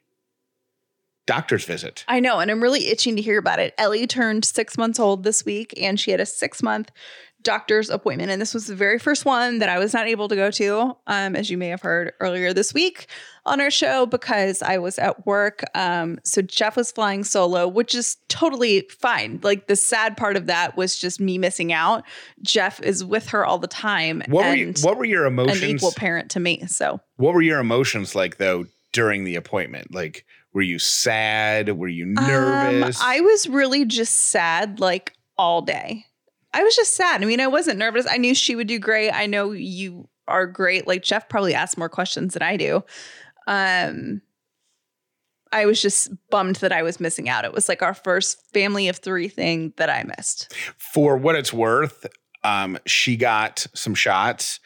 doctor's 1.28 1.64
visit 1.64 2.04
I 2.08 2.20
know, 2.20 2.40
and 2.40 2.52
I'm 2.52 2.62
really 2.62 2.88
itching 2.88 3.16
to 3.16 3.22
hear 3.22 3.38
about 3.38 3.60
it. 3.60 3.74
Ellie 3.78 4.06
turned 4.08 4.44
six 4.44 4.78
months 4.78 5.00
old 5.00 5.24
this 5.24 5.46
week, 5.46 5.74
and 5.80 5.98
she 6.00 6.12
had 6.12 6.20
a 6.20 6.26
six 6.26 6.62
month 6.62 6.92
doctor's 7.44 7.90
appointment. 7.90 8.32
And 8.32 8.42
this 8.42 8.54
was 8.54 8.68
the 8.68 8.76
very 8.76 9.00
first 9.00 9.26
one 9.26 9.60
that 9.60 9.70
I 9.70 9.80
was 9.80 9.94
not 9.94 10.08
able 10.08 10.28
to 10.28 10.36
go 10.36 10.52
to, 10.52 10.96
um, 11.08 11.36
as 11.36 11.50
you 11.50 11.58
may 11.58 11.68
have 11.70 11.82
heard 11.82 12.14
earlier 12.20 12.54
this 12.54 12.74
week 12.74 13.08
on 13.46 13.60
our 13.60 13.72
show, 13.72 14.06
because 14.06 14.62
I 14.62 14.78
was 14.78 15.00
at 15.00 15.26
work. 15.26 15.64
Um, 15.74 16.20
so 16.24 16.42
Jeff 16.42 16.76
was 16.76 16.92
flying 16.92 17.24
solo, 17.24 17.68
which 17.68 17.96
is 17.96 18.18
totally 18.28 18.88
fine. 18.90 19.40
Like 19.42 19.68
the 19.68 19.76
sad 19.76 20.18
part 20.18 20.38
of 20.38 20.46
that 20.48 20.78
was 20.78 20.98
just 20.98 21.20
me 21.20 21.38
missing 21.38 21.74
out. 21.74 22.04
Jeff 22.42 22.82
is 22.82 23.04
with 23.04 23.30
her 23.30 23.46
all 23.46 23.58
the 23.58 23.68
time. 23.68 24.24
What 24.28 24.46
were 24.46 24.56
you, 24.56 24.74
what 24.82 24.98
were 24.98 25.06
your 25.06 25.26
an 25.26 25.34
emotions? 25.34 25.64
equal 25.64 25.92
parent 25.92 26.32
to 26.32 26.40
me. 26.40 26.66
So 26.68 27.02
what 27.18 27.34
were 27.34 27.42
your 27.42 27.60
emotions 27.60 28.16
like 28.16 28.38
though 28.38 28.66
during 28.92 29.24
the 29.24 29.36
appointment? 29.36 29.94
Like, 29.94 30.26
were 30.54 30.62
you 30.62 30.80
sad? 30.80 31.78
Were 31.78 31.88
you 31.88 32.06
nervous? 32.06 33.02
Um, 33.02 33.08
I 33.08 33.22
was 33.22 33.48
really 33.48 33.86
just 33.86 34.14
sad 34.16 34.80
like 34.80 35.14
all 35.38 35.62
day. 35.62 36.06
I 36.54 36.64
was 36.64 36.76
just 36.76 36.94
sad. 36.94 37.22
I 37.22 37.26
mean, 37.26 37.40
I 37.40 37.48
wasn't 37.48 37.80
nervous. 37.80 38.06
I 38.10 38.18
knew 38.18 38.36
she 38.36 38.56
would 38.56 38.68
do 38.68 38.80
great. 38.80 39.12
I 39.12 39.26
know 39.26 39.52
you 39.52 40.10
are 40.28 40.46
great. 40.46 40.88
Like 40.88 41.04
Jeff 41.04 41.30
probably 41.30 41.54
asked 41.54 41.78
more 41.78 41.90
questions 41.90 42.34
than 42.34 42.44
I 42.44 42.58
do. 42.58 42.84
Um 43.48 44.22
I 45.52 45.66
was 45.66 45.82
just 45.82 46.10
bummed 46.30 46.58
that 46.58 46.72
I 46.72 46.82
was 46.82 47.00
missing 47.00 47.28
out. 47.28 47.46
It 47.46 47.54
was 47.54 47.68
like 47.68 47.82
our 47.82 47.94
first 47.94 48.42
family 48.54 48.88
of 48.88 48.98
three 48.98 49.28
thing 49.28 49.74
that 49.78 49.90
I 49.90 50.04
missed. 50.18 50.54
For 50.78 51.18
what 51.18 51.36
it's 51.36 51.52
worth, 51.52 52.06
um, 52.44 52.78
she 52.86 53.18
got 53.18 53.68
some 53.74 53.94
shots, 53.94 54.60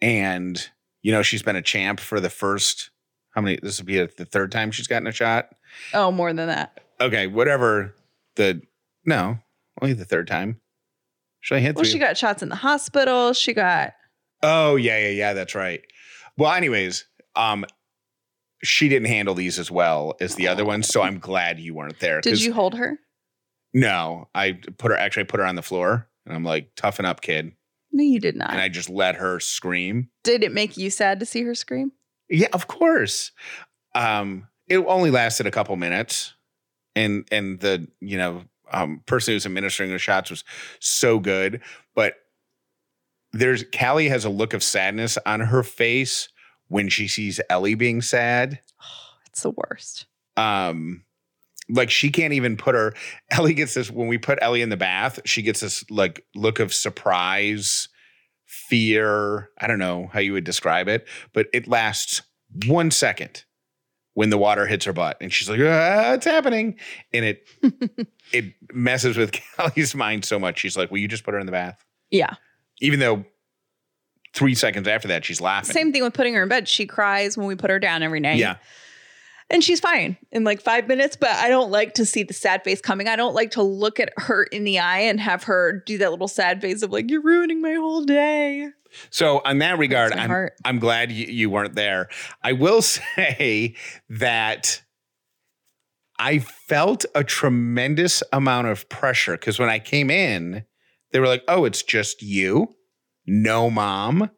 and 0.00 0.70
you 1.02 1.12
know 1.12 1.22
she's 1.22 1.42
been 1.42 1.56
a 1.56 1.62
champ 1.62 2.00
for 2.00 2.20
the 2.20 2.30
first. 2.30 2.90
How 3.34 3.42
many? 3.42 3.58
This 3.62 3.78
will 3.78 3.86
be 3.86 3.98
the 3.98 4.24
third 4.24 4.50
time 4.50 4.70
she's 4.70 4.86
gotten 4.86 5.06
a 5.06 5.12
shot. 5.12 5.50
Oh, 5.94 6.10
more 6.10 6.32
than 6.32 6.48
that. 6.48 6.80
Okay, 7.00 7.26
whatever. 7.26 7.94
The 8.36 8.62
no, 9.04 9.38
only 9.80 9.92
the 9.92 10.04
third 10.04 10.26
time. 10.26 10.60
Should 11.40 11.56
I 11.56 11.60
hit? 11.60 11.76
Well, 11.76 11.84
three? 11.84 11.92
she 11.92 11.98
got 11.98 12.16
shots 12.16 12.42
in 12.42 12.48
the 12.48 12.56
hospital. 12.56 13.32
She 13.32 13.54
got 13.54 13.94
Oh 14.42 14.76
yeah, 14.76 14.98
yeah, 14.98 15.08
yeah. 15.10 15.32
That's 15.32 15.54
right. 15.54 15.82
Well, 16.36 16.52
anyways, 16.52 17.04
um, 17.36 17.64
she 18.62 18.88
didn't 18.88 19.08
handle 19.08 19.34
these 19.34 19.58
as 19.58 19.70
well 19.70 20.16
as 20.20 20.34
the 20.34 20.48
other 20.48 20.64
ones, 20.64 20.88
so 20.88 21.02
I'm 21.02 21.18
glad 21.18 21.58
you 21.58 21.74
weren't 21.74 21.98
there. 22.00 22.20
Did 22.20 22.42
you 22.42 22.52
hold 22.52 22.74
her? 22.74 22.98
No, 23.72 24.28
I 24.34 24.58
put 24.78 24.90
her. 24.90 24.96
Actually, 24.96 25.24
I 25.24 25.26
put 25.26 25.40
her 25.40 25.46
on 25.46 25.54
the 25.54 25.62
floor, 25.62 26.08
and 26.26 26.34
I'm 26.34 26.44
like, 26.44 26.74
"Toughen 26.76 27.04
up, 27.04 27.20
kid." 27.20 27.52
No, 27.92 28.02
you 28.04 28.20
did 28.20 28.36
not. 28.36 28.50
And 28.50 28.60
I 28.60 28.68
just 28.68 28.88
let 28.88 29.16
her 29.16 29.40
scream. 29.40 30.10
did 30.22 30.44
it 30.44 30.52
make 30.52 30.76
you 30.76 30.90
sad 30.90 31.18
to 31.20 31.26
see 31.26 31.42
her 31.42 31.54
scream? 31.54 31.92
Yeah, 32.28 32.46
of 32.52 32.68
course. 32.68 33.32
Um, 33.94 34.46
it 34.68 34.78
only 34.78 35.10
lasted 35.10 35.46
a 35.46 35.50
couple 35.50 35.74
minutes, 35.76 36.34
and 36.94 37.26
and 37.30 37.60
the 37.60 37.88
you 38.00 38.16
know 38.16 38.44
um, 38.72 39.02
person 39.06 39.34
who's 39.34 39.46
administering 39.46 39.90
the 39.90 39.98
shots 39.98 40.30
was 40.30 40.44
so 40.78 41.18
good, 41.18 41.60
but 41.94 42.14
there's 43.32 43.64
Callie 43.78 44.08
has 44.08 44.24
a 44.24 44.30
look 44.30 44.54
of 44.54 44.62
sadness 44.62 45.18
on 45.24 45.40
her 45.40 45.62
face 45.62 46.28
when 46.68 46.88
she 46.88 47.08
sees 47.08 47.40
Ellie 47.48 47.74
being 47.74 48.02
sad. 48.02 48.60
It's 49.26 49.42
the 49.42 49.52
worst. 49.52 50.06
Um, 50.36 51.04
like 51.68 51.88
she 51.88 52.10
can't 52.10 52.32
even 52.32 52.56
put 52.56 52.74
her. 52.74 52.94
Ellie 53.30 53.54
gets 53.54 53.74
this 53.74 53.88
when 53.88 54.08
we 54.08 54.18
put 54.18 54.40
Ellie 54.42 54.60
in 54.60 54.70
the 54.70 54.76
bath. 54.76 55.20
She 55.24 55.42
gets 55.42 55.60
this 55.60 55.88
like 55.88 56.26
look 56.34 56.58
of 56.58 56.74
surprise, 56.74 57.88
fear. 58.46 59.50
I 59.58 59.68
don't 59.68 59.78
know 59.78 60.10
how 60.12 60.18
you 60.18 60.32
would 60.32 60.42
describe 60.42 60.88
it, 60.88 61.06
but 61.32 61.46
it 61.52 61.68
lasts 61.68 62.22
one 62.66 62.90
second 62.90 63.44
when 64.14 64.30
the 64.30 64.38
water 64.38 64.66
hits 64.66 64.84
her 64.84 64.92
butt, 64.92 65.16
and 65.20 65.32
she's 65.32 65.48
like, 65.48 65.60
ah, 65.62 66.14
"It's 66.14 66.26
happening," 66.26 66.78
and 67.12 67.24
it 67.24 67.48
it 68.32 68.54
messes 68.72 69.16
with 69.16 69.32
Callie's 69.56 69.94
mind 69.94 70.24
so 70.24 70.38
much. 70.38 70.58
She's 70.58 70.76
like, 70.76 70.90
"Will 70.90 70.98
you 70.98 71.08
just 71.08 71.24
put 71.24 71.34
her 71.34 71.40
in 71.40 71.46
the 71.46 71.52
bath?" 71.52 71.84
Yeah. 72.10 72.34
Even 72.80 72.98
though 73.00 73.24
three 74.34 74.54
seconds 74.54 74.88
after 74.88 75.08
that, 75.08 75.24
she's 75.24 75.40
laughing. 75.40 75.72
Same 75.72 75.92
thing 75.92 76.02
with 76.02 76.14
putting 76.14 76.34
her 76.34 76.42
in 76.42 76.48
bed. 76.48 76.68
She 76.68 76.86
cries 76.86 77.36
when 77.36 77.46
we 77.46 77.54
put 77.56 77.70
her 77.70 77.78
down 77.78 78.02
every 78.02 78.20
night. 78.20 78.38
Yeah. 78.38 78.56
And 79.50 79.64
she's 79.64 79.80
fine 79.80 80.16
in 80.30 80.44
like 80.44 80.60
five 80.60 80.86
minutes, 80.86 81.16
but 81.16 81.30
I 81.30 81.48
don't 81.48 81.72
like 81.72 81.94
to 81.94 82.06
see 82.06 82.22
the 82.22 82.32
sad 82.32 82.62
face 82.62 82.80
coming. 82.80 83.08
I 83.08 83.16
don't 83.16 83.34
like 83.34 83.50
to 83.52 83.62
look 83.62 83.98
at 83.98 84.12
her 84.16 84.44
in 84.44 84.62
the 84.62 84.78
eye 84.78 85.00
and 85.00 85.18
have 85.18 85.44
her 85.44 85.82
do 85.84 85.98
that 85.98 86.10
little 86.12 86.28
sad 86.28 86.60
face 86.60 86.82
of 86.82 86.92
like, 86.92 87.10
you're 87.10 87.22
ruining 87.22 87.60
my 87.60 87.74
whole 87.74 88.04
day. 88.04 88.68
So 89.10 89.40
on 89.44 89.58
that 89.58 89.78
regard, 89.78 90.12
I'm 90.12 90.28
heart. 90.28 90.54
I'm 90.64 90.78
glad 90.78 91.10
you, 91.10 91.26
you 91.26 91.50
weren't 91.50 91.74
there. 91.74 92.08
I 92.42 92.52
will 92.52 92.82
say 93.16 93.74
that 94.08 94.82
I 96.18 96.38
felt 96.38 97.04
a 97.14 97.24
tremendous 97.24 98.22
amount 98.32 98.68
of 98.68 98.88
pressure 98.88 99.32
because 99.32 99.58
when 99.58 99.68
I 99.70 99.78
came 99.78 100.10
in, 100.10 100.64
they 101.12 101.20
were 101.20 101.26
like, 101.26 101.42
"Oh, 101.48 101.64
it's 101.64 101.82
just 101.82 102.22
you, 102.22 102.74
no 103.26 103.70
mom," 103.70 104.30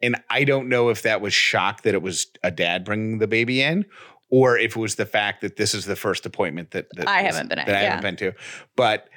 and 0.00 0.16
I 0.30 0.44
don't 0.44 0.68
know 0.68 0.90
if 0.90 1.02
that 1.02 1.20
was 1.20 1.34
shock 1.34 1.82
that 1.82 1.94
it 1.94 2.02
was 2.02 2.26
a 2.42 2.50
dad 2.50 2.84
bringing 2.84 3.18
the 3.18 3.26
baby 3.26 3.62
in. 3.62 3.84
Or 4.34 4.58
if 4.58 4.76
it 4.76 4.80
was 4.80 4.96
the 4.96 5.06
fact 5.06 5.42
that 5.42 5.56
this 5.56 5.74
is 5.74 5.84
the 5.84 5.94
first 5.94 6.26
appointment 6.26 6.72
that, 6.72 6.86
that 6.96 7.08
I 7.08 7.22
haven't 7.22 7.48
been 7.48 7.58
at, 7.60 7.66
that 7.66 7.76
I 7.76 7.82
yeah. 7.82 7.90
haven't 7.90 8.02
been 8.02 8.16
to, 8.16 8.32
but 8.74 9.08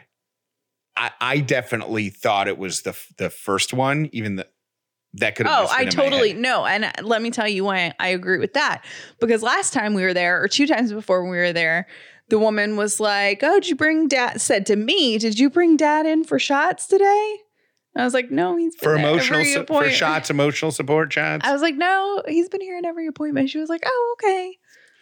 I, 0.96 1.12
I 1.20 1.40
definitely 1.40 2.10
thought 2.10 2.48
it 2.48 2.58
was 2.58 2.82
the 2.82 2.96
the 3.18 3.30
first 3.30 3.74
one, 3.74 4.10
even 4.12 4.36
the 4.36 4.48
that 5.14 5.36
could 5.36 5.48
have. 5.48 5.66
Oh, 5.66 5.72
I 5.72 5.86
been 5.86 5.94
in 5.94 5.98
my 5.98 6.04
totally 6.04 6.34
know. 6.34 6.66
And 6.66 6.86
uh, 6.86 6.92
let 7.02 7.22
me 7.22 7.32
tell 7.32 7.48
you 7.48 7.64
why 7.64 7.94
I 8.00 8.10
agree 8.10 8.38
with 8.38 8.54
that. 8.54 8.86
Because 9.20 9.42
last 9.42 9.74
time 9.74 9.94
we 9.94 10.04
were 10.04 10.14
there, 10.14 10.42
or 10.42 10.48
two 10.48 10.68
times 10.68 10.94
before 10.94 11.24
we 11.24 11.38
were 11.38 11.54
there, 11.54 11.88
the 12.30 12.40
woman 12.40 12.78
was 12.78 13.00
like, 13.00 13.42
Oh, 13.44 13.60
did 13.60 13.70
you 13.70 13.76
bring 13.76 14.08
dad? 14.08 14.42
Said 14.42 14.66
to 14.68 14.76
me, 14.76 15.18
Did 15.18 15.40
you 15.40 15.50
bring 15.50 15.78
dad 15.78 16.06
in 16.06 16.24
for 16.24 16.40
shots 16.40 16.88
today? 16.88 17.38
And 17.96 18.02
I 18.02 18.06
was 18.06 18.14
like, 18.14 18.32
No, 18.32 18.56
he's 18.58 18.76
been 18.76 18.90
for 18.90 18.96
emotional 18.96 19.44
su- 19.46 19.66
for 19.66 19.90
shots, 19.90 20.30
emotional 20.30 20.72
support 20.72 21.12
shots. 21.12 21.48
I 21.48 21.54
was 21.54 21.62
like, 21.62 21.76
No, 21.76 22.24
he's 22.28 22.50
been 22.50 22.62
here 22.62 22.78
in 22.78 22.86
every 22.86 23.08
appointment. 23.08 23.50
She 23.50 23.60
was 23.60 23.70
like, 23.70 23.84
Oh, 23.86 24.16
okay. 24.20 24.58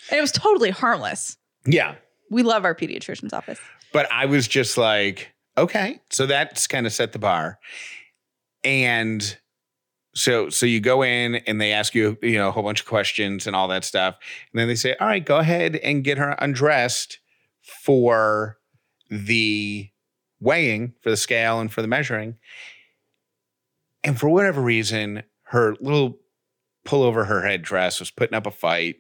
And 0.10 0.18
it 0.18 0.22
was 0.22 0.32
totally 0.32 0.70
harmless. 0.70 1.38
yeah, 1.66 1.96
We 2.30 2.44
love 2.44 2.66
our 2.66 2.76
pediatrician's 2.76 3.34
office. 3.34 3.60
but 3.94 4.12
I 4.12 4.26
was 4.26 4.48
just 4.48 4.78
like, 4.78 5.32
okay, 5.58 6.00
so 6.10 6.26
that's 6.26 6.68
kind 6.68 6.86
of 6.86 6.94
set 6.94 7.12
the 7.14 7.20
bar, 7.20 7.60
and 8.64 9.38
so 10.14 10.50
so 10.50 10.66
you 10.66 10.80
go 10.80 11.04
in 11.04 11.36
and 11.36 11.60
they 11.60 11.72
ask 11.74 11.94
you 11.94 12.18
you 12.22 12.38
know 12.38 12.48
a 12.50 12.52
whole 12.52 12.64
bunch 12.64 12.82
of 12.82 12.86
questions 12.88 13.48
and 13.48 13.56
all 13.56 13.68
that 13.70 13.84
stuff, 13.84 14.16
and 14.52 14.60
then 14.60 14.68
they 14.68 14.76
say, 14.76 14.96
all 15.00 15.08
right, 15.08 15.26
go 15.26 15.38
ahead 15.38 15.76
and 15.78 16.04
get 16.04 16.18
her 16.18 16.32
undressed 16.40 17.20
for 17.62 18.58
the 19.10 19.90
weighing 20.40 20.94
for 21.02 21.10
the 21.10 21.18
scale 21.18 21.60
and 21.60 21.72
for 21.72 21.82
the 21.82 21.88
measuring. 21.88 22.36
And 24.04 24.20
for 24.20 24.30
whatever 24.30 24.62
reason, 24.62 25.24
her 25.46 25.76
little 25.80 26.20
pull 26.84 27.02
over 27.02 27.26
her 27.26 27.42
head 27.46 27.64
dress 27.64 28.00
was 28.00 28.12
putting 28.12 28.36
up 28.36 28.46
a 28.46 28.52
fight. 28.52 28.98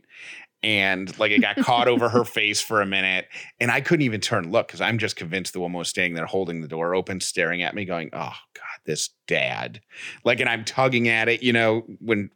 And 0.65 1.17
like 1.19 1.31
it 1.31 1.41
got 1.41 1.57
caught 1.57 1.87
over 1.87 2.09
her 2.09 2.23
face 2.23 2.59
for 2.59 2.81
a 2.81 2.87
minute. 2.87 3.27
And 3.59 3.69
I 3.69 3.81
couldn't 3.81 4.03
even 4.03 4.19
turn 4.19 4.51
look 4.51 4.65
because 4.67 4.81
I'm 4.81 4.97
just 4.97 5.15
convinced 5.15 5.53
the 5.53 5.59
woman 5.59 5.77
was 5.77 5.89
standing 5.89 6.15
there 6.15 6.25
holding 6.25 6.61
the 6.61 6.67
door 6.67 6.95
open, 6.95 7.21
staring 7.21 7.61
at 7.61 7.75
me, 7.75 7.85
going, 7.85 8.09
Oh 8.13 8.33
God, 8.53 8.79
this 8.85 9.11
dad. 9.27 9.79
Like, 10.23 10.39
and 10.39 10.49
I'm 10.49 10.65
tugging 10.65 11.07
at 11.07 11.29
it, 11.29 11.43
you 11.43 11.53
know, 11.53 11.81
when 11.99 12.31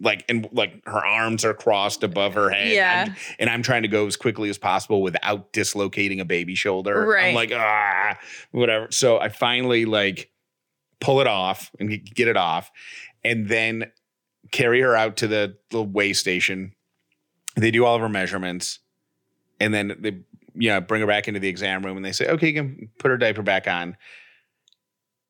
like 0.00 0.24
and 0.28 0.48
like 0.52 0.82
her 0.86 1.02
arms 1.02 1.46
are 1.46 1.54
crossed 1.54 2.02
above 2.02 2.34
her 2.34 2.50
head. 2.50 2.72
Yeah. 2.72 3.04
I'm- 3.06 3.16
and 3.38 3.48
I'm 3.48 3.62
trying 3.62 3.82
to 3.82 3.88
go 3.88 4.06
as 4.06 4.16
quickly 4.16 4.50
as 4.50 4.58
possible 4.58 5.00
without 5.00 5.52
dislocating 5.54 6.20
a 6.20 6.26
baby 6.26 6.54
shoulder. 6.54 7.06
Right. 7.06 7.28
I'm 7.30 7.34
like, 7.34 7.52
ah, 7.54 8.18
whatever. 8.50 8.88
So 8.90 9.18
I 9.18 9.30
finally 9.30 9.86
like 9.86 10.30
pull 11.00 11.20
it 11.22 11.26
off 11.26 11.70
and 11.80 11.88
get- 11.88 12.04
get 12.14 12.28
it 12.28 12.36
off, 12.36 12.70
and 13.24 13.48
then 13.48 13.90
carry 14.50 14.82
her 14.82 14.94
out 14.94 15.16
to 15.18 15.26
the 15.26 15.56
the 15.70 15.82
way 15.82 16.12
station. 16.12 16.74
They 17.56 17.70
do 17.70 17.84
all 17.84 17.96
of 17.96 18.00
her 18.00 18.08
measurements, 18.08 18.78
and 19.60 19.72
then 19.72 19.96
they 20.00 20.20
you 20.54 20.70
know 20.70 20.80
bring 20.80 21.00
her 21.00 21.06
back 21.06 21.28
into 21.28 21.40
the 21.40 21.48
exam 21.48 21.84
room, 21.84 21.96
and 21.96 22.04
they 22.04 22.12
say, 22.12 22.26
okay, 22.26 22.48
you 22.48 22.54
can 22.54 22.90
put 22.98 23.10
her 23.10 23.16
diaper 23.16 23.42
back 23.42 23.66
on. 23.66 23.96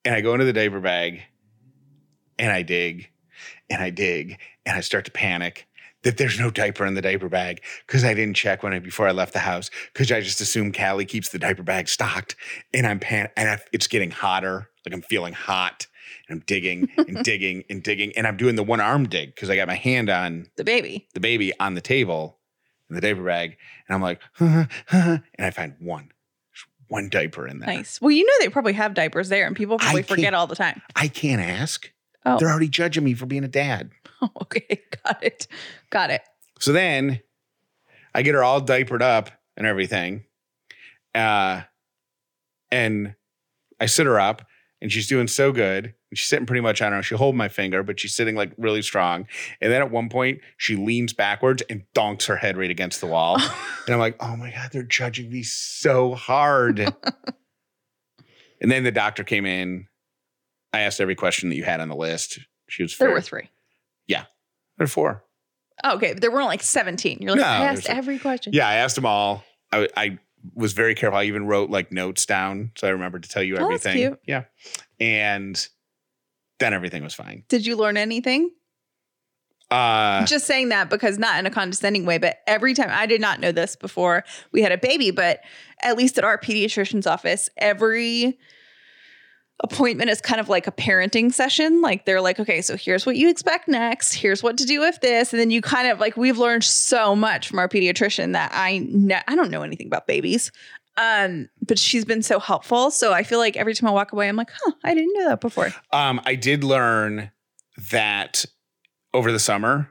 And 0.04 0.14
I 0.14 0.20
go 0.20 0.32
into 0.32 0.44
the 0.44 0.52
diaper 0.52 0.80
bag, 0.80 1.22
and 2.38 2.52
I 2.52 2.62
dig, 2.62 3.11
and 3.70 3.82
I 3.82 3.90
dig, 3.90 4.38
and 4.66 4.76
I 4.76 4.80
start 4.80 5.04
to 5.06 5.11
panic 5.11 5.66
that 6.02 6.16
there's 6.16 6.38
no 6.38 6.50
diaper 6.50 6.85
in 6.85 6.94
the 6.94 7.02
diaper 7.02 7.28
bag 7.28 7.62
because 7.87 8.04
I 8.04 8.14
didn't 8.14 8.35
check 8.35 8.62
when 8.62 8.72
I 8.72 8.78
before 8.78 9.06
I 9.06 9.12
left 9.12 9.32
the 9.32 9.38
house 9.38 9.70
because 9.92 10.11
I 10.11 10.20
just 10.20 10.40
assumed 10.40 10.76
Callie 10.76 11.04
keeps 11.04 11.28
the 11.30 11.38
diaper 11.38 11.62
bag 11.62 11.88
stocked, 11.88 12.37
and 12.74 12.87
I'm 12.87 12.98
pan 12.98 13.28
and 13.37 13.48
I, 13.48 13.58
it's 13.72 13.87
getting 13.87 14.11
hotter, 14.11 14.68
like 14.85 14.94
I'm 14.94 15.02
feeling 15.02 15.32
hot, 15.32 15.87
and 16.28 16.36
I'm 16.36 16.44
digging 16.46 16.88
and 16.96 17.22
digging 17.24 17.64
and 17.70 17.82
digging, 17.82 18.12
and 18.16 18.26
I'm 18.26 18.36
doing 18.36 18.56
the 18.56 18.62
one 18.62 18.80
arm 18.80 19.08
dig 19.08 19.34
because 19.34 19.50
I 19.50 19.56
got 19.56 19.68
my 19.68 19.74
hand 19.74 20.10
on 20.10 20.48
The 20.56 20.64
baby. 20.64 21.08
the 21.14 21.20
baby 21.20 21.52
on 21.58 21.74
the 21.74 21.80
table 21.80 22.38
in 22.88 22.94
the 22.94 23.00
diaper 23.00 23.24
bag, 23.24 23.56
and 23.88 23.94
I'm 23.94 24.02
like, 24.02 24.20
and 24.38 25.20
I 25.38 25.50
find 25.50 25.74
one, 25.78 26.10
There's 26.50 26.66
one 26.88 27.08
diaper 27.08 27.46
in 27.46 27.58
there. 27.58 27.68
Nice. 27.74 28.00
Well, 28.00 28.10
you 28.10 28.24
know 28.26 28.32
they 28.40 28.48
probably 28.48 28.74
have 28.74 28.94
diapers 28.94 29.28
there 29.28 29.46
and 29.46 29.56
people 29.56 29.78
probably 29.78 30.02
forget 30.02 30.34
all 30.34 30.46
the 30.46 30.56
time. 30.56 30.82
I 30.96 31.08
can't 31.08 31.40
ask. 31.40 31.90
Oh. 32.24 32.38
They're 32.38 32.50
already 32.50 32.68
judging 32.68 33.02
me 33.02 33.14
for 33.14 33.26
being 33.26 33.44
a 33.44 33.48
dad. 33.48 33.90
okay. 34.42 34.80
Got 35.04 35.24
it. 35.24 35.46
Got 35.90 36.10
it. 36.10 36.22
So 36.60 36.72
then 36.72 37.20
I 38.14 38.22
get 38.22 38.34
her 38.34 38.44
all 38.44 38.60
diapered 38.60 39.02
up 39.02 39.30
and 39.56 39.66
everything. 39.66 40.24
Uh, 41.14 41.62
and 42.70 43.14
I 43.80 43.86
sit 43.86 44.06
her 44.06 44.20
up 44.20 44.46
and 44.83 44.90
she's 44.92 45.07
doing 45.07 45.29
so 45.29 45.53
good. 45.53 45.95
She's 46.12 46.27
sitting 46.29 46.45
pretty 46.45 46.61
much 46.61 46.83
I 46.83 46.87
don't 46.90 46.99
know, 46.99 47.03
She 47.03 47.14
hold 47.14 47.37
my 47.37 47.49
finger, 47.49 47.83
but 47.83 47.99
she's 48.01 48.14
sitting 48.14 48.35
like 48.35 48.53
really 48.59 48.83
strong. 48.83 49.27
And 49.61 49.73
then 49.73 49.81
at 49.81 49.90
one 49.90 50.09
point, 50.11 50.40
she 50.59 50.77
leans 50.77 51.12
backwards 51.14 51.62
and 51.71 51.85
donks 51.95 52.27
her 52.27 52.37
head 52.37 52.59
right 52.59 52.71
against 52.71 53.01
the 53.01 53.07
wall. 53.07 53.37
and 53.87 53.95
I'm 53.95 53.99
like, 54.01 54.16
oh 54.21 54.37
my 54.37 54.51
God, 54.51 54.71
they're 54.73 54.83
judging 54.83 55.31
me 55.31 55.45
so 55.45 56.14
hard. 56.14 56.81
and 58.61 58.71
then 58.71 58.83
the 58.85 58.90
doctor 58.90 59.25
came 59.25 59.47
in. 59.47 59.87
I 60.73 60.81
asked 60.81 61.01
every 61.01 61.14
question 61.14 61.49
that 61.51 61.57
you 61.57 61.64
had 61.64 61.81
on 61.81 61.88
the 61.88 61.97
list. 61.97 62.40
She 62.68 62.83
was 62.83 62.97
There 62.97 63.09
fair. 63.09 63.14
were 63.14 63.21
three. 63.21 63.51
Yeah. 64.09 64.23
There 64.79 64.85
were 64.85 64.88
four. 64.88 65.25
Oh, 65.85 65.97
okay, 65.97 66.12
there 66.12 66.31
weren't 66.31 66.47
like 66.47 66.62
17. 66.62 67.18
You're 67.21 67.31
like, 67.33 67.40
No, 67.40 67.47
I 67.47 67.64
asked 67.66 67.88
every 67.88 68.18
question. 68.18 68.53
Yeah, 68.53 68.68
I 68.68 68.75
asked 68.75 68.97
them 68.97 69.07
all. 69.07 69.45
I, 69.73 69.88
I 69.97 70.18
was 70.55 70.72
very 70.72 70.94
careful. 70.94 71.18
I 71.18 71.24
even 71.24 71.46
wrote 71.46 71.70
like 71.70 71.92
notes 71.92 72.26
down 72.26 72.72
so 72.76 72.88
I 72.88 72.90
remembered 72.90 73.22
to 73.24 73.28
tell 73.28 73.42
you 73.42 73.57
Oh, 73.57 73.64
everything. 73.64 74.16
Yeah. 74.26 74.44
And 75.00 75.68
then 76.59 76.74
everything 76.74 77.02
was 77.02 77.14
fine. 77.14 77.44
Did 77.48 77.66
you 77.66 77.76
learn 77.76 77.96
anything? 77.96 78.50
Uh 79.70 80.26
just 80.26 80.46
saying 80.46 80.68
that 80.68 80.90
because 80.90 81.18
not 81.18 81.38
in 81.38 81.46
a 81.46 81.50
condescending 81.50 82.05
way, 82.05 82.18
but 82.18 82.38
every 82.46 82.74
time 82.74 82.90
I 82.90 83.07
did 83.07 83.20
not 83.20 83.40
know 83.40 83.52
this 83.52 83.74
before 83.74 84.24
we 84.52 84.61
had 84.62 84.70
a 84.72 84.78
baby, 84.78 85.11
but 85.11 85.40
at 85.83 85.96
least 85.96 86.18
at 86.18 86.24
our 86.24 86.37
pediatrician's 86.38 87.07
office, 87.07 87.48
every 87.57 88.38
appointment 89.60 90.10
is 90.10 90.20
kind 90.20 90.40
of 90.40 90.48
like 90.48 90.66
a 90.66 90.72
parenting 90.72 91.32
session. 91.32 91.80
Like 91.80 92.04
they're 92.04 92.20
like, 92.20 92.40
okay, 92.40 92.60
so 92.62 92.76
here's 92.76 93.06
what 93.06 93.16
you 93.16 93.28
expect 93.30 93.68
next. 93.68 94.14
Here's 94.14 94.42
what 94.42 94.58
to 94.58 94.64
do 94.64 94.80
with 94.80 95.00
this, 95.00 95.32
and 95.32 95.40
then 95.40 95.50
you 95.50 95.60
kind 95.62 95.88
of 95.88 96.00
like 96.00 96.16
we've 96.16 96.38
learned 96.38 96.64
so 96.64 97.14
much 97.14 97.48
from 97.48 97.58
our 97.58 97.68
pediatrician 97.68 98.32
that 98.32 98.50
I 98.54 98.86
ne- 98.90 99.22
I 99.28 99.36
don't 99.36 99.50
know 99.50 99.62
anything 99.62 99.86
about 99.86 100.06
babies. 100.06 100.50
Um, 100.98 101.48
but 101.66 101.78
she's 101.78 102.04
been 102.04 102.22
so 102.22 102.38
helpful. 102.38 102.90
So 102.90 103.14
I 103.14 103.22
feel 103.22 103.38
like 103.38 103.56
every 103.56 103.72
time 103.72 103.88
I 103.88 103.92
walk 103.92 104.12
away, 104.12 104.28
I'm 104.28 104.36
like, 104.36 104.50
huh, 104.52 104.72
I 104.84 104.92
didn't 104.94 105.14
know 105.14 105.28
that 105.30 105.40
before. 105.40 105.70
Um, 105.90 106.20
I 106.26 106.34
did 106.34 106.64
learn 106.64 107.30
that 107.90 108.44
over 109.14 109.32
the 109.32 109.38
summer 109.38 109.88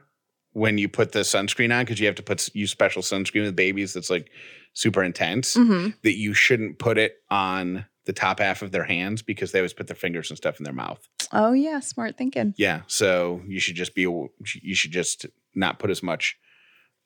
when 0.52 0.78
you 0.78 0.88
put 0.88 1.10
the 1.12 1.20
sunscreen 1.20 1.74
on, 1.76 1.84
because 1.84 1.98
you 1.98 2.06
have 2.06 2.14
to 2.16 2.22
put 2.22 2.54
use 2.54 2.70
special 2.70 3.02
sunscreen 3.02 3.42
with 3.42 3.56
babies 3.56 3.94
that's 3.94 4.10
like 4.10 4.30
super 4.74 5.02
intense, 5.02 5.56
Mm-hmm. 5.56 5.90
that 6.04 6.16
you 6.16 6.34
shouldn't 6.34 6.78
put 6.78 6.98
it 6.98 7.16
on 7.30 7.84
the 8.04 8.12
top 8.12 8.40
half 8.40 8.62
of 8.62 8.72
their 8.72 8.84
hands 8.84 9.22
because 9.22 9.52
they 9.52 9.58
always 9.58 9.72
put 9.72 9.86
their 9.86 9.96
fingers 9.96 10.30
and 10.30 10.36
stuff 10.36 10.58
in 10.58 10.64
their 10.64 10.72
mouth. 10.72 11.06
Oh 11.32 11.52
yeah, 11.52 11.80
smart 11.80 12.16
thinking. 12.16 12.54
Yeah, 12.56 12.82
so 12.86 13.42
you 13.46 13.60
should 13.60 13.76
just 13.76 13.94
be 13.94 14.02
you 14.02 14.74
should 14.74 14.92
just 14.92 15.26
not 15.54 15.78
put 15.78 15.90
as 15.90 16.02
much 16.02 16.36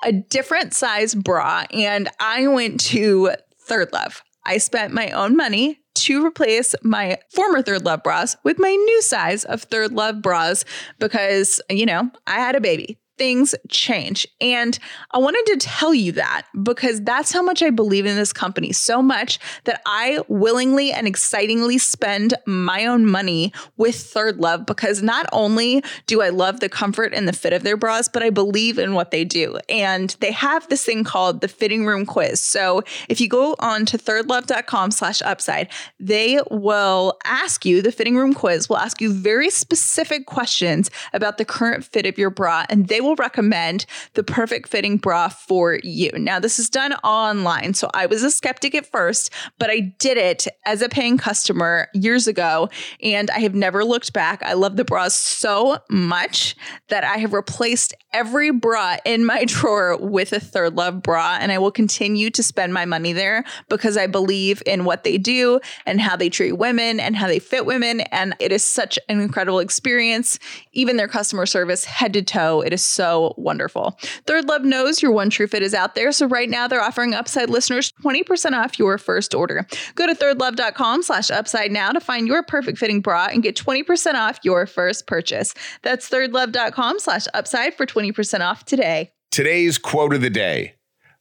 a 0.03 0.13
different 0.13 0.73
size 0.73 1.13
bra, 1.13 1.65
and 1.71 2.09
I 2.21 2.47
went 2.47 2.79
to 2.85 3.31
Third 3.65 3.91
Love. 3.93 4.23
I 4.45 4.57
spent 4.57 4.93
my 4.93 5.09
own 5.09 5.35
money 5.35 5.79
to 5.95 6.25
replace 6.25 6.75
my 6.83 7.17
former 7.33 7.61
Third 7.61 7.83
Love 7.83 8.03
bras 8.03 8.37
with 8.43 8.59
my 8.59 8.69
new 8.69 9.01
size 9.01 9.43
of 9.43 9.63
Third 9.63 9.91
Love 9.91 10.21
bras 10.21 10.65
because, 10.99 11.61
you 11.69 11.85
know, 11.85 12.11
I 12.27 12.35
had 12.35 12.55
a 12.55 12.61
baby. 12.61 12.99
Things 13.17 13.55
change. 13.69 14.27
And 14.41 14.77
I 15.11 15.17
wanted 15.17 15.45
to 15.53 15.57
tell 15.57 15.93
you 15.93 16.11
that 16.13 16.43
because 16.63 17.01
that's 17.01 17.31
how 17.31 17.41
much 17.41 17.61
I 17.63 17.69
believe 17.69 18.05
in 18.05 18.15
this 18.15 18.33
company 18.33 18.71
so 18.71 19.01
much 19.01 19.39
that 19.63 19.81
I 19.85 20.19
willingly 20.27 20.91
and 20.91 21.07
excitingly 21.07 21.77
spend 21.77 22.33
my 22.45 22.85
own 22.85 23.05
money 23.05 23.53
with 23.77 23.95
Third 23.95 24.37
Love 24.37 24.65
because 24.65 25.01
not 25.01 25.27
only 25.31 25.83
do 26.07 26.21
I 26.21 26.29
love 26.29 26.59
the 26.59 26.69
comfort 26.69 27.13
and 27.13 27.27
the 27.27 27.33
fit 27.33 27.53
of 27.53 27.63
their 27.63 27.77
bras, 27.77 28.07
but 28.07 28.23
I 28.23 28.29
believe 28.29 28.77
in 28.77 28.93
what 28.93 29.11
they 29.11 29.23
do. 29.23 29.57
And 29.69 30.15
they 30.19 30.31
have 30.31 30.67
this 30.69 30.83
thing 30.83 31.03
called 31.03 31.41
the 31.41 31.47
fitting 31.47 31.85
room 31.85 32.05
quiz. 32.05 32.39
So 32.39 32.83
if 33.09 33.21
you 33.21 33.27
go 33.27 33.55
on 33.59 33.85
to 33.87 33.97
thirdlove.com 33.97 34.91
slash 34.91 35.21
upside, 35.21 35.69
they 35.99 36.39
will 36.51 37.17
ask 37.23 37.65
you, 37.65 37.81
the 37.81 37.91
fitting 37.91 38.17
room 38.17 38.33
quiz 38.33 38.69
will 38.69 38.77
ask 38.77 39.01
you 39.01 39.13
very 39.13 39.49
specific 39.49 40.25
questions 40.25 40.89
about 41.13 41.37
the 41.37 41.45
current 41.45 41.85
fit 41.85 42.05
of 42.05 42.17
your 42.17 42.29
bra 42.29 42.65
and 42.69 42.87
they 42.87 43.01
will 43.05 43.15
recommend 43.15 43.85
the 44.13 44.23
perfect 44.23 44.69
fitting 44.69 44.97
bra 44.97 45.29
for 45.29 45.79
you. 45.83 46.11
Now, 46.17 46.39
this 46.39 46.59
is 46.59 46.69
done 46.69 46.93
online. 47.03 47.73
So 47.73 47.89
I 47.93 48.05
was 48.05 48.23
a 48.23 48.31
skeptic 48.31 48.75
at 48.75 48.85
first, 48.85 49.31
but 49.59 49.69
I 49.69 49.93
did 49.99 50.17
it 50.17 50.47
as 50.65 50.81
a 50.81 50.89
paying 50.89 51.17
customer 51.17 51.87
years 51.93 52.27
ago 52.27 52.69
and 53.01 53.29
I 53.31 53.39
have 53.39 53.55
never 53.55 53.85
looked 53.85 54.13
back. 54.13 54.41
I 54.43 54.53
love 54.53 54.75
the 54.75 54.85
bras 54.85 55.15
so 55.15 55.77
much 55.89 56.55
that 56.89 57.03
I 57.03 57.17
have 57.17 57.33
replaced 57.33 57.93
every 58.13 58.51
bra 58.51 58.97
in 59.05 59.25
my 59.25 59.45
drawer 59.47 59.97
with 59.97 60.33
a 60.33 60.39
Third 60.39 60.75
Love 60.75 61.01
bra 61.01 61.37
and 61.39 61.51
I 61.51 61.57
will 61.57 61.71
continue 61.71 62.29
to 62.31 62.43
spend 62.43 62.73
my 62.73 62.85
money 62.85 63.13
there 63.13 63.43
because 63.69 63.97
I 63.97 64.07
believe 64.07 64.61
in 64.65 64.85
what 64.85 65.03
they 65.03 65.17
do 65.17 65.59
and 65.85 66.01
how 66.01 66.15
they 66.15 66.29
treat 66.29 66.53
women 66.53 66.99
and 66.99 67.15
how 67.15 67.27
they 67.27 67.39
fit 67.39 67.65
women 67.65 68.01
and 68.01 68.35
it 68.39 68.51
is 68.51 68.63
such 68.63 68.97
an 69.09 69.19
incredible 69.19 69.59
experience. 69.59 70.39
Even 70.73 70.97
their 70.97 71.07
customer 71.07 71.45
service 71.45 71.85
head 71.85 72.13
to 72.13 72.21
toe, 72.21 72.61
it 72.61 72.73
is 72.73 72.83
so 72.95 73.33
wonderful. 73.37 73.99
Third 74.25 74.47
Love 74.47 74.63
knows 74.63 75.01
your 75.01 75.11
one 75.11 75.29
true 75.29 75.47
fit 75.47 75.61
is 75.61 75.73
out 75.73 75.95
there. 75.95 76.11
So 76.11 76.27
right 76.27 76.49
now 76.49 76.67
they're 76.67 76.81
offering 76.81 77.13
Upside 77.13 77.49
listeners 77.49 77.93
20% 78.03 78.53
off 78.53 78.79
your 78.79 78.97
first 78.97 79.33
order. 79.35 79.67
Go 79.95 80.07
to 80.07 80.13
thirdlove.com 80.13 81.03
slash 81.03 81.29
upside 81.29 81.71
now 81.71 81.91
to 81.91 81.99
find 81.99 82.27
your 82.27 82.43
perfect 82.43 82.77
fitting 82.77 83.01
bra 83.01 83.27
and 83.31 83.43
get 83.43 83.55
20% 83.55 84.15
off 84.15 84.39
your 84.43 84.65
first 84.65 85.07
purchase. 85.07 85.53
That's 85.81 86.09
thirdlove.com 86.09 86.99
slash 86.99 87.25
upside 87.33 87.75
for 87.75 87.85
20% 87.85 88.41
off 88.41 88.65
today. 88.65 89.11
Today's 89.31 89.77
quote 89.77 90.13
of 90.13 90.21
the 90.21 90.29
day 90.29 90.75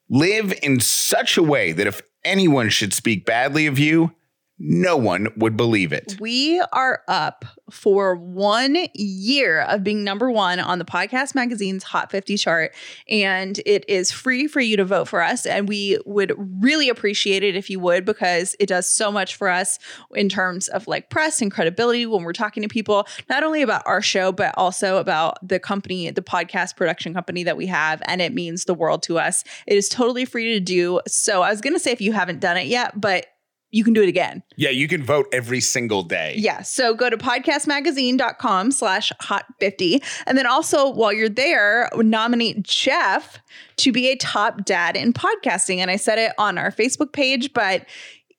Live 0.08 0.52
in 0.62 0.80
such 0.80 1.37
a 1.37 1.42
way 1.42 1.72
that 1.72 1.87
if 1.87 2.02
anyone 2.24 2.68
should 2.68 2.92
speak 2.92 3.24
badly 3.24 3.66
of 3.66 3.78
you, 3.78 4.12
no 4.58 4.96
one 4.96 5.28
would 5.36 5.56
believe 5.56 5.92
it. 5.92 6.16
We 6.20 6.60
are 6.72 7.02
up 7.08 7.44
for 7.70 8.14
one 8.14 8.76
year 8.94 9.62
of 9.62 9.82
being 9.82 10.04
number 10.04 10.30
one 10.30 10.60
on 10.60 10.78
the 10.78 10.84
podcast 10.84 11.34
magazine's 11.34 11.82
Hot 11.82 12.10
50 12.10 12.36
chart. 12.36 12.74
And 13.08 13.58
it 13.66 13.84
is 13.88 14.12
free 14.12 14.46
for 14.46 14.60
you 14.60 14.76
to 14.76 14.84
vote 14.84 15.08
for 15.08 15.20
us. 15.20 15.44
And 15.44 15.68
we 15.68 15.98
would 16.06 16.34
really 16.62 16.88
appreciate 16.88 17.42
it 17.42 17.56
if 17.56 17.68
you 17.68 17.80
would, 17.80 18.04
because 18.04 18.54
it 18.60 18.66
does 18.66 18.88
so 18.88 19.10
much 19.10 19.34
for 19.34 19.48
us 19.48 19.78
in 20.14 20.28
terms 20.28 20.68
of 20.68 20.86
like 20.86 21.10
press 21.10 21.42
and 21.42 21.50
credibility 21.50 22.06
when 22.06 22.22
we're 22.22 22.32
talking 22.32 22.62
to 22.62 22.68
people, 22.68 23.08
not 23.28 23.42
only 23.42 23.62
about 23.62 23.82
our 23.86 24.02
show, 24.02 24.30
but 24.30 24.54
also 24.56 24.98
about 24.98 25.36
the 25.46 25.58
company, 25.58 26.10
the 26.10 26.22
podcast 26.22 26.76
production 26.76 27.12
company 27.12 27.42
that 27.42 27.56
we 27.56 27.66
have. 27.66 28.00
And 28.06 28.22
it 28.22 28.32
means 28.32 28.66
the 28.66 28.74
world 28.74 29.02
to 29.04 29.18
us. 29.18 29.42
It 29.66 29.76
is 29.76 29.88
totally 29.88 30.24
free 30.24 30.54
to 30.54 30.60
do. 30.60 31.00
So 31.08 31.42
I 31.42 31.50
was 31.50 31.60
going 31.60 31.74
to 31.74 31.80
say 31.80 31.90
if 31.90 32.00
you 32.00 32.12
haven't 32.12 32.40
done 32.40 32.56
it 32.56 32.66
yet, 32.66 33.00
but 33.00 33.26
you 33.74 33.82
can 33.82 33.92
do 33.92 34.02
it 34.02 34.08
again. 34.08 34.40
Yeah, 34.56 34.70
you 34.70 34.87
can 34.87 35.02
vote 35.02 35.26
every 35.32 35.60
single 35.60 36.04
day. 36.04 36.37
Yeah. 36.38 36.62
So 36.62 36.94
go 36.94 37.10
to 37.10 37.16
podcastmagazine.com 37.16 38.70
slash 38.70 39.10
hot 39.20 39.46
50. 39.58 40.00
And 40.26 40.38
then 40.38 40.46
also 40.46 40.90
while 40.90 41.12
you're 41.12 41.28
there, 41.28 41.90
nominate 41.96 42.62
Jeff 42.62 43.40
to 43.78 43.90
be 43.90 44.10
a 44.10 44.16
top 44.16 44.64
dad 44.64 44.96
in 44.96 45.12
podcasting. 45.12 45.78
And 45.78 45.90
I 45.90 45.96
said 45.96 46.18
it 46.20 46.32
on 46.38 46.56
our 46.56 46.70
Facebook 46.70 47.12
page, 47.12 47.52
but 47.52 47.84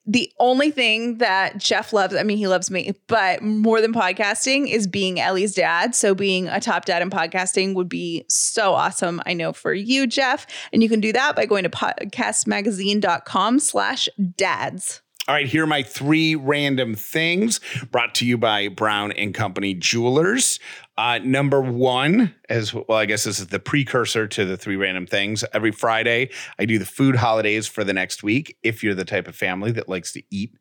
the 0.06 0.32
only 0.38 0.70
thing 0.70 1.18
that 1.18 1.58
Jeff 1.58 1.92
loves, 1.92 2.14
I 2.14 2.22
mean, 2.22 2.38
he 2.38 2.46
loves 2.46 2.70
me, 2.70 2.94
but 3.06 3.42
more 3.42 3.82
than 3.82 3.92
podcasting 3.92 4.70
is 4.70 4.86
being 4.86 5.20
Ellie's 5.20 5.54
dad. 5.54 5.94
So 5.94 6.14
being 6.14 6.48
a 6.48 6.60
top 6.60 6.86
dad 6.86 7.02
in 7.02 7.10
podcasting 7.10 7.74
would 7.74 7.90
be 7.90 8.24
so 8.28 8.72
awesome. 8.72 9.20
I 9.26 9.34
know 9.34 9.52
for 9.52 9.74
you, 9.74 10.06
Jeff. 10.06 10.46
And 10.72 10.82
you 10.82 10.88
can 10.88 11.00
do 11.00 11.12
that 11.12 11.36
by 11.36 11.44
going 11.44 11.64
to 11.64 11.70
podcastmagazine.com 11.70 13.58
slash 13.58 14.08
dads. 14.36 15.02
All 15.28 15.34
right, 15.34 15.48
here 15.48 15.64
are 15.64 15.66
my 15.66 15.82
three 15.82 16.36
random 16.36 16.94
things 16.94 17.58
brought 17.90 18.14
to 18.14 18.24
you 18.24 18.38
by 18.38 18.68
Brown 18.68 19.10
and 19.10 19.34
Company 19.34 19.74
Jewelers. 19.74 20.60
Uh, 20.96 21.18
number 21.20 21.60
one, 21.60 22.32
as 22.48 22.72
well, 22.72 22.92
I 22.92 23.06
guess 23.06 23.24
this 23.24 23.40
is 23.40 23.48
the 23.48 23.58
precursor 23.58 24.28
to 24.28 24.44
the 24.44 24.56
three 24.56 24.76
random 24.76 25.04
things. 25.04 25.44
Every 25.52 25.72
Friday, 25.72 26.30
I 26.60 26.64
do 26.64 26.78
the 26.78 26.86
food 26.86 27.16
holidays 27.16 27.66
for 27.66 27.82
the 27.82 27.92
next 27.92 28.22
week. 28.22 28.56
If 28.62 28.84
you're 28.84 28.94
the 28.94 29.04
type 29.04 29.26
of 29.26 29.34
family 29.34 29.72
that 29.72 29.88
likes 29.88 30.12
to 30.12 30.22
eat, 30.30 30.56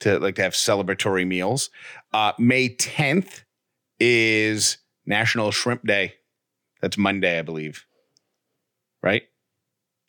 to 0.00 0.18
like 0.18 0.34
to 0.34 0.42
have 0.42 0.54
celebratory 0.54 1.24
meals, 1.24 1.70
uh, 2.12 2.32
May 2.36 2.68
10th 2.68 3.44
is 4.00 4.78
National 5.06 5.52
Shrimp 5.52 5.86
Day. 5.86 6.14
That's 6.80 6.98
Monday, 6.98 7.38
I 7.38 7.42
believe. 7.42 7.86
Right? 9.04 9.22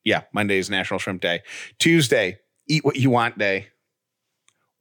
Yeah, 0.03 0.23
Monday 0.33 0.57
is 0.57 0.71
National 0.71 0.97
Shrimp 0.97 1.21
Day. 1.21 1.41
Tuesday, 1.77 2.39
Eat 2.67 2.83
What 2.83 2.95
You 2.95 3.11
Want 3.11 3.37
Day. 3.37 3.67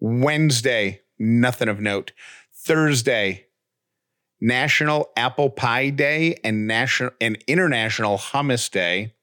Wednesday, 0.01 1.03
nothing 1.19 1.69
of 1.69 1.81
note. 1.81 2.13
Thursday, 2.53 3.47
National 4.41 5.11
Apple 5.17 5.51
Pie 5.51 5.91
Day 5.91 6.37
and 6.43 6.67
National 6.67 7.11
and 7.21 7.43
International 7.47 8.19
Hummus 8.19 8.71
Day. 8.71 9.15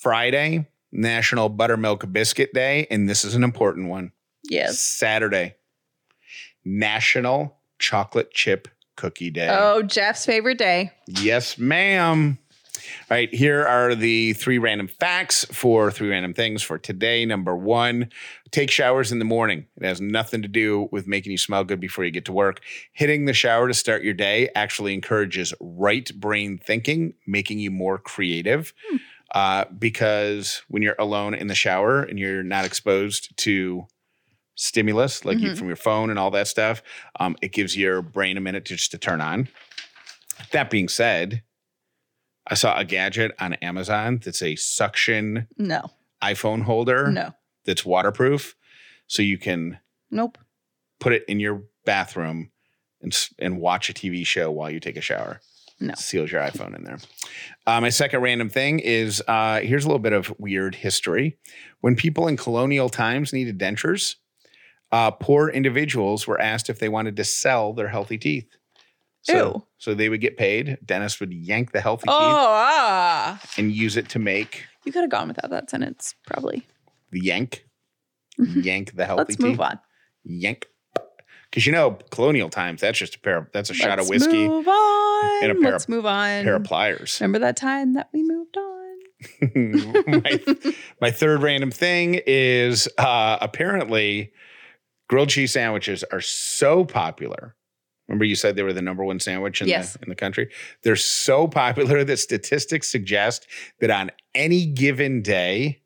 Friday, 0.00 0.66
National 0.92 1.48
Buttermilk 1.48 2.12
Biscuit 2.12 2.52
Day, 2.54 2.86
and 2.90 3.08
this 3.08 3.24
is 3.24 3.34
an 3.34 3.42
important 3.42 3.88
one. 3.88 4.12
Yes. 4.44 4.78
Saturday, 4.78 5.56
National 6.64 7.58
Chocolate 7.78 8.30
Chip 8.32 8.68
Cookie 8.96 9.30
Day. 9.30 9.48
Oh, 9.50 9.82
Jeff's 9.82 10.26
favorite 10.26 10.58
day. 10.58 10.92
Yes, 11.06 11.58
ma'am. 11.58 12.38
All 13.10 13.16
right, 13.16 13.32
here 13.34 13.64
are 13.64 13.94
the 13.94 14.32
three 14.34 14.58
random 14.58 14.88
facts 14.88 15.44
for 15.46 15.90
three 15.90 16.08
random 16.08 16.32
things 16.32 16.62
for 16.62 16.78
today. 16.78 17.24
Number 17.26 17.56
one, 17.56 18.10
take 18.50 18.70
showers 18.70 19.12
in 19.12 19.18
the 19.18 19.24
morning. 19.24 19.66
It 19.76 19.84
has 19.84 20.00
nothing 20.00 20.42
to 20.42 20.48
do 20.48 20.88
with 20.92 21.06
making 21.06 21.32
you 21.32 21.38
smell 21.38 21.64
good 21.64 21.80
before 21.80 22.04
you 22.04 22.10
get 22.10 22.24
to 22.26 22.32
work. 22.32 22.60
Hitting 22.92 23.24
the 23.24 23.32
shower 23.32 23.68
to 23.68 23.74
start 23.74 24.02
your 24.02 24.14
day 24.14 24.48
actually 24.54 24.94
encourages 24.94 25.54
right 25.60 26.10
brain 26.14 26.58
thinking, 26.58 27.14
making 27.26 27.58
you 27.58 27.70
more 27.70 27.98
creative. 27.98 28.72
Hmm. 28.88 28.96
Uh, 29.34 29.64
because 29.78 30.62
when 30.68 30.82
you're 30.82 30.96
alone 30.98 31.34
in 31.34 31.48
the 31.48 31.54
shower 31.54 32.02
and 32.02 32.18
you're 32.18 32.42
not 32.42 32.64
exposed 32.64 33.36
to 33.36 33.86
stimulus 34.54 35.24
like 35.24 35.36
mm-hmm. 35.36 35.48
you, 35.48 35.56
from 35.56 35.66
your 35.66 35.76
phone 35.76 36.08
and 36.08 36.18
all 36.18 36.30
that 36.30 36.48
stuff, 36.48 36.82
um, 37.20 37.36
it 37.42 37.52
gives 37.52 37.76
your 37.76 38.00
brain 38.00 38.36
a 38.36 38.40
minute 38.40 38.64
to 38.64 38.74
just 38.74 38.90
to 38.92 38.98
turn 38.98 39.20
on. 39.20 39.48
That 40.52 40.70
being 40.70 40.88
said, 40.88 41.42
I 42.46 42.54
saw 42.54 42.78
a 42.78 42.84
gadget 42.84 43.32
on 43.38 43.54
Amazon 43.54 44.20
that's 44.24 44.42
a 44.42 44.56
suction 44.56 45.46
no 45.58 45.90
iPhone 46.22 46.62
holder. 46.62 47.10
No. 47.10 47.32
That's 47.68 47.84
waterproof. 47.84 48.56
So 49.06 49.22
you 49.22 49.36
can 49.38 49.78
Nope. 50.10 50.38
Put 51.00 51.12
it 51.12 51.24
in 51.28 51.38
your 51.38 51.62
bathroom 51.84 52.50
and 53.02 53.16
and 53.38 53.60
watch 53.60 53.90
a 53.90 53.92
TV 53.92 54.26
show 54.26 54.50
while 54.50 54.70
you 54.70 54.80
take 54.80 54.96
a 54.96 55.00
shower. 55.02 55.40
No. 55.78 55.94
Seals 55.94 56.32
your 56.32 56.40
iPhone 56.40 56.74
in 56.74 56.82
there. 56.82 56.98
Uh, 57.66 57.80
my 57.80 57.90
second 57.90 58.20
random 58.22 58.48
thing 58.48 58.80
is 58.80 59.22
uh, 59.28 59.60
here's 59.60 59.84
a 59.84 59.88
little 59.88 60.00
bit 60.00 60.12
of 60.14 60.32
weird 60.40 60.74
history. 60.74 61.36
When 61.82 61.94
people 61.94 62.26
in 62.26 62.36
colonial 62.36 62.88
times 62.88 63.32
needed 63.32 63.58
dentures, 63.60 64.16
uh, 64.90 65.10
poor 65.12 65.48
individuals 65.50 66.26
were 66.26 66.40
asked 66.40 66.68
if 66.70 66.78
they 66.80 66.88
wanted 66.88 67.16
to 67.16 67.24
sell 67.24 67.74
their 67.74 67.88
healthy 67.88 68.18
teeth. 68.18 68.56
So, 69.22 69.34
Ew. 69.36 69.66
so 69.76 69.94
they 69.94 70.08
would 70.08 70.20
get 70.22 70.36
paid. 70.38 70.78
Dentist 70.84 71.20
would 71.20 71.32
yank 71.34 71.72
the 71.72 71.80
healthy 71.82 72.06
Oh, 72.08 72.18
teeth 72.18 72.36
ah. 72.38 73.40
and 73.58 73.70
use 73.70 73.96
it 73.96 74.08
to 74.10 74.18
make 74.18 74.64
You 74.86 74.90
could 74.92 75.02
have 75.02 75.10
gone 75.10 75.28
without 75.28 75.50
that 75.50 75.68
sentence, 75.70 76.14
probably. 76.26 76.66
The 77.10 77.20
yank. 77.20 77.66
yank 78.38 78.94
the 78.94 79.04
healthy 79.06 79.20
Let's 79.20 79.36
teeth. 79.36 79.46
move 79.46 79.60
on. 79.60 79.78
Yank. 80.24 80.66
Because 81.50 81.66
you 81.66 81.72
know, 81.72 81.92
colonial 82.10 82.50
times, 82.50 82.80
that's 82.82 82.98
just 82.98 83.16
a 83.16 83.20
pair 83.20 83.38
of 83.38 83.46
that's 83.52 83.70
a 83.70 83.74
shot 83.74 83.98
of 83.98 84.08
Let's 84.08 84.26
whiskey 84.26 84.46
Move 84.48 84.68
on. 84.68 85.42
and 85.42 85.52
a 85.52 85.54
pair 85.54 85.72
Let's 85.72 85.84
of, 85.84 85.88
move 85.90 86.04
on. 86.06 86.44
pair 86.44 86.56
of 86.56 86.64
pliers. 86.64 87.18
Remember 87.20 87.38
that 87.38 87.56
time 87.56 87.94
that 87.94 88.08
we 88.12 88.22
moved 88.22 88.56
on? 88.56 88.64
my, 90.06 90.40
my 91.00 91.10
third 91.10 91.42
random 91.42 91.70
thing 91.70 92.20
is 92.26 92.86
uh, 92.98 93.38
apparently 93.40 94.30
grilled 95.08 95.30
cheese 95.30 95.52
sandwiches 95.52 96.04
are 96.12 96.20
so 96.20 96.84
popular. 96.84 97.56
Remember, 98.08 98.24
you 98.24 98.36
said 98.36 98.54
they 98.56 98.62
were 98.62 98.72
the 98.72 98.80
number 98.82 99.04
one 99.04 99.18
sandwich 99.20 99.60
in, 99.60 99.68
Yes. 99.68 99.94
the, 99.94 100.02
in 100.04 100.08
the 100.08 100.14
country? 100.14 100.50
They're 100.82 100.96
so 100.96 101.48
popular 101.48 102.04
that 102.04 102.18
statistics 102.18 102.88
suggest 102.88 103.46
that 103.80 103.90
on 103.90 104.10
any 104.34 104.66
given 104.66 105.20
day, 105.22 105.80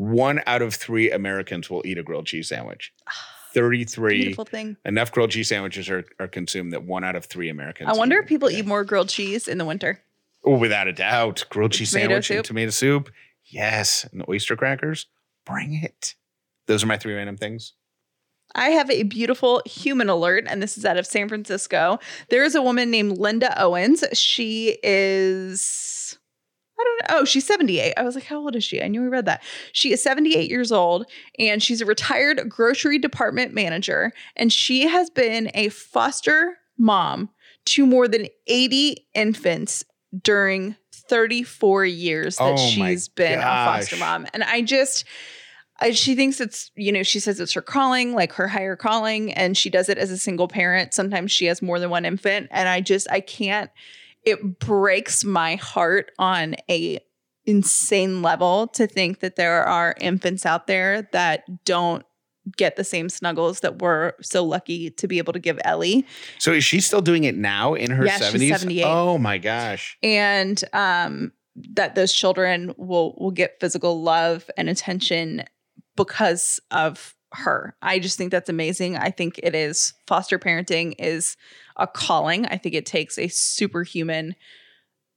one 0.00 0.40
out 0.46 0.62
of 0.62 0.74
three 0.74 1.10
Americans 1.10 1.68
will 1.68 1.82
eat 1.84 1.98
a 1.98 2.02
grilled 2.02 2.26
cheese 2.26 2.48
sandwich. 2.48 2.92
33 3.52 4.14
Beautiful 4.22 4.44
thing. 4.44 4.76
enough 4.84 5.10
grilled 5.10 5.32
cheese 5.32 5.48
sandwiches 5.48 5.90
are, 5.90 6.04
are 6.20 6.28
consumed 6.28 6.72
that 6.72 6.84
one 6.84 7.02
out 7.02 7.16
of 7.16 7.24
three 7.24 7.48
Americans. 7.48 7.90
I 7.90 7.98
wonder 7.98 8.18
if 8.20 8.28
people 8.28 8.48
eat 8.48 8.64
more 8.64 8.84
grilled 8.84 9.08
cheese 9.08 9.48
in 9.48 9.58
the 9.58 9.64
winter. 9.64 10.00
Oh, 10.44 10.56
without 10.56 10.86
a 10.86 10.92
doubt. 10.92 11.44
Grilled 11.50 11.72
cheese 11.72 11.90
Tomato 11.90 12.06
sandwich 12.08 12.26
soup. 12.28 12.36
and 12.36 12.44
tomato 12.46 12.70
soup. 12.70 13.10
Yes. 13.44 14.08
And 14.12 14.24
oyster 14.28 14.54
crackers. 14.56 15.06
Bring 15.44 15.74
it. 15.82 16.14
Those 16.66 16.84
are 16.84 16.86
my 16.86 16.96
three 16.96 17.12
random 17.14 17.36
things. 17.36 17.72
I 18.54 18.70
have 18.70 18.88
a 18.90 19.02
beautiful 19.02 19.62
human 19.66 20.08
alert, 20.08 20.44
and 20.48 20.62
this 20.62 20.78
is 20.78 20.84
out 20.84 20.96
of 20.96 21.06
San 21.06 21.28
Francisco. 21.28 21.98
There 22.30 22.44
is 22.44 22.54
a 22.54 22.62
woman 22.62 22.90
named 22.90 23.18
Linda 23.18 23.60
Owens. 23.60 24.04
She 24.12 24.78
is, 24.82 25.60
I 26.80 26.84
don't 26.84 27.10
know. 27.10 27.20
Oh, 27.20 27.24
she's 27.24 27.46
78. 27.46 27.94
I 27.96 28.02
was 28.02 28.14
like, 28.14 28.24
how 28.24 28.38
old 28.38 28.56
is 28.56 28.64
she? 28.64 28.82
I 28.82 28.88
knew 28.88 29.02
we 29.02 29.08
read 29.08 29.26
that. 29.26 29.42
She 29.72 29.92
is 29.92 30.02
78 30.02 30.50
years 30.50 30.72
old, 30.72 31.06
and 31.38 31.62
she's 31.62 31.80
a 31.80 31.86
retired 31.86 32.48
grocery 32.48 32.98
department 32.98 33.52
manager. 33.52 34.12
And 34.36 34.52
she 34.52 34.86
has 34.86 35.10
been 35.10 35.50
a 35.54 35.68
foster 35.68 36.56
mom 36.78 37.30
to 37.66 37.84
more 37.84 38.08
than 38.08 38.26
80 38.46 39.06
infants 39.14 39.84
during 40.22 40.76
34 40.92 41.84
years 41.84 42.36
that 42.36 42.54
Oh 42.54 42.56
she's 42.56 43.08
been 43.08 43.38
a 43.38 43.42
foster 43.42 43.96
mom. 43.96 44.26
And 44.32 44.42
I 44.42 44.62
just, 44.62 45.04
I, 45.80 45.90
she 45.90 46.14
thinks 46.14 46.40
it's, 46.40 46.70
you 46.74 46.92
know, 46.92 47.02
she 47.02 47.20
says 47.20 47.40
it's 47.40 47.52
her 47.52 47.62
calling, 47.62 48.14
like 48.14 48.32
her 48.34 48.48
higher 48.48 48.76
calling, 48.76 49.32
and 49.32 49.56
she 49.56 49.70
does 49.70 49.88
it 49.88 49.98
as 49.98 50.10
a 50.10 50.18
single 50.18 50.48
parent. 50.48 50.94
Sometimes 50.94 51.30
she 51.32 51.46
has 51.46 51.62
more 51.62 51.78
than 51.78 51.90
one 51.90 52.04
infant. 52.04 52.48
And 52.50 52.68
I 52.68 52.80
just, 52.80 53.10
I 53.10 53.20
can't, 53.20 53.70
it 54.24 54.58
breaks 54.58 55.24
my 55.24 55.56
heart 55.56 56.12
on 56.18 56.54
a 56.70 56.98
insane 57.46 58.22
level 58.22 58.66
to 58.68 58.86
think 58.86 59.20
that 59.20 59.36
there 59.36 59.64
are 59.64 59.94
infants 60.00 60.44
out 60.46 60.66
there 60.66 61.08
that 61.12 61.44
don't 61.64 62.04
get 62.56 62.76
the 62.76 62.84
same 62.84 63.08
snuggles 63.08 63.60
that 63.60 63.80
we're 63.80 64.12
so 64.22 64.44
lucky 64.44 64.90
to 64.90 65.06
be 65.08 65.18
able 65.18 65.32
to 65.32 65.38
give 65.38 65.58
Ellie. 65.64 66.06
So 66.38 66.52
is 66.52 66.64
she 66.64 66.80
still 66.80 67.00
doing 67.02 67.24
it 67.24 67.36
now 67.36 67.74
in 67.74 67.90
her 67.90 68.04
Yeah, 68.04 68.18
she's 68.18 68.40
70s? 68.50 68.58
78. 68.58 68.84
Oh 68.86 69.18
my 69.18 69.38
gosh. 69.38 69.96
and 70.02 70.62
um, 70.72 71.32
that 71.74 71.94
those 71.94 72.12
children 72.12 72.72
will 72.76 73.14
will 73.18 73.30
get 73.32 73.58
physical 73.60 74.02
love 74.02 74.48
and 74.56 74.68
attention 74.68 75.44
because 75.96 76.60
of 76.70 77.14
her. 77.32 77.74
I 77.82 77.98
just 77.98 78.16
think 78.18 78.30
that's 78.30 78.48
amazing. 78.48 78.96
I 78.96 79.10
think 79.10 79.38
it 79.42 79.54
is 79.54 79.94
foster 80.06 80.38
parenting 80.38 80.94
is 80.98 81.36
a 81.76 81.86
calling. 81.86 82.46
I 82.46 82.56
think 82.56 82.74
it 82.74 82.86
takes 82.86 83.18
a 83.18 83.28
superhuman, 83.28 84.34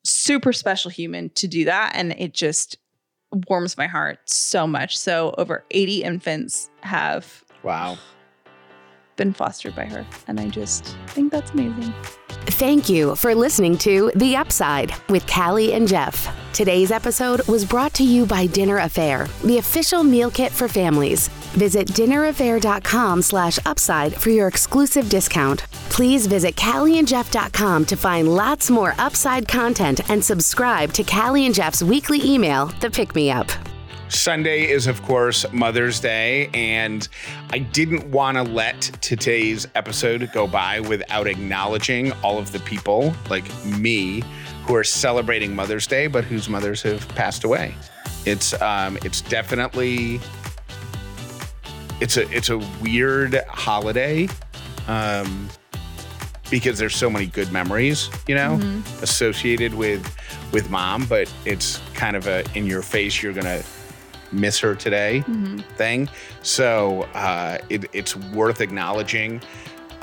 super 0.04 0.54
special 0.54 0.92
human 0.92 1.30
to 1.32 1.48
do 1.48 1.66
that, 1.66 1.94
and 1.96 2.12
it 2.14 2.34
just 2.34 2.78
warms 3.50 3.78
my 3.78 3.88
heart 3.88 4.20
so 4.30 4.68
much. 4.68 4.98
So 4.98 5.34
over 5.38 5.64
80 5.72 6.04
infants 6.04 6.70
have 6.82 7.44
Wow. 7.64 7.98
been 9.16 9.34
fostered 9.34 9.76
by 9.76 9.86
her, 9.86 10.06
and 10.28 10.40
I 10.40 10.50
just 10.50 10.96
think 11.08 11.32
that's 11.32 11.52
amazing. 11.52 11.94
Thank 12.46 12.90
you 12.90 13.16
for 13.16 13.34
listening 13.34 13.78
to 13.80 14.12
The 14.16 14.36
Upside 14.36 14.94
with 15.10 15.26
Callie 15.28 15.74
and 15.74 15.88
Jeff. 15.88 16.28
Today's 16.54 16.92
episode 16.92 17.42
was 17.48 17.66
brought 17.66 17.96
to 17.96 18.04
you 18.04 18.28
by 18.28 18.46
Dinner 18.46 18.78
A'Fare, 18.78 19.28
the 19.42 19.58
official 19.58 20.04
meal 20.04 20.30
kit 20.30 20.52
for 20.52 20.68
families. 20.68 21.28
Visit 21.58 21.88
dinnerafare.com 21.88 23.24
slash 23.24 23.58
upside 23.66 24.14
for 24.14 24.30
your 24.30 24.48
exclusive 24.50 25.10
discount. 25.10 25.62
Please 25.90 26.28
visit 26.28 26.56
callieandjeff.com 26.56 27.86
to 27.86 27.96
find 27.96 28.36
lots 28.36 28.70
more 28.70 28.94
upside 29.00 29.48
content 29.48 30.08
and 30.12 30.24
subscribe 30.24 30.94
to 30.94 31.04
Callie 31.04 31.48
and 31.48 31.56
Jeff's 31.56 31.82
weekly 31.82 32.22
email, 32.24 32.68
The 32.82 32.92
Pick 32.92 33.16
Me 33.16 33.32
Up. 33.32 33.50
Sunday 34.10 34.70
is, 34.70 34.86
of 34.86 35.02
course, 35.02 35.52
Mother's 35.52 36.00
Day, 36.00 36.52
and 36.54 37.08
I 37.50 37.60
didn't 37.60 38.06
want 38.12 38.38
to 38.38 38.44
let 38.44 38.80
today's 39.02 39.68
episode 39.74 40.30
go 40.32 40.46
by 40.46 40.82
without 40.82 41.26
acknowledging 41.26 42.12
all 42.22 42.38
of 42.38 42.52
the 42.52 42.60
people 42.60 43.12
like 43.32 43.44
me 43.66 44.22
who 44.64 44.76
are 44.76 44.84
celebrating 44.84 45.56
Mother's 45.56 45.88
Day, 45.88 46.08
but 46.08 46.24
whose 46.24 46.50
mothers 46.50 46.82
have 46.84 47.08
passed 47.10 47.44
away. 47.44 47.76
It's 48.26 48.60
um, 48.62 48.98
it's 49.04 49.22
definitely 49.22 50.20
it's 52.00 52.18
a 52.18 52.30
it's 52.36 52.50
a 52.50 52.58
weird 52.82 53.36
holiday. 53.50 54.28
Um, 54.88 55.50
because 56.52 56.78
there's 56.78 56.96
so 56.96 57.10
many 57.10 57.26
good 57.26 57.52
memories, 57.52 58.10
you 58.28 58.36
know, 58.36 58.60
associated 59.02 59.74
with 59.74 60.06
with 60.52 60.70
mom, 60.70 61.06
but 61.06 61.34
it's 61.46 61.82
kind 61.96 62.16
of 62.16 62.28
a 62.28 62.44
in 62.54 62.68
your 62.68 62.82
face 62.84 63.24
you're 63.24 63.34
gonna 63.34 63.64
miss 64.32 64.60
her 64.60 64.76
today 64.76 65.22
thing. 65.78 66.08
So 66.44 67.04
uh, 67.14 67.58
it, 67.70 67.86
it's 67.94 68.16
worth 68.16 68.62
acknowledging 68.62 69.42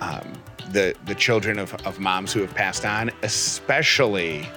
um, 0.00 0.32
the 0.72 0.94
the 1.06 1.14
children 1.14 1.58
of, 1.58 1.74
of 1.86 1.98
moms 1.98 2.32
who 2.32 2.40
have 2.40 2.54
passed 2.54 2.84
on, 2.84 3.10
especially 3.22 4.48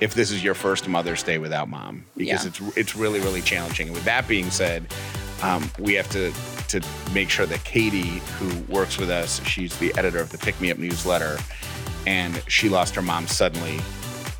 if 0.00 0.14
this 0.14 0.30
is 0.30 0.44
your 0.44 0.54
first 0.54 0.86
Mother's 0.88 1.22
Day 1.22 1.38
without 1.38 1.68
mom, 1.68 2.04
because 2.16 2.44
Yeah. 2.44 2.48
it's 2.48 2.76
it's 2.76 2.96
really 2.96 3.20
really 3.20 3.42
challenging. 3.42 3.88
And 3.88 3.94
with 3.94 4.04
that 4.04 4.28
being 4.28 4.50
said, 4.50 4.86
um, 5.42 5.70
we 5.78 5.94
have 5.94 6.08
to 6.10 6.32
to 6.68 6.80
make 7.12 7.30
sure 7.30 7.46
that 7.46 7.64
Katie, 7.64 8.20
who 8.38 8.60
works 8.72 8.98
with 8.98 9.10
us, 9.10 9.42
she's 9.44 9.76
the 9.78 9.92
editor 9.98 10.18
of 10.20 10.30
the 10.30 10.38
Pick 10.38 10.60
Me 10.60 10.70
Up 10.70 10.78
newsletter, 10.78 11.38
and 12.06 12.42
she 12.46 12.68
lost 12.68 12.94
her 12.94 13.02
mom 13.02 13.26
suddenly 13.26 13.80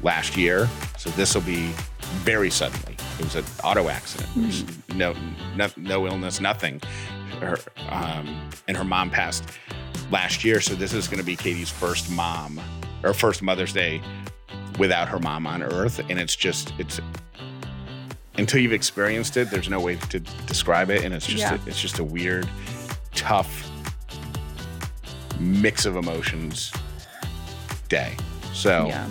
last 0.03 0.37
year. 0.37 0.69
So 0.99 1.11
this 1.11 1.35
will 1.35 1.43
be 1.43 1.73
very 2.25 2.51
suddenly. 2.51 2.97
It 3.19 3.25
was 3.25 3.35
an 3.35 3.45
auto 3.65 3.89
accident. 3.89 4.29
There's 4.37 4.65
No, 4.95 5.15
no, 5.57 5.69
no 5.77 6.07
illness, 6.07 6.41
nothing. 6.41 6.81
Her, 7.41 7.59
um, 7.91 8.49
and 8.69 8.77
her 8.77 8.85
mom 8.85 9.11
passed 9.11 9.45
last 10.11 10.45
year. 10.45 10.61
So 10.61 10.75
this 10.75 10.93
is 10.93 11.07
going 11.09 11.19
to 11.21 11.25
be 11.27 11.37
Katie's 11.37 11.71
first 11.71 12.11
mom 12.11 12.61
or 13.05 13.13
first 13.15 13.43
Mother's 13.43 13.73
Day 13.73 14.01
without 14.79 15.09
her 15.09 15.19
mom 15.19 15.47
on 15.47 15.63
Earth, 15.63 15.99
and 16.09 16.19
it's 16.19 16.37
just 16.37 16.73
it's 16.79 17.01
until 18.37 18.61
you've 18.61 18.73
experienced 18.73 19.37
it, 19.37 19.51
there's 19.51 19.69
no 19.69 19.81
way 19.81 19.97
to 19.97 20.21
describe 20.47 20.91
it, 20.91 21.05
and 21.05 21.13
it's 21.13 21.27
just 21.27 21.39
Yeah. 21.43 21.59
it's 21.67 21.81
just 21.81 21.99
a 21.99 22.05
weird, 22.05 22.49
tough 23.15 23.69
mix 25.41 25.85
of 25.87 25.97
emotions 25.97 26.73
day. 27.89 28.17
So 28.53 28.87
Yeah. 28.89 29.07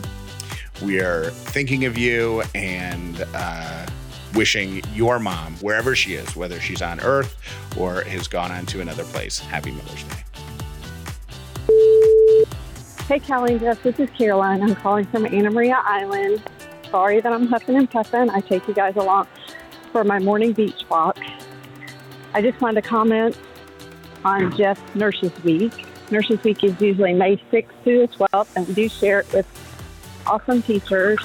we 0.81 0.99
are 1.01 1.29
thinking 1.29 1.85
of 1.85 1.97
you 1.97 2.43
and 2.55 3.25
uh, 3.33 3.85
wishing 4.33 4.81
your 4.93 5.19
mom, 5.19 5.55
wherever 5.57 5.95
she 5.95 6.13
is, 6.13 6.35
whether 6.35 6.59
she's 6.59 6.81
on 6.81 6.99
Earth 7.01 7.35
or 7.77 8.01
has 8.03 8.27
gone 8.27 8.51
on 8.51 8.65
to 8.67 8.81
another 8.81 9.03
place, 9.05 9.39
happy 9.39 9.71
Mother's 9.71 10.03
Day. 10.03 10.23
Hey, 13.07 13.19
Callie 13.19 13.53
and 13.53 13.61
Jeff, 13.61 13.81
this 13.83 13.97
is 14.01 14.09
Caroline. 14.17 14.61
I'm 14.61 14.75
calling 14.75 15.05
from 15.05 15.25
Anna 15.25 15.49
Maria 15.49 15.81
Island. 15.85 16.43
Sorry 16.91 17.21
that 17.21 17.31
I'm 17.31 17.47
huffing 17.47 17.77
and 17.77 17.89
puffing. 17.89 18.29
I 18.29 18.41
take 18.41 18.67
you 18.67 18.73
guys 18.73 18.97
along 18.97 19.27
for 19.93 20.03
my 20.03 20.19
morning 20.19 20.51
beach 20.51 20.81
walk. 20.89 21.17
I 22.33 22.41
just 22.41 22.59
wanted 22.59 22.81
to 22.81 22.89
comment 22.89 23.37
on 24.25 24.53
Jeff's 24.57 24.93
Nurses 24.93 25.31
Week. 25.45 25.71
Nurses 26.11 26.43
Week 26.43 26.61
is 26.65 26.81
usually 26.81 27.13
May 27.13 27.37
6th 27.49 27.69
to 27.85 28.07
the 28.07 28.07
12th, 28.09 28.53
and 28.57 28.67
we 28.67 28.73
do 28.73 28.89
share 28.89 29.21
it 29.21 29.33
with 29.33 29.47
awesome 30.25 30.61
teachers. 30.61 31.17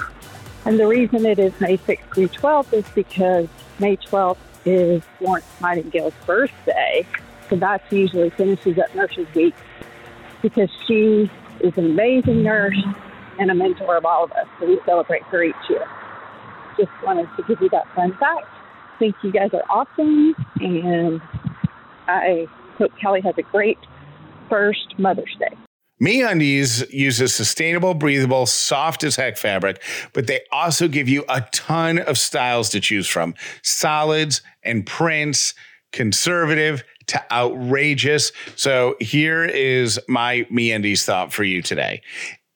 And 0.64 0.78
the 0.78 0.86
reason 0.86 1.26
it 1.26 1.40
is 1.40 1.52
May 1.60 1.78
6th 1.78 2.14
through 2.14 2.28
12th 2.28 2.72
is 2.74 2.88
because 2.94 3.48
May 3.80 3.96
12th 3.96 4.38
is 4.64 5.02
Florence 5.18 5.46
Nightingale's 5.60 6.14
birthday. 6.26 7.04
So 7.50 7.56
that 7.56 7.82
usually 7.90 8.30
finishes 8.30 8.78
up 8.78 8.94
Nurses 8.94 9.26
Week 9.34 9.56
because 10.42 10.70
she 10.86 11.28
is 11.62 11.72
an 11.77 11.87
amazing 11.87 12.42
nurse 12.42 12.77
and 13.38 13.51
a 13.51 13.55
mentor 13.55 13.96
of 13.96 14.05
all 14.05 14.25
of 14.25 14.33
us. 14.33 14.46
So 14.61 14.66
we 14.66 14.81
celebrate 14.85 15.22
her 15.25 15.42
each 15.42 15.55
year. 15.70 15.87
Just 16.79 16.90
wanted 17.03 17.29
to 17.37 17.42
give 17.48 17.61
you 17.61 17.68
that 17.70 17.85
fun 17.94 18.16
fact. 18.18 18.46
Think 18.98 19.14
you 19.22 19.33
guys 19.33 19.51
are 19.53 19.64
awesome, 19.68 20.35
and 20.61 21.20
I 22.09 22.46
hope 22.79 22.92
Kelly 23.01 23.20
has 23.22 23.35
a 23.38 23.42
great 23.42 23.79
first 24.48 24.98
Mother's 24.98 25.35
Day. 25.38 25.57
MeUndies 26.01 26.90
uses 26.92 27.33
sustainable, 27.33 27.94
breathable, 27.94 28.44
soft 28.46 29.05
as 29.05 29.16
heck 29.16 29.37
fabric, 29.37 29.81
but 30.12 30.27
they 30.27 30.40
also 30.51 30.88
give 30.88 31.09
you 31.09 31.25
a 31.29 31.42
ton 31.53 31.98
of 32.01 32.18
styles 32.18 32.68
to 32.70 32.81
choose 32.81 33.07
from. 33.07 33.35
Solids 33.62 34.42
and 34.64 34.85
prints, 34.85 35.55
conservative 35.92 36.83
to 37.08 37.32
outrageous. 37.32 38.32
So 38.56 38.96
here 39.00 39.44
is 39.44 40.00
my 40.08 40.46
MeUndies 40.52 41.04
thought 41.04 41.32
for 41.32 41.44
you 41.44 41.62
today. 41.62 42.02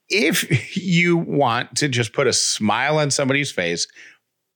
If 0.09 0.77
you 0.77 1.17
want 1.17 1.77
to 1.77 1.89
just 1.89 2.13
put 2.13 2.27
a 2.27 2.33
smile 2.33 2.99
on 2.99 3.11
somebody's 3.11 3.51
face, 3.51 3.89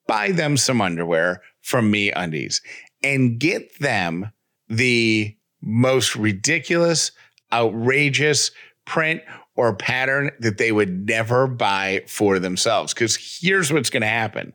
buy 0.06 0.30
them 0.30 0.56
some 0.56 0.80
underwear 0.80 1.42
from 1.62 1.92
MeUndies 1.92 2.60
and 3.02 3.38
get 3.38 3.78
them 3.80 4.30
the 4.68 5.36
most 5.62 6.16
ridiculous, 6.16 7.12
outrageous 7.52 8.50
print 8.84 9.22
or 9.56 9.74
pattern 9.74 10.30
that 10.40 10.58
they 10.58 10.72
would 10.72 11.06
never 11.06 11.46
buy 11.46 12.02
for 12.06 12.38
themselves. 12.38 12.94
Because 12.94 13.16
here's 13.40 13.72
what's 13.72 13.90
going 13.90 14.02
to 14.02 14.06
happen 14.06 14.52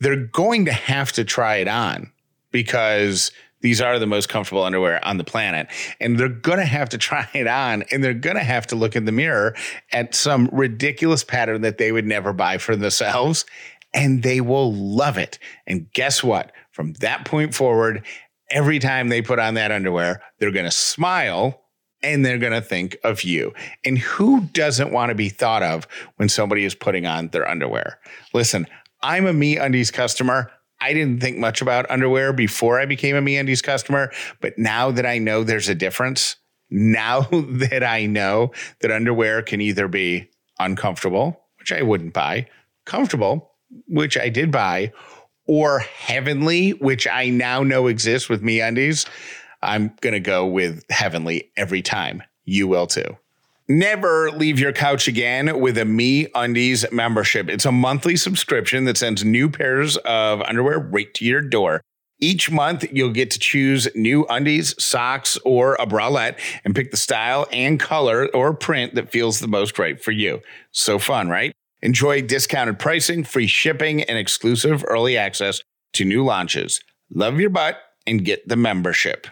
they're 0.00 0.16
going 0.26 0.66
to 0.66 0.72
have 0.72 1.12
to 1.12 1.24
try 1.24 1.56
it 1.56 1.68
on 1.68 2.12
because 2.50 3.30
these 3.66 3.80
are 3.80 3.98
the 3.98 4.06
most 4.06 4.28
comfortable 4.28 4.62
underwear 4.62 5.04
on 5.04 5.16
the 5.16 5.24
planet. 5.24 5.66
And 5.98 6.16
they're 6.16 6.28
going 6.28 6.58
to 6.58 6.64
have 6.64 6.88
to 6.90 6.98
try 7.08 7.28
it 7.34 7.48
on 7.48 7.82
and 7.90 8.02
they're 8.02 8.14
going 8.14 8.36
to 8.36 8.44
have 8.44 8.64
to 8.68 8.76
look 8.76 8.94
in 8.94 9.06
the 9.06 9.12
mirror 9.12 9.56
at 9.90 10.14
some 10.14 10.48
ridiculous 10.52 11.24
pattern 11.24 11.62
that 11.62 11.76
they 11.76 11.90
would 11.90 12.06
never 12.06 12.32
buy 12.32 12.58
for 12.58 12.76
themselves. 12.76 13.44
And 13.92 14.22
they 14.22 14.40
will 14.40 14.72
love 14.72 15.18
it. 15.18 15.40
And 15.66 15.92
guess 15.92 16.22
what? 16.22 16.52
From 16.70 16.92
that 17.00 17.24
point 17.24 17.56
forward, 17.56 18.06
every 18.50 18.78
time 18.78 19.08
they 19.08 19.20
put 19.20 19.40
on 19.40 19.54
that 19.54 19.72
underwear, 19.72 20.22
they're 20.38 20.52
going 20.52 20.66
to 20.66 20.70
smile 20.70 21.60
and 22.04 22.24
they're 22.24 22.38
going 22.38 22.52
to 22.52 22.60
think 22.60 22.96
of 23.02 23.24
you. 23.24 23.52
And 23.84 23.98
who 23.98 24.42
doesn't 24.52 24.92
want 24.92 25.08
to 25.08 25.16
be 25.16 25.28
thought 25.28 25.64
of 25.64 25.88
when 26.16 26.28
somebody 26.28 26.64
is 26.64 26.76
putting 26.76 27.04
on 27.04 27.28
their 27.28 27.48
underwear? 27.48 27.98
Listen, 28.32 28.68
I'm 29.02 29.26
a 29.26 29.32
Me 29.32 29.56
Undies 29.56 29.90
customer. 29.90 30.52
I 30.80 30.92
didn't 30.92 31.20
think 31.20 31.38
much 31.38 31.62
about 31.62 31.90
underwear 31.90 32.32
before 32.32 32.80
I 32.80 32.86
became 32.86 33.16
a 33.16 33.20
Me 33.20 33.36
Undies 33.36 33.62
customer, 33.62 34.12
but 34.40 34.58
now 34.58 34.90
that 34.90 35.06
I 35.06 35.18
know 35.18 35.42
there's 35.42 35.68
a 35.68 35.74
difference, 35.74 36.36
now 36.70 37.20
that 37.30 37.84
I 37.84 38.06
know 38.06 38.52
that 38.80 38.90
underwear 38.90 39.42
can 39.42 39.60
either 39.60 39.88
be 39.88 40.30
uncomfortable, 40.58 41.40
which 41.58 41.72
I 41.72 41.82
wouldn't 41.82 42.12
buy, 42.12 42.48
comfortable, 42.84 43.52
which 43.88 44.16
I 44.16 44.28
did 44.28 44.50
buy, 44.50 44.92
or 45.46 45.80
heavenly, 45.80 46.70
which 46.70 47.06
I 47.06 47.30
now 47.30 47.62
know 47.62 47.86
exists 47.86 48.28
with 48.28 48.42
Me 48.42 48.60
Undies, 48.60 49.06
I'm 49.62 49.94
going 50.00 50.12
to 50.12 50.20
go 50.20 50.46
with 50.46 50.84
heavenly 50.90 51.50
every 51.56 51.82
time. 51.82 52.22
You 52.44 52.68
will 52.68 52.86
too. 52.86 53.16
Never 53.68 54.30
leave 54.30 54.60
your 54.60 54.72
couch 54.72 55.08
again 55.08 55.58
with 55.58 55.76
a 55.76 55.84
Me 55.84 56.28
Undies 56.36 56.84
membership. 56.92 57.48
It's 57.48 57.64
a 57.64 57.72
monthly 57.72 58.14
subscription 58.14 58.84
that 58.84 58.96
sends 58.96 59.24
new 59.24 59.50
pairs 59.50 59.96
of 59.96 60.40
underwear 60.42 60.78
right 60.78 61.12
to 61.14 61.24
your 61.24 61.40
door. 61.40 61.80
Each 62.20 62.48
month, 62.48 62.84
you'll 62.92 63.10
get 63.10 63.32
to 63.32 63.40
choose 63.40 63.88
new 63.96 64.24
undies, 64.30 64.80
socks, 64.82 65.36
or 65.44 65.74
a 65.74 65.86
bralette 65.86 66.38
and 66.64 66.76
pick 66.76 66.92
the 66.92 66.96
style 66.96 67.48
and 67.50 67.80
color 67.80 68.28
or 68.32 68.54
print 68.54 68.94
that 68.94 69.10
feels 69.10 69.40
the 69.40 69.48
most 69.48 69.80
right 69.80 70.00
for 70.00 70.12
you. 70.12 70.42
So 70.70 71.00
fun, 71.00 71.28
right? 71.28 71.52
Enjoy 71.82 72.22
discounted 72.22 72.78
pricing, 72.78 73.24
free 73.24 73.48
shipping, 73.48 74.00
and 74.04 74.16
exclusive 74.16 74.84
early 74.86 75.16
access 75.16 75.60
to 75.94 76.04
new 76.04 76.24
launches. 76.24 76.80
Love 77.10 77.40
your 77.40 77.50
butt 77.50 77.78
and 78.06 78.24
get 78.24 78.46
the 78.48 78.56
membership. 78.56 79.26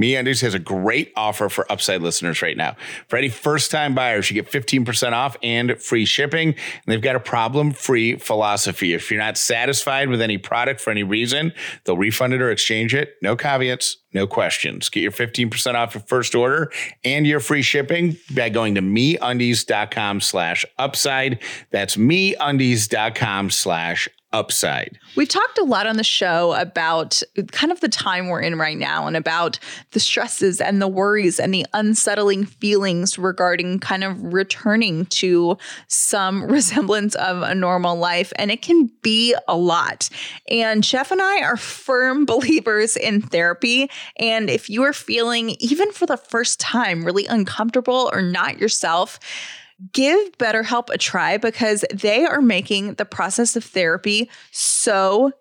MeUndies 0.00 0.42
has 0.42 0.54
a 0.54 0.58
great 0.58 1.12
offer 1.16 1.48
for 1.48 1.70
Upside 1.70 2.02
listeners 2.02 2.42
right 2.42 2.56
now. 2.56 2.76
For 3.08 3.16
any 3.16 3.28
first-time 3.28 3.94
buyers, 3.94 4.30
you 4.30 4.40
get 4.40 4.50
15% 4.50 5.12
off 5.12 5.36
and 5.42 5.80
free 5.80 6.04
shipping. 6.04 6.48
And 6.48 6.56
they've 6.86 7.00
got 7.00 7.16
a 7.16 7.20
problem-free 7.20 8.16
philosophy. 8.16 8.94
If 8.94 9.10
you're 9.10 9.20
not 9.20 9.38
satisfied 9.38 10.08
with 10.08 10.20
any 10.20 10.38
product 10.38 10.80
for 10.80 10.90
any 10.90 11.02
reason, 11.02 11.52
they'll 11.84 11.96
refund 11.96 12.34
it 12.34 12.42
or 12.42 12.50
exchange 12.50 12.94
it. 12.94 13.14
No 13.22 13.36
caveats, 13.36 13.98
no 14.12 14.26
questions. 14.26 14.88
Get 14.88 15.00
your 15.00 15.12
15% 15.12 15.74
off 15.74 15.94
your 15.94 16.02
first 16.02 16.34
order 16.34 16.72
and 17.04 17.26
your 17.26 17.40
free 17.40 17.62
shipping 17.62 18.16
by 18.34 18.48
going 18.48 18.74
to 18.76 18.80
meundies.com 18.80 20.20
slash 20.20 20.64
upside. 20.78 21.40
That's 21.70 21.96
meundies.com 21.96 23.50
slash 23.50 24.08
upside. 24.34 24.98
We've 25.14 25.28
talked 25.28 25.58
a 25.58 25.62
lot 25.62 25.86
on 25.86 25.96
the 25.96 26.04
show 26.04 26.54
about 26.54 27.22
kind 27.52 27.70
of 27.70 27.78
the 27.78 27.88
time 27.88 28.28
we're 28.28 28.40
in 28.40 28.58
right 28.58 28.76
now 28.76 29.06
and 29.06 29.16
about 29.16 29.60
the 29.92 30.00
stresses 30.00 30.60
and 30.60 30.82
the 30.82 30.88
worries 30.88 31.38
and 31.38 31.54
the 31.54 31.64
unsettling 31.72 32.44
feelings 32.44 33.16
regarding 33.16 33.78
kind 33.78 34.02
of 34.02 34.20
returning 34.34 35.06
to 35.06 35.56
some 35.86 36.44
resemblance 36.48 37.14
of 37.14 37.42
a 37.42 37.54
normal 37.54 37.96
life. 37.96 38.32
And 38.34 38.50
it 38.50 38.60
can 38.60 38.90
be 39.02 39.36
a 39.46 39.56
lot. 39.56 40.10
And 40.48 40.82
Jeff 40.82 41.12
and 41.12 41.22
I 41.22 41.42
are 41.42 41.56
firm 41.56 42.24
believers 42.34 42.96
in 42.96 43.22
therapy. 43.22 43.88
And 44.16 44.50
if 44.50 44.68
you 44.68 44.82
are 44.82 44.92
feeling, 44.92 45.50
even 45.60 45.92
for 45.92 46.06
the 46.06 46.16
first 46.16 46.58
time, 46.58 47.04
really 47.04 47.26
uncomfortable 47.26 48.10
or 48.12 48.20
not 48.20 48.58
yourself, 48.58 49.20
give 49.92 50.32
BetterHelp 50.38 50.90
a 50.90 50.98
try 50.98 51.36
because 51.36 51.84
they 51.92 52.24
are 52.24 52.40
making 52.40 52.94
the 52.94 53.04
process 53.04 53.56
of 53.56 53.64
therapy 53.64 54.30
so 54.52 55.32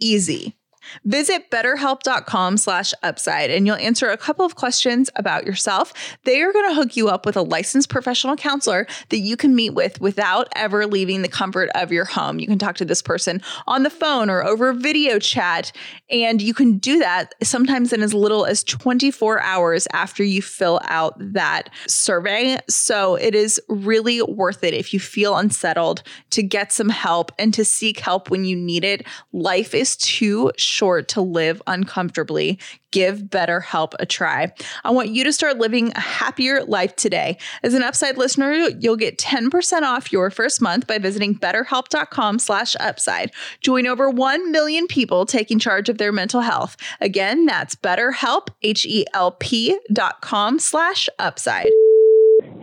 easy. 0.00 0.57
Visit 1.04 1.50
betterhelp.com 1.50 2.56
slash 2.56 2.94
upside 3.02 3.50
and 3.50 3.66
you'll 3.66 3.76
answer 3.76 4.08
a 4.08 4.16
couple 4.16 4.44
of 4.44 4.54
questions 4.54 5.10
about 5.16 5.44
yourself. 5.44 5.92
They 6.24 6.42
are 6.42 6.52
going 6.52 6.68
to 6.68 6.74
hook 6.74 6.96
you 6.96 7.08
up 7.08 7.26
with 7.26 7.36
a 7.36 7.42
licensed 7.42 7.88
professional 7.88 8.36
counselor 8.36 8.86
that 9.10 9.18
you 9.18 9.36
can 9.36 9.54
meet 9.54 9.70
with 9.74 10.00
without 10.00 10.48
ever 10.56 10.86
leaving 10.86 11.22
the 11.22 11.28
comfort 11.28 11.70
of 11.74 11.92
your 11.92 12.04
home. 12.04 12.38
You 12.38 12.46
can 12.46 12.58
talk 12.58 12.76
to 12.76 12.84
this 12.84 13.02
person 13.02 13.42
on 13.66 13.82
the 13.82 13.90
phone 13.90 14.30
or 14.30 14.44
over 14.44 14.72
video 14.72 15.18
chat, 15.18 15.72
and 16.10 16.40
you 16.40 16.54
can 16.54 16.78
do 16.78 16.98
that 16.98 17.34
sometimes 17.42 17.92
in 17.92 18.02
as 18.02 18.14
little 18.14 18.46
as 18.46 18.64
24 18.64 19.40
hours 19.42 19.86
after 19.92 20.24
you 20.24 20.42
fill 20.42 20.80
out 20.84 21.14
that 21.18 21.70
survey. 21.86 22.58
So 22.68 23.16
it 23.16 23.34
is 23.34 23.60
really 23.68 24.22
worth 24.22 24.64
it 24.64 24.74
if 24.74 24.92
you 24.92 25.00
feel 25.00 25.36
unsettled 25.36 26.02
to 26.30 26.42
get 26.42 26.72
some 26.72 26.88
help 26.88 27.32
and 27.38 27.52
to 27.54 27.64
seek 27.64 28.00
help 28.00 28.30
when 28.30 28.44
you 28.44 28.56
need 28.56 28.84
it. 28.84 29.06
Life 29.32 29.74
is 29.74 29.96
too 29.96 30.52
short 30.56 30.77
to 30.78 31.20
live 31.20 31.60
uncomfortably. 31.66 32.58
Give 32.90 33.18
BetterHelp 33.18 33.94
a 33.98 34.06
try. 34.06 34.52
I 34.84 34.90
want 34.90 35.08
you 35.08 35.24
to 35.24 35.32
start 35.32 35.58
living 35.58 35.92
a 35.94 36.00
happier 36.00 36.64
life 36.64 36.96
today. 36.96 37.36
As 37.62 37.74
an 37.74 37.82
Upside 37.82 38.16
listener, 38.16 38.52
you'll 38.52 38.96
get 38.96 39.18
10% 39.18 39.82
off 39.82 40.12
your 40.12 40.30
first 40.30 40.62
month 40.62 40.86
by 40.86 40.98
visiting 40.98 41.34
betterhelp.com 41.34 42.38
slash 42.38 42.76
upside. 42.78 43.32
Join 43.60 43.86
over 43.86 44.08
1 44.08 44.52
million 44.52 44.86
people 44.86 45.26
taking 45.26 45.58
charge 45.58 45.88
of 45.88 45.98
their 45.98 46.12
mental 46.12 46.42
health. 46.42 46.76
Again, 47.00 47.44
that's 47.44 47.74
betterhelp, 47.74 48.48
H-E-L-P 48.62 49.78
dot 49.92 50.20
com 50.20 50.58
slash 50.58 51.08
upside. 51.18 51.70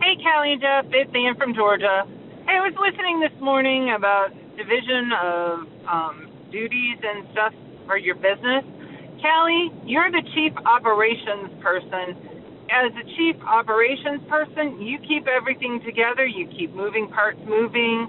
Hey, 0.00 0.16
Callie 0.22 0.52
and 0.52 0.60
Jeff. 0.60 0.86
It's 0.90 1.10
Ann 1.14 1.36
from 1.36 1.54
Georgia. 1.54 2.06
I 2.48 2.60
was 2.60 2.72
listening 2.80 3.20
this 3.20 3.38
morning 3.40 3.90
about 3.90 4.30
division 4.56 5.12
of 5.12 5.66
um, 5.86 6.28
duties 6.50 6.98
and 7.02 7.26
stuff 7.32 7.52
for 7.86 7.96
your 7.96 8.14
business. 8.16 8.64
Callie, 9.22 9.70
you're 9.84 10.10
the 10.10 10.22
chief 10.34 10.52
operations 10.66 11.50
person. 11.62 12.16
As 12.70 12.92
a 12.92 13.04
chief 13.16 13.36
operations 13.46 14.20
person, 14.28 14.82
you 14.82 14.98
keep 14.98 15.26
everything 15.26 15.80
together, 15.86 16.26
you 16.26 16.46
keep 16.48 16.74
moving 16.74 17.08
parts 17.08 17.38
moving, 17.46 18.06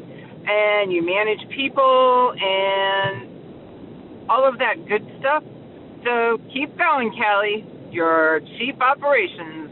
and 0.48 0.92
you 0.92 1.02
manage 1.06 1.48
people 1.56 2.34
and 2.40 4.30
all 4.30 4.48
of 4.48 4.58
that 4.60 4.88
good 4.88 5.06
stuff. 5.20 5.44
So 6.04 6.38
keep 6.54 6.78
going, 6.78 7.12
Callie. 7.12 7.66
You're 7.92 8.42
chief 8.60 8.80
operations. 8.82 9.70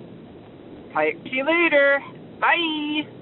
Talk 0.93 1.23
to 1.23 1.29
you 1.29 1.45
later. 1.45 1.99
Bye. 2.39 3.14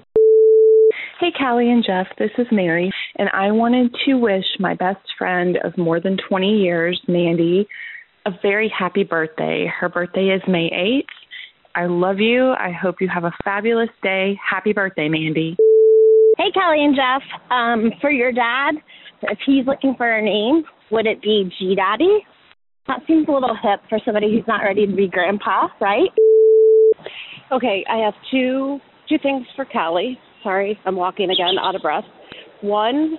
Hey, 1.20 1.30
Callie 1.38 1.70
and 1.70 1.84
Jeff, 1.86 2.08
this 2.18 2.32
is 2.38 2.46
Mary, 2.50 2.92
and 3.16 3.28
I 3.32 3.52
wanted 3.52 3.94
to 4.04 4.14
wish 4.14 4.44
my 4.58 4.74
best 4.74 4.98
friend 5.16 5.56
of 5.62 5.78
more 5.78 6.00
than 6.00 6.18
20 6.28 6.58
years, 6.58 7.00
Mandy, 7.06 7.68
a 8.26 8.32
very 8.42 8.72
happy 8.76 9.04
birthday. 9.04 9.66
Her 9.78 9.88
birthday 9.88 10.30
is 10.30 10.42
May 10.48 10.70
8th. 10.70 11.76
I 11.76 11.86
love 11.86 12.18
you. 12.18 12.50
I 12.58 12.72
hope 12.72 12.96
you 13.00 13.08
have 13.14 13.22
a 13.22 13.32
fabulous 13.44 13.90
day. 14.02 14.36
Happy 14.44 14.72
birthday, 14.72 15.08
Mandy. 15.08 15.56
Hey, 16.36 16.50
Kelly 16.52 16.84
and 16.84 16.96
Jeff. 16.96 17.22
Um, 17.48 17.92
for 18.00 18.10
your 18.10 18.32
dad, 18.32 18.72
if 19.22 19.38
he's 19.46 19.66
looking 19.66 19.94
for 19.96 20.10
a 20.10 20.20
name, 20.20 20.64
would 20.90 21.06
it 21.06 21.22
be 21.22 21.48
G 21.60 21.76
Daddy? 21.76 22.26
That 22.88 23.00
seems 23.06 23.28
a 23.28 23.32
little 23.32 23.56
hip 23.62 23.80
for 23.88 24.00
somebody 24.04 24.32
who's 24.32 24.46
not 24.48 24.62
ready 24.62 24.84
to 24.84 24.92
be 24.92 25.06
grandpa, 25.06 25.68
right? 25.80 26.10
Okay, 27.52 27.84
I 27.88 27.98
have 28.04 28.14
two 28.32 28.80
two 29.08 29.18
things 29.22 29.46
for 29.54 29.64
Callie. 29.64 30.18
Sorry, 30.44 30.78
I'm 30.84 30.94
walking 30.94 31.30
again, 31.30 31.56
out 31.60 31.74
of 31.74 31.82
breath. 31.82 32.04
One, 32.60 33.16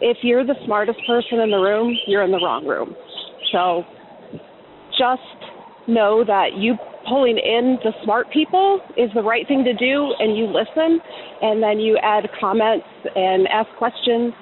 if 0.00 0.18
you're 0.22 0.44
the 0.44 0.56
smartest 0.66 0.98
person 1.06 1.38
in 1.40 1.50
the 1.50 1.56
room, 1.58 1.96
you're 2.06 2.24
in 2.24 2.32
the 2.32 2.40
wrong 2.42 2.66
room. 2.66 2.94
So 3.52 3.84
just 4.98 5.22
know 5.88 6.24
that 6.26 6.58
you 6.58 6.74
pulling 7.08 7.38
in 7.38 7.78
the 7.84 7.92
smart 8.02 8.26
people 8.32 8.80
is 8.96 9.10
the 9.14 9.22
right 9.22 9.46
thing 9.46 9.64
to 9.64 9.74
do 9.74 10.14
and 10.18 10.36
you 10.36 10.46
listen 10.46 11.00
and 11.42 11.62
then 11.62 11.78
you 11.78 11.98
add 12.02 12.24
comments 12.40 12.86
and 13.14 13.46
ask 13.48 13.68
questions 13.78 14.32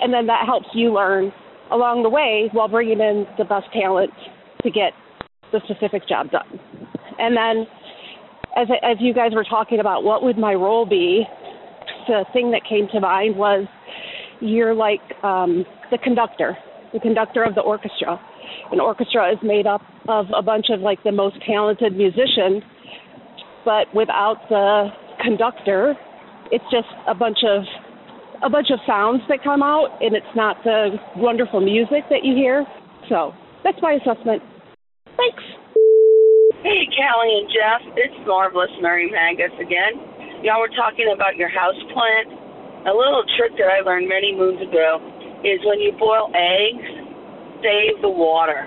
and 0.00 0.12
then 0.12 0.26
that 0.26 0.44
helps 0.46 0.66
you 0.74 0.92
learn 0.92 1.32
along 1.70 2.02
the 2.02 2.10
way 2.10 2.48
while 2.52 2.68
bringing 2.68 3.00
in 3.00 3.26
the 3.38 3.44
best 3.44 3.66
talent 3.72 4.10
to 4.62 4.70
get 4.70 4.92
the 5.52 5.60
specific 5.64 6.06
job 6.08 6.30
done. 6.30 6.58
And 7.18 7.36
then 7.36 7.66
as 8.56 8.66
as 8.82 8.96
you 9.00 9.14
guys 9.14 9.32
were 9.32 9.44
talking 9.44 9.78
about 9.80 10.02
what 10.02 10.22
would 10.22 10.38
my 10.38 10.54
role 10.54 10.86
be, 10.86 11.24
the 12.06 12.24
thing 12.32 12.50
that 12.52 12.62
came 12.68 12.88
to 12.92 13.00
mind 13.00 13.36
was 13.36 13.66
you're 14.40 14.74
like 14.74 15.00
um, 15.22 15.64
the 15.90 15.98
conductor, 15.98 16.56
the 16.92 17.00
conductor 17.00 17.42
of 17.44 17.54
the 17.54 17.60
orchestra 17.60 18.20
an 18.72 18.80
orchestra 18.80 19.32
is 19.32 19.38
made 19.42 19.66
up 19.66 19.82
of 20.08 20.26
a 20.36 20.42
bunch 20.42 20.66
of 20.70 20.80
like 20.80 21.02
the 21.02 21.12
most 21.12 21.36
talented 21.46 21.96
musicians, 21.96 22.62
but 23.64 23.86
without 23.94 24.36
the 24.48 24.88
conductor, 25.22 25.94
it's 26.50 26.64
just 26.70 26.88
a 27.08 27.14
bunch 27.14 27.38
of 27.46 27.64
a 28.42 28.48
bunch 28.48 28.68
of 28.72 28.78
sounds 28.86 29.20
that 29.28 29.44
come 29.44 29.62
out, 29.62 29.98
and 30.00 30.16
it's 30.16 30.34
not 30.34 30.56
the 30.64 30.96
wonderful 31.16 31.60
music 31.60 32.08
that 32.08 32.24
you 32.24 32.34
hear. 32.34 32.64
So 33.08 33.32
that's 33.62 33.76
my 33.82 33.98
assessment. 34.00 34.42
Thanks. 35.16 35.44
Hey, 36.62 36.88
Callie 36.88 37.36
and 37.36 37.48
Jeff. 37.52 37.82
It's 37.96 38.26
Marvelous 38.26 38.70
Mary 38.80 39.10
Magus 39.10 39.52
again. 39.60 40.09
Y'all 40.40 40.56
were 40.56 40.72
talking 40.72 41.04
about 41.12 41.36
your 41.36 41.52
house 41.52 41.76
plant. 41.92 42.32
A 42.88 42.94
little 42.96 43.20
trick 43.36 43.52
that 43.60 43.68
I 43.68 43.84
learned 43.84 44.08
many 44.08 44.32
moons 44.32 44.56
ago 44.56 44.96
is 45.44 45.60
when 45.68 45.84
you 45.84 45.92
boil 46.00 46.32
eggs, 46.32 46.88
save 47.60 48.00
the 48.00 48.08
water. 48.08 48.64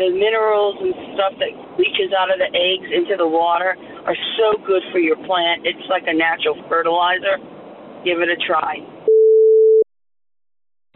The 0.00 0.08
minerals 0.08 0.80
and 0.80 0.96
stuff 1.12 1.36
that 1.36 1.52
leaches 1.76 2.16
out 2.16 2.32
of 2.32 2.40
the 2.40 2.48
eggs 2.48 2.88
into 2.88 3.20
the 3.20 3.28
water 3.28 3.76
are 4.08 4.16
so 4.40 4.64
good 4.64 4.80
for 4.92 4.98
your 4.98 5.16
plant. 5.28 5.68
It's 5.68 5.84
like 5.92 6.08
a 6.08 6.16
natural 6.16 6.56
fertilizer. 6.72 7.36
Give 8.00 8.24
it 8.24 8.32
a 8.32 8.40
try. 8.40 8.80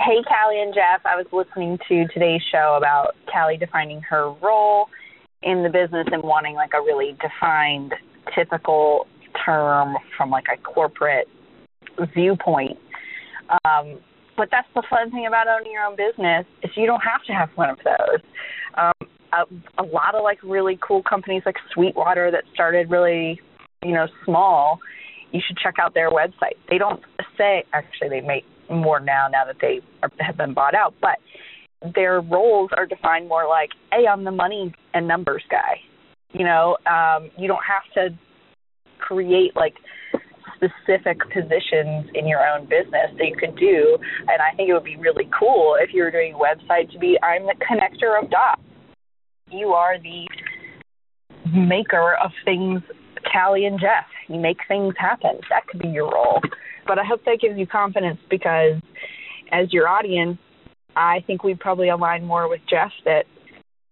Hey, 0.00 0.24
Callie 0.24 0.64
and 0.64 0.72
Jeff. 0.72 1.04
I 1.04 1.20
was 1.20 1.28
listening 1.36 1.76
to 1.92 2.08
today's 2.16 2.40
show 2.50 2.80
about 2.80 3.12
Callie 3.28 3.58
defining 3.58 4.00
her 4.08 4.32
role 4.40 4.88
in 5.42 5.62
the 5.62 5.68
business 5.68 6.08
and 6.10 6.22
wanting 6.22 6.54
like 6.54 6.72
a 6.72 6.80
really 6.80 7.12
defined, 7.20 7.92
typical 8.34 9.06
term 9.44 9.96
from 10.16 10.30
like 10.30 10.46
a 10.52 10.60
corporate 10.60 11.28
viewpoint. 12.14 12.78
Um, 13.64 13.98
but 14.36 14.48
that's 14.50 14.68
the 14.74 14.82
fun 14.90 15.10
thing 15.10 15.26
about 15.26 15.46
owning 15.48 15.72
your 15.72 15.84
own 15.84 15.96
business 15.96 16.46
is 16.62 16.70
you 16.76 16.86
don't 16.86 17.02
have 17.02 17.22
to 17.26 17.32
have 17.32 17.50
one 17.54 17.70
of 17.70 17.78
those. 17.84 18.20
Um, 18.76 19.08
a, 19.32 19.82
a 19.82 19.84
lot 19.84 20.14
of 20.14 20.22
like 20.22 20.38
really 20.42 20.78
cool 20.86 21.02
companies 21.02 21.42
like 21.46 21.56
Sweetwater 21.72 22.30
that 22.30 22.44
started 22.52 22.90
really, 22.90 23.40
you 23.82 23.92
know, 23.92 24.06
small. 24.24 24.80
You 25.32 25.40
should 25.46 25.56
check 25.56 25.74
out 25.80 25.94
their 25.94 26.10
website. 26.10 26.56
They 26.68 26.78
don't 26.78 27.02
say 27.36 27.64
actually 27.72 28.08
they 28.08 28.20
make 28.20 28.44
more 28.70 29.00
now 29.00 29.28
now 29.30 29.44
that 29.44 29.56
they 29.60 29.80
are, 30.02 30.10
have 30.20 30.36
been 30.36 30.54
bought 30.54 30.74
out, 30.74 30.94
but 31.00 31.18
their 31.94 32.20
roles 32.20 32.70
are 32.76 32.86
defined 32.86 33.28
more 33.28 33.46
like, 33.46 33.70
hey, 33.92 34.06
I'm 34.06 34.24
the 34.24 34.30
money 34.30 34.72
and 34.94 35.06
numbers 35.06 35.42
guy. 35.50 35.80
You 36.32 36.44
know, 36.44 36.76
um, 36.90 37.30
you 37.38 37.46
don't 37.46 37.62
have 37.66 37.92
to 37.94 38.16
create 38.98 39.54
like 39.56 39.74
specific 40.56 41.18
positions 41.32 42.08
in 42.14 42.26
your 42.26 42.40
own 42.46 42.64
business 42.64 43.10
that 43.18 43.26
you 43.26 43.36
could 43.38 43.56
do. 43.56 43.98
And 44.20 44.40
I 44.40 44.54
think 44.56 44.68
it 44.68 44.72
would 44.72 44.84
be 44.84 44.96
really 44.96 45.28
cool 45.38 45.76
if 45.78 45.92
you 45.92 46.02
were 46.02 46.10
doing 46.10 46.34
a 46.34 46.38
website 46.38 46.90
to 46.92 46.98
be, 46.98 47.18
I'm 47.22 47.44
the 47.44 47.54
connector 47.54 48.20
of 48.20 48.30
dots. 48.30 48.62
You 49.50 49.68
are 49.68 49.98
the 49.98 50.26
maker 51.54 52.14
of 52.22 52.30
things, 52.44 52.80
Callie 53.32 53.66
and 53.66 53.78
Jeff. 53.78 54.06
You 54.28 54.40
make 54.40 54.58
things 54.68 54.94
happen. 54.98 55.40
That 55.50 55.66
could 55.66 55.80
be 55.80 55.88
your 55.88 56.10
role. 56.10 56.40
But 56.86 56.98
I 56.98 57.04
hope 57.04 57.24
that 57.24 57.40
gives 57.40 57.58
you 57.58 57.66
confidence 57.66 58.18
because 58.30 58.80
as 59.52 59.72
your 59.72 59.88
audience, 59.88 60.38
I 60.96 61.22
think 61.26 61.42
we 61.42 61.54
probably 61.54 61.88
align 61.88 62.24
more 62.24 62.48
with 62.48 62.60
Jeff 62.68 62.92
that 63.04 63.24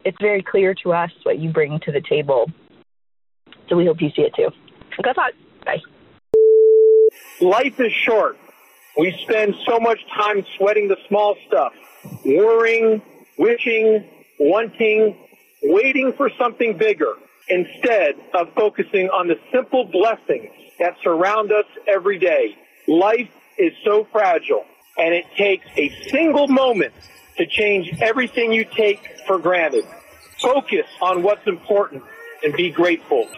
it's 0.04 0.16
very 0.20 0.42
clear 0.42 0.74
to 0.82 0.92
us 0.92 1.10
what 1.22 1.38
you 1.38 1.52
bring 1.52 1.78
to 1.84 1.92
the 1.92 2.02
table. 2.08 2.50
So 3.68 3.76
we 3.76 3.86
hope 3.86 4.00
you 4.00 4.10
see 4.14 4.22
it 4.22 4.32
too. 4.34 4.50
Good 5.00 5.16
luck. 5.16 5.32
Bye. 5.64 5.80
Life 7.40 7.80
is 7.80 7.92
short. 7.92 8.38
We 8.96 9.16
spend 9.22 9.54
so 9.66 9.80
much 9.80 9.98
time 10.14 10.44
sweating 10.56 10.88
the 10.88 10.98
small 11.08 11.36
stuff, 11.46 11.72
worrying, 12.24 13.00
wishing, 13.38 14.04
wanting, 14.38 15.16
waiting 15.62 16.12
for 16.12 16.30
something 16.38 16.76
bigger, 16.76 17.14
instead 17.48 18.16
of 18.34 18.52
focusing 18.54 19.08
on 19.08 19.28
the 19.28 19.38
simple 19.52 19.84
blessings 19.84 20.50
that 20.78 20.96
surround 21.02 21.52
us 21.52 21.64
every 21.86 22.18
day. 22.18 22.56
Life 22.86 23.30
is 23.58 23.72
so 23.84 24.06
fragile, 24.12 24.64
and 24.98 25.14
it 25.14 25.24
takes 25.36 25.66
a 25.76 25.88
single 26.10 26.48
moment 26.48 26.92
to 27.38 27.46
change 27.46 27.90
everything 28.00 28.52
you 28.52 28.64
take 28.64 29.00
for 29.26 29.38
granted. 29.38 29.84
Focus 30.40 30.86
on 31.00 31.22
what's 31.22 31.46
important 31.46 32.02
and 32.42 32.52
be 32.54 32.70
grateful. 32.70 33.28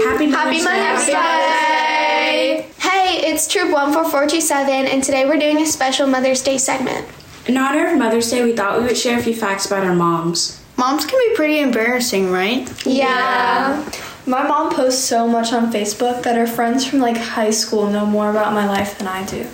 Happy 0.00 0.26
Mother's 0.28 1.06
Day! 1.06 2.66
Hey, 2.78 3.20
it's 3.30 3.48
Troop 3.48 3.70
14427, 3.72 4.86
and 4.86 5.02
today 5.02 5.26
we're 5.26 5.38
doing 5.38 5.58
a 5.58 5.66
special 5.66 6.06
Mother's 6.06 6.40
Day 6.40 6.56
segment. 6.56 7.04
In 7.48 7.56
honor 7.56 7.88
of 7.88 7.98
Mother's 7.98 8.30
Day, 8.30 8.44
we 8.44 8.54
thought 8.54 8.78
we 8.78 8.86
would 8.86 8.96
share 8.96 9.18
a 9.18 9.22
few 9.22 9.34
facts 9.34 9.66
about 9.66 9.84
our 9.84 9.96
moms. 9.96 10.62
Moms 10.76 11.04
can 11.04 11.18
be 11.28 11.34
pretty 11.34 11.58
embarrassing, 11.58 12.30
right? 12.30 12.70
Yeah. 12.86 13.84
My 14.24 14.46
mom 14.46 14.72
posts 14.72 15.02
so 15.02 15.26
much 15.26 15.52
on 15.52 15.72
Facebook 15.72 16.22
that 16.22 16.36
her 16.36 16.46
friends 16.46 16.86
from 16.86 17.00
like 17.00 17.16
high 17.16 17.50
school 17.50 17.90
know 17.90 18.06
more 18.06 18.30
about 18.30 18.52
my 18.52 18.68
life 18.68 18.98
than 18.98 19.08
I 19.08 19.26
do. 19.26 19.48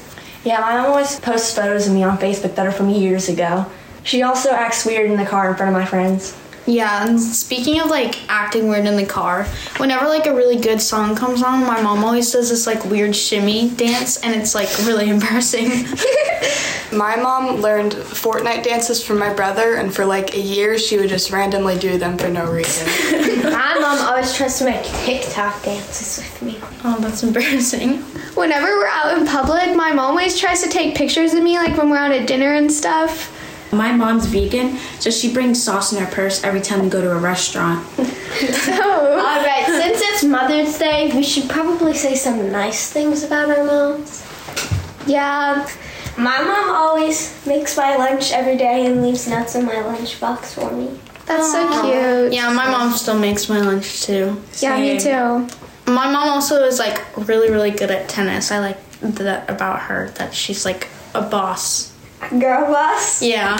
Yeah, 0.44 0.60
my 0.60 0.76
mom 0.76 0.86
always 0.90 1.18
posts 1.20 1.54
photos 1.56 1.86
of 1.86 1.94
me 1.94 2.04
on 2.04 2.18
Facebook 2.18 2.54
that 2.56 2.66
are 2.66 2.72
from 2.72 2.90
years 2.90 3.30
ago. 3.30 3.64
She 4.02 4.22
also 4.22 4.50
acts 4.50 4.84
weird 4.84 5.10
in 5.10 5.16
the 5.16 5.24
car 5.24 5.50
in 5.50 5.56
front 5.56 5.74
of 5.74 5.80
my 5.80 5.86
friends. 5.86 6.36
Yeah, 6.66 7.06
and 7.06 7.20
speaking 7.20 7.80
of 7.80 7.90
like 7.90 8.28
acting 8.30 8.68
weird 8.68 8.86
in 8.86 8.96
the 8.96 9.04
car, 9.04 9.44
whenever 9.76 10.06
like 10.06 10.26
a 10.26 10.34
really 10.34 10.56
good 10.56 10.80
song 10.80 11.14
comes 11.14 11.42
on, 11.42 11.66
my 11.66 11.82
mom 11.82 12.02
always 12.04 12.32
does 12.32 12.48
this 12.48 12.66
like 12.66 12.84
weird 12.86 13.14
shimmy 13.14 13.70
dance 13.70 14.16
and 14.22 14.34
it's 14.34 14.54
like 14.54 14.68
really 14.86 15.10
embarrassing. 15.16 15.70
My 16.92 17.16
mom 17.16 17.56
learned 17.60 17.92
Fortnite 17.92 18.62
dances 18.62 19.04
from 19.04 19.18
my 19.18 19.32
brother, 19.32 19.76
and 19.76 19.92
for 19.92 20.04
like 20.04 20.34
a 20.34 20.40
year, 20.40 20.78
she 20.78 20.96
would 20.96 21.08
just 21.08 21.32
randomly 21.32 21.76
do 21.76 21.98
them 21.98 22.16
for 22.16 22.28
no 22.28 22.48
reason. 22.50 22.86
My 23.42 23.76
mom 23.80 23.98
always 24.06 24.32
tries 24.32 24.58
to 24.58 24.64
make 24.64 24.84
TikTok 24.84 25.60
dances 25.64 26.18
with 26.18 26.42
me. 26.42 26.58
Oh, 26.84 26.96
that's 27.00 27.24
embarrassing. 27.24 27.96
Whenever 28.36 28.66
we're 28.66 28.86
out 28.86 29.18
in 29.18 29.26
public, 29.26 29.74
my 29.76 29.92
mom 29.92 30.10
always 30.10 30.38
tries 30.38 30.62
to 30.62 30.68
take 30.68 30.94
pictures 30.94 31.34
of 31.34 31.42
me, 31.42 31.56
like 31.56 31.76
when 31.76 31.90
we're 31.90 31.96
out 31.96 32.12
at 32.12 32.28
dinner 32.28 32.54
and 32.54 32.70
stuff. 32.70 33.33
My 33.74 33.92
mom's 33.92 34.26
vegan, 34.26 34.78
so 35.00 35.10
she 35.10 35.32
brings 35.32 35.62
sauce 35.62 35.92
in 35.92 36.02
her 36.02 36.10
purse 36.10 36.42
every 36.44 36.60
time 36.60 36.82
we 36.82 36.88
go 36.88 37.00
to 37.00 37.12
a 37.12 37.18
restaurant. 37.18 37.86
All 37.98 38.06
right, 38.06 39.64
since 39.66 40.00
it's 40.00 40.24
Mother's 40.24 40.78
Day, 40.78 41.10
we 41.14 41.22
should 41.22 41.48
probably 41.48 41.94
say 41.94 42.14
some 42.14 42.50
nice 42.50 42.90
things 42.92 43.22
about 43.24 43.50
our 43.50 43.64
moms. 43.64 44.24
Yeah, 45.06 45.68
my 46.16 46.42
mom 46.42 46.70
always 46.70 47.44
makes 47.46 47.76
my 47.76 47.96
lunch 47.96 48.32
every 48.32 48.56
day 48.56 48.86
and 48.86 49.02
leaves 49.02 49.28
nuts 49.28 49.54
in 49.54 49.64
my 49.66 49.74
lunchbox 49.74 50.54
for 50.54 50.70
me. 50.72 50.98
That's 51.26 51.50
so 51.50 51.82
cute. 51.82 52.32
Yeah, 52.32 52.52
my 52.52 52.70
mom 52.70 52.92
still 52.92 53.18
makes 53.18 53.48
my 53.48 53.60
lunch 53.60 54.02
too. 54.02 54.40
Yeah, 54.60 54.78
me 54.78 54.98
too. 54.98 55.48
My 55.90 56.10
mom 56.10 56.28
also 56.28 56.62
is 56.64 56.78
like 56.78 57.02
really, 57.16 57.50
really 57.50 57.70
good 57.70 57.90
at 57.90 58.08
tennis. 58.08 58.50
I 58.50 58.60
like 58.60 58.78
that 59.00 59.48
about 59.50 59.80
her 59.82 60.10
that 60.16 60.34
she's 60.34 60.64
like 60.64 60.88
a 61.14 61.22
boss. 61.22 61.93
Girl 62.38 62.66
boss? 62.72 63.22
Yeah. 63.22 63.56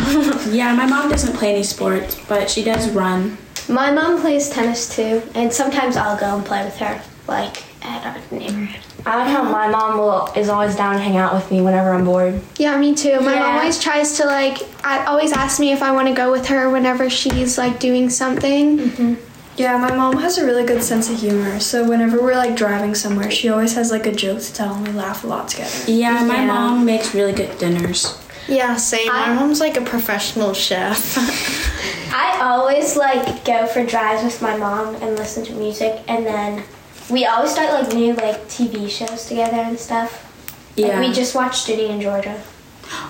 yeah, 0.51 0.75
my 0.75 0.87
mom 0.87 1.11
doesn't 1.11 1.37
play 1.37 1.55
any 1.55 1.63
sports, 1.63 2.19
but 2.29 2.51
she 2.51 2.65
does 2.65 2.91
run. 2.91 3.37
My 3.69 3.91
mom 3.91 4.21
plays 4.21 4.49
tennis 4.51 4.95
too, 4.95 5.23
and 5.35 5.53
sometimes 5.53 5.97
I'll 5.97 6.19
go 6.19 6.37
and 6.37 6.45
play 6.45 6.65
with 6.65 6.77
her, 6.79 7.03
like 7.29 7.63
at 7.85 8.05
our 8.07 8.39
neighborhood. 8.39 8.81
I 9.07 9.17
like 9.17 9.29
how 9.29 9.43
my 9.43 9.69
mom 9.69 9.99
will 9.99 10.29
is 10.35 10.49
always 10.49 10.75
down 10.77 10.95
to 10.95 11.01
hang 11.01 11.19
out 11.19 11.35
with 11.35 11.51
me 11.51 11.61
whenever 11.61 11.93
I'm 11.93 12.07
bored. 12.07 12.41
Yeah, 12.57 12.77
me 12.79 12.95
too. 12.95 13.21
My 13.21 13.35
Yeah. 13.35 13.41
mom 13.41 13.57
always 13.59 13.79
tries 13.79 14.17
to 14.17 14.25
like, 14.25 14.59
I 14.83 15.05
always 15.05 15.33
asks 15.33 15.61
me 15.61 15.73
if 15.73 15.83
I 15.83 15.93
want 15.93 16.09
to 16.09 16.15
go 16.15 16.31
with 16.33 16.47
her 16.47 16.71
whenever 16.71 17.11
she's 17.11 17.59
like 17.59 17.79
doing 17.79 18.09
something. 18.09 18.79
Mm-hmm. 18.79 19.15
Yeah, 19.57 19.77
my 19.77 19.95
mom 19.95 20.17
has 20.17 20.39
a 20.39 20.45
really 20.47 20.65
good 20.65 20.83
sense 20.83 21.11
of 21.11 21.21
humor. 21.21 21.61
So 21.61 21.87
whenever 21.89 22.21
we're 22.21 22.35
like 22.35 22.57
driving 22.57 22.95
somewhere, 22.95 23.31
she 23.31 23.51
always 23.51 23.75
has 23.75 23.91
like 23.91 24.07
a 24.07 24.13
joke 24.13 24.41
to 24.41 24.53
tell 24.55 24.75
and 24.75 24.89
we 24.89 24.95
laugh 24.95 25.23
a 25.23 25.27
lot 25.27 25.49
together. 25.49 25.71
Yeah, 25.87 26.25
my 26.25 26.45
mom 26.47 26.85
makes 26.87 27.15
really 27.15 27.33
good 27.33 27.57
dinners. 27.59 28.19
Yeah, 28.49 28.77
same. 28.77 29.09
My 29.09 29.33
mom's 29.35 29.61
like 29.61 29.77
a 29.77 29.81
professional 29.83 30.53
chef. 30.55 31.17
I 32.15 32.39
always 32.43 32.97
like 32.97 33.45
go 33.45 33.67
for 33.67 33.85
drives 33.85 34.23
with 34.23 34.41
my 34.43 34.57
mom 34.57 34.95
and 34.97 35.17
listen 35.17 35.45
to 35.47 35.53
music, 35.55 36.03
and 36.09 36.25
then 36.27 36.63
we 37.11 37.27
always 37.27 37.51
start 37.53 37.71
like 37.73 37.93
new 37.95 38.15
like 38.15 38.41
TV 38.49 38.89
shows 38.91 39.27
together 39.27 39.57
and 39.57 39.79
stuff. 39.79 40.31
Like, 40.77 40.87
Yeah. 40.89 41.01
we 41.01 41.13
just 41.13 41.35
watched 41.35 41.67
Ginny 41.67 41.87
and 41.87 42.01
Georgia. 42.01 42.41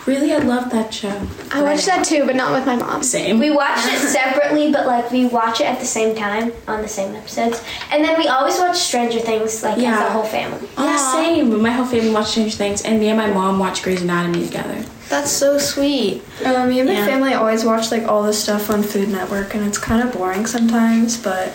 Really, 0.07 0.33
I 0.33 0.39
love 0.39 0.71
that 0.71 0.93
show. 0.93 1.27
I 1.51 1.63
watched 1.63 1.87
that 1.87 2.05
too, 2.05 2.27
but 2.27 2.37
not 2.37 2.53
with 2.53 2.67
my 2.67 2.77
mom. 2.77 3.03
Same. 3.03 3.39
We 3.39 3.51
watched 3.51 3.87
it 3.87 3.99
separately, 3.99 4.71
but 4.71 4.87
like 4.87 5.11
we 5.11 5.27
watch 5.27 5.61
it 5.61 5.65
at 5.65 5.79
the 5.81 5.87
same 5.87 6.15
time 6.15 6.53
on 6.69 6.83
the 6.83 6.89
same 6.89 7.15
episodes, 7.15 7.63
and 7.91 8.05
then 8.05 8.19
we 8.19 8.29
always 8.29 8.59
watch 8.59 8.77
Stranger 8.77 9.21
Things 9.21 9.63
like 9.63 9.77
as 9.79 9.83
Yeah. 9.83 10.07
a 10.07 10.11
whole 10.11 10.25
family. 10.25 10.69
Yeah, 10.79 10.97
same. 11.13 11.61
My 11.63 11.71
whole 11.71 11.87
family 11.87 12.11
watched 12.11 12.31
Stranger 12.31 12.57
Things, 12.57 12.83
and 12.83 13.01
me 13.01 13.09
and 13.09 13.17
my 13.19 13.29
mom 13.29 13.59
watch 13.59 13.83
Grey's 13.83 14.03
Anatomy 14.03 14.45
together. 14.47 14.85
That's 15.09 15.31
so 15.31 15.59
sweet. 15.59 16.23
Uh, 16.45 16.67
me 16.67 16.81
and 16.81 16.89
my 16.89 16.95
Yeah. 16.97 17.07
family 17.07 17.35
always 17.35 17.65
watch 17.65 17.91
like 17.91 18.07
all 18.09 18.23
this 18.23 18.43
stuff 18.43 18.71
on 18.71 18.83
Food 18.83 19.09
Network, 19.11 19.55
and 19.55 19.67
it's 19.67 19.79
kind 19.79 20.03
of 20.07 20.13
boring 20.13 20.47
sometimes, 20.47 21.17
but 21.17 21.53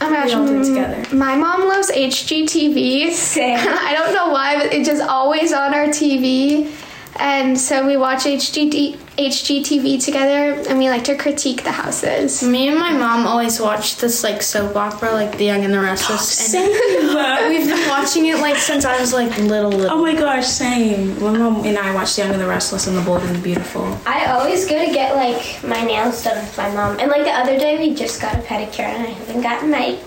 Oh 0.00 0.10
my 0.10 0.26
we 0.26 0.32
all 0.34 0.46
do 0.46 0.60
it 0.60 0.64
together. 0.64 1.16
My 1.16 1.36
mom 1.36 1.66
loves 1.68 1.90
HGTV. 1.90 3.12
Same. 3.12 3.58
I 3.62 3.94
don't 3.94 4.12
know 4.14 4.28
why, 4.28 4.56
but 4.56 4.72
it's 4.74 4.86
just 4.88 5.02
always 5.02 5.52
on 5.54 5.72
our 5.74 5.86
TV. 5.86 6.70
And 7.18 7.58
so 7.58 7.86
we 7.86 7.96
watch 7.96 8.24
HGT, 8.24 8.96
HGTV 8.96 10.04
together 10.04 10.62
and 10.68 10.78
we 10.78 10.88
like 10.88 11.04
to 11.04 11.16
critique 11.16 11.64
the 11.64 11.72
houses. 11.72 12.42
Me 12.42 12.68
and 12.68 12.78
my 12.78 12.92
mom 12.92 13.26
always 13.26 13.60
watch 13.60 13.96
this 13.96 14.22
like 14.22 14.42
soap 14.42 14.76
opera, 14.76 15.12
like 15.12 15.36
The 15.38 15.44
Young 15.44 15.64
and 15.64 15.72
the 15.72 15.80
Restless. 15.80 16.28
Same. 16.28 16.70
And 16.70 17.48
we've 17.48 17.66
been 17.66 17.88
watching 17.88 18.26
it 18.26 18.38
like 18.38 18.56
since 18.56 18.84
I 18.84 19.00
was 19.00 19.12
like 19.12 19.36
little, 19.38 19.70
little. 19.70 19.98
Oh 19.98 20.02
my 20.02 20.14
gosh, 20.14 20.46
same. 20.46 21.18
My 21.20 21.36
mom 21.36 21.64
and 21.64 21.78
I 21.78 21.94
watched 21.94 22.16
The 22.16 22.22
Young 22.22 22.32
and 22.32 22.40
the 22.40 22.46
Restless 22.46 22.86
and 22.86 22.96
The 22.96 23.02
Bold 23.02 23.22
and 23.22 23.34
the 23.34 23.42
Beautiful. 23.42 23.98
I 24.06 24.26
always 24.26 24.66
go 24.66 24.84
to 24.84 24.92
get 24.92 25.16
like 25.16 25.62
my 25.64 25.82
nails 25.82 26.22
done 26.22 26.36
with 26.36 26.56
my 26.56 26.72
mom. 26.74 26.98
And 27.00 27.10
like 27.10 27.24
the 27.24 27.32
other 27.32 27.58
day 27.58 27.78
we 27.78 27.94
just 27.94 28.20
got 28.20 28.34
a 28.34 28.38
pedicure 28.38 28.80
and 28.80 29.02
I 29.02 29.10
haven't 29.10 29.42
gotten 29.42 29.70
my 29.70 29.98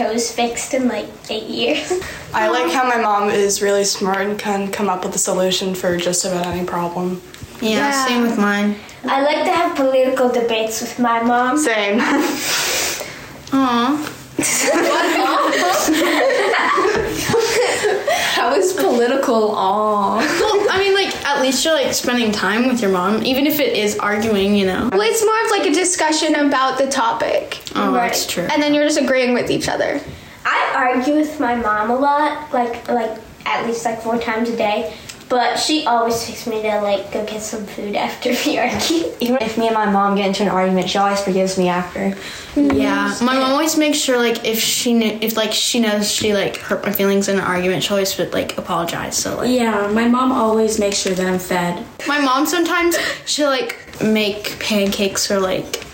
toes 0.00 0.32
fixed 0.32 0.72
in 0.72 0.88
like 0.88 1.06
eight 1.28 1.46
years. 1.46 1.92
I 2.32 2.48
like 2.48 2.72
how 2.72 2.88
my 2.88 2.98
mom 3.00 3.28
is 3.28 3.60
really 3.60 3.84
smart 3.84 4.26
and 4.26 4.38
can 4.38 4.72
come 4.72 4.88
up 4.88 5.04
with 5.04 5.14
a 5.14 5.18
solution 5.18 5.74
for 5.74 5.98
just 5.98 6.24
about 6.24 6.46
any 6.46 6.66
problem. 6.66 7.20
Yeah, 7.60 8.06
same 8.06 8.22
with 8.22 8.38
mine. 8.38 8.76
I 9.04 9.20
like 9.22 9.44
to 9.44 9.52
have 9.52 9.76
political 9.76 10.30
debates 10.30 10.80
with 10.80 10.98
my 10.98 11.22
mom. 11.22 11.58
Same. 11.58 12.00
Aww. 13.50 14.16
How 18.34 18.54
is 18.54 18.72
political 18.72 19.50
all? 19.50 20.16
Well, 20.16 20.66
I 20.70 20.78
mean, 20.78 20.94
like 20.94 21.14
at 21.40 21.46
least 21.46 21.64
you're 21.64 21.74
like 21.74 21.94
spending 21.94 22.30
time 22.32 22.68
with 22.68 22.82
your 22.82 22.90
mom, 22.90 23.22
even 23.22 23.46
if 23.46 23.60
it 23.60 23.74
is 23.74 23.98
arguing, 23.98 24.54
you 24.54 24.66
know. 24.66 24.90
Well, 24.92 25.00
it's 25.00 25.24
more 25.24 25.42
of 25.46 25.50
like 25.50 25.70
a 25.70 25.74
discussion 25.74 26.34
about 26.34 26.76
the 26.76 26.86
topic. 26.86 27.62
Oh, 27.74 27.92
that's 27.92 28.26
true. 28.26 28.46
And 28.52 28.62
then 28.62 28.74
you're 28.74 28.84
just 28.84 29.00
agreeing 29.00 29.32
with 29.32 29.50
each 29.50 29.66
other. 29.66 30.02
I 30.44 30.72
argue 30.76 31.14
with 31.14 31.40
my 31.40 31.54
mom 31.54 31.90
a 31.90 31.96
lot, 31.96 32.52
like 32.52 32.86
like 32.88 33.18
at 33.46 33.66
least 33.66 33.86
like 33.86 34.02
four 34.02 34.18
times 34.18 34.50
a 34.50 34.56
day. 34.56 34.94
But 35.30 35.56
she 35.60 35.86
always 35.86 36.22
takes 36.24 36.46
me 36.46 36.60
to 36.62 36.80
like 36.82 37.12
go 37.12 37.24
get 37.24 37.40
some 37.40 37.64
food 37.64 37.94
after 37.94 38.30
we 38.44 38.58
argue. 38.58 39.12
Even 39.20 39.38
if 39.40 39.56
me 39.56 39.66
and 39.68 39.74
my 39.74 39.88
mom 39.88 40.16
get 40.16 40.26
into 40.26 40.42
an 40.42 40.48
argument, 40.48 40.90
she 40.90 40.98
always 40.98 41.20
forgives 41.22 41.56
me 41.56 41.68
after. 41.68 42.14
Yeah, 42.56 43.16
my 43.22 43.34
mom 43.38 43.52
always 43.52 43.78
makes 43.78 43.96
sure 43.96 44.18
like 44.18 44.44
if 44.44 44.58
she 44.58 44.98
kn- 44.98 45.22
if 45.22 45.36
like 45.36 45.52
she 45.52 45.78
knows 45.78 46.10
she 46.10 46.34
like 46.34 46.56
hurt 46.56 46.84
my 46.84 46.90
feelings 46.92 47.28
in 47.28 47.38
an 47.38 47.44
argument, 47.44 47.84
she 47.84 47.90
always 47.90 48.18
would 48.18 48.32
like 48.32 48.58
apologize. 48.58 49.16
So 49.16 49.36
like 49.36 49.50
Yeah, 49.50 49.86
my 49.92 50.08
mom 50.08 50.32
always 50.32 50.80
makes 50.80 50.96
sure 50.98 51.14
that 51.14 51.24
I'm 51.26 51.38
fed. 51.38 51.86
my 52.08 52.20
mom 52.20 52.44
sometimes 52.44 52.98
she'll 53.24 53.50
like 53.50 53.78
make 54.02 54.58
pancakes 54.58 55.30
or 55.30 55.38
like 55.38 55.84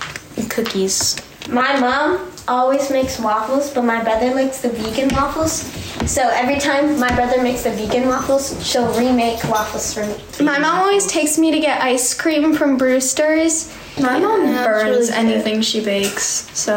cookies. 0.49 1.16
My 1.51 1.78
mom 1.78 2.32
always 2.49 2.90
makes 2.90 3.18
waffles, 3.18 3.70
but 3.70 3.82
my 3.82 4.03
brother 4.03 4.34
likes 4.34 4.61
the 4.61 4.68
vegan 4.68 5.09
waffles. 5.14 5.62
So 6.11 6.28
every 6.32 6.59
time 6.59 6.99
my 7.01 7.14
brother 7.14 7.42
makes 7.42 7.62
the 7.62 7.70
vegan 7.70 8.09
waffles, 8.09 8.64
she'll 8.66 8.92
remake 8.99 9.42
waffles 9.44 9.92
for 9.92 10.07
me. 10.07 10.16
My 10.44 10.59
mom 10.59 10.80
always 10.80 11.07
takes 11.07 11.38
me 11.38 11.51
to 11.51 11.59
get 11.59 11.82
ice 11.82 12.14
cream 12.14 12.55
from 12.55 12.76
Brewster's. 12.76 13.72
My 13.99 14.18
mom 14.18 14.44
Yeah, 14.44 14.53
that's 14.53 14.66
burns 14.66 14.88
really 14.88 15.07
good. 15.07 15.14
anything 15.14 15.62
she 15.62 15.82
bakes, 15.82 16.47
so. 16.53 16.76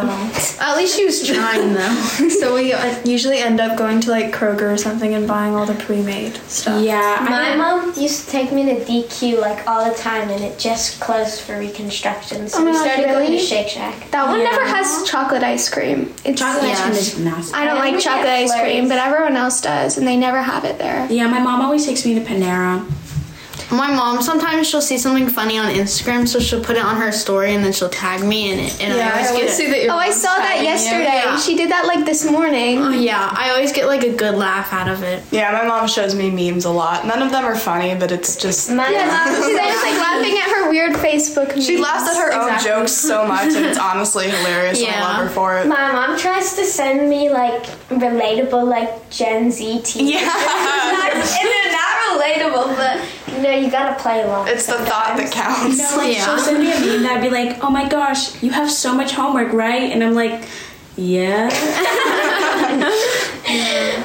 At 0.61 0.77
least 0.77 0.95
she 0.95 1.05
was 1.05 1.21
trying 1.27 1.73
though. 1.73 1.93
so 2.39 2.55
we 2.55 2.71
uh, 2.71 2.95
usually 3.03 3.39
end 3.39 3.59
up 3.59 3.77
going 3.77 3.99
to 4.01 4.09
like 4.11 4.31
Kroger 4.33 4.73
or 4.73 4.77
something 4.77 5.13
and 5.13 5.27
buying 5.27 5.53
all 5.53 5.65
the 5.65 5.73
pre-made 5.75 6.37
stuff. 6.47 6.81
Yeah, 6.81 7.17
My 7.29 7.55
mom 7.57 7.93
used 7.99 8.25
to 8.25 8.31
take 8.31 8.53
me 8.53 8.63
to 8.65 8.85
DQ 8.85 9.41
like 9.41 9.67
all 9.67 9.83
the 9.89 9.95
time, 9.97 10.29
and 10.29 10.41
it 10.41 10.57
just 10.57 11.01
closed 11.01 11.41
for 11.41 11.59
reconstruction. 11.59 12.47
So 12.47 12.59
Oh 12.59 12.61
my 12.63 12.71
we 12.71 12.77
gosh, 12.77 12.85
started 12.87 13.07
going 13.07 13.31
to 13.31 13.37
Shake 13.39 13.67
Shack. 13.67 14.09
That 14.11 14.25
one 14.27 14.39
Yeah. 14.39 14.51
never 14.51 14.65
has 14.65 15.09
chocolate 15.09 15.43
ice 15.43 15.69
cream. 15.69 16.13
It's 16.23 16.39
Chocolate 16.39 16.71
ice 16.71 16.79
cream 16.81 16.93
is 16.93 17.19
nasty. 17.19 17.53
I 17.53 17.65
don't 17.65 17.77
I 17.77 17.91
like 17.91 17.99
chocolate 17.99 18.25
get 18.27 18.43
ice 18.49 18.61
cream, 18.61 18.87
but 18.87 18.97
everyone 18.97 19.35
else 19.35 19.59
does, 19.59 19.97
and 19.97 20.07
they 20.07 20.15
never 20.15 20.41
have 20.41 20.63
it 20.63 20.77
there. 20.77 21.05
Yeah, 21.11 21.27
my 21.27 21.39
mom 21.41 21.61
always 21.61 21.85
takes 21.85 22.05
me 22.05 22.13
to 22.15 22.21
Panera. 22.21 22.85
My 23.71 23.93
mom 23.93 24.21
sometimes 24.21 24.67
she'll 24.67 24.81
see 24.81 24.97
something 24.97 25.29
funny 25.29 25.57
on 25.57 25.71
Instagram, 25.71 26.27
so 26.27 26.39
she'll 26.39 26.63
put 26.63 26.75
it 26.75 26.83
on 26.83 26.95
her 26.97 27.11
story 27.11 27.53
and 27.53 27.63
then 27.63 27.71
she'll 27.71 27.89
tag 27.89 28.23
me 28.23 28.51
in 28.51 28.59
it. 28.59 28.81
And 28.81 28.93
I 28.93 29.27
always 29.27 29.57
get 29.57 29.59
it. 29.59 29.89
oh, 29.89 29.95
I 29.95 30.09
saw 30.09 30.35
that 30.37 30.63
yesterday. 30.63 31.03
Yeah. 31.03 31.37
She 31.37 31.55
did 31.55 31.69
that 31.69 31.85
like 31.85 32.05
this 32.05 32.29
morning. 32.29 32.79
Oh, 32.79 32.89
yeah, 32.89 33.31
I 33.31 33.51
always 33.51 33.71
get 33.71 33.85
like 33.85 34.03
a 34.03 34.15
good 34.15 34.35
laugh 34.35 34.73
out 34.73 34.89
of 34.89 35.03
it. 35.03 35.23
Yeah, 35.31 35.51
my 35.51 35.67
mom 35.67 35.87
shows 35.87 36.15
me 36.15 36.31
memes 36.31 36.65
a 36.65 36.71
lot. 36.71 37.05
None 37.05 37.21
of 37.21 37.31
them 37.31 37.45
are 37.45 37.55
funny, 37.55 37.95
but 37.95 38.11
it's 38.11 38.35
just. 38.35 38.69
My 38.69 38.89
mom, 38.89 39.35
she's 39.35 39.57
always 39.57 39.81
like 39.83 39.99
laughing 40.01 40.33
at 40.37 40.49
her 40.55 40.69
weird 40.69 40.93
Facebook 40.93 41.49
memes. 41.49 41.65
She 41.65 41.77
laughs 41.77 42.09
at 42.09 42.17
her 42.17 42.33
own 42.33 42.59
jokes 42.63 42.91
so 42.91 43.27
much, 43.27 43.53
and 43.53 43.65
it's 43.65 43.79
honestly 43.89 44.29
hilarious. 44.29 44.81
And 44.81 44.95
I 44.95 45.01
love 45.01 45.27
her 45.27 45.33
for 45.33 45.57
it. 45.57 45.67
My 45.67 45.91
mom 45.91 46.17
tries 46.17 46.55
to 46.55 46.65
send 46.65 47.07
me 47.09 47.29
like 47.29 47.63
relatable 47.89 48.67
like 48.67 49.09
Gen 49.11 49.51
Z 49.51 49.81
TV. 49.83 50.13
Yeah. 50.13 50.19
and 51.13 51.47
they're 51.47 51.71
not 51.71 51.89
relatable, 52.17 52.75
but 52.75 53.05
you 53.35 53.41
know 53.41 53.51
you 53.51 53.69
gotta 53.71 54.01
play 54.01 54.21
along. 54.23 54.47
It's 54.47 54.65
the 54.65 54.73
thought 54.73 55.15
that 55.17 55.31
counts. 55.31 55.77
No, 55.77 55.97
like 55.97 56.15
she'll 56.17 56.37
send 56.37 56.59
me 56.59 56.71
a 56.71 56.79
meme 56.79 57.03
that'd 57.03 57.21
be 57.23 57.29
like, 57.29 57.63
"Oh 57.63 57.69
my 57.69 57.87
gosh, 57.87 58.41
you 58.43 58.51
have 58.51 58.69
so 58.71 58.93
much 58.95 59.11
homework, 59.13 59.53
right?" 59.53 59.91
And 59.91 60.03
I'm 60.03 60.13
like, 60.13 60.43
"Yeah." 60.95 61.49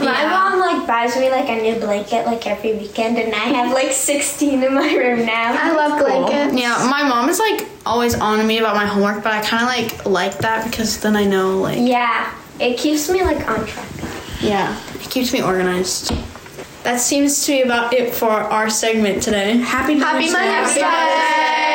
My 0.01 0.27
mom 0.27 0.59
like 0.61 0.87
buys 0.87 1.17
me 1.17 1.31
like 1.31 1.49
a 1.49 1.61
new 1.61 1.79
blanket 1.81 2.27
like 2.27 2.47
every 2.47 2.75
weekend, 2.75 3.19
and 3.19 3.35
I 3.35 3.39
have 3.57 3.73
like 3.73 3.93
16 3.93 4.63
in 4.63 4.75
my 4.75 4.95
room 4.95 5.25
now. 5.27 5.57
I 5.59 5.73
love 5.73 5.99
blankets. 5.99 6.61
Yeah, 6.61 6.87
my 6.91 7.03
mom 7.09 7.29
is 7.29 7.39
like 7.39 7.67
always 7.87 8.15
on 8.19 8.47
me 8.47 8.59
about 8.59 8.77
my 8.77 8.87
homework, 8.87 9.23
but 9.23 9.33
I 9.33 9.41
kind 9.43 9.63
of 9.63 9.69
like 9.69 10.07
like 10.07 10.39
that 10.39 10.71
because 10.71 11.01
then 11.01 11.17
I 11.17 11.25
know 11.25 11.59
like 11.59 11.79
Yeah, 11.81 12.33
it 12.61 12.79
keeps 12.79 13.09
me 13.11 13.23
like 13.23 13.47
on 13.49 13.67
track. 13.67 13.89
yeah, 14.41 14.79
it 14.95 15.11
keeps 15.11 15.33
me 15.33 15.43
organized 15.43 16.13
that 16.85 17.01
seems 17.01 17.45
to 17.47 17.53
be 17.53 17.63
about 17.63 17.93
it 17.93 18.15
for 18.15 18.31
our 18.31 18.71
segment 18.71 19.23
today. 19.23 19.57
Happy 19.57 19.95
Monday! 19.95 20.27
Happy 20.29 21.74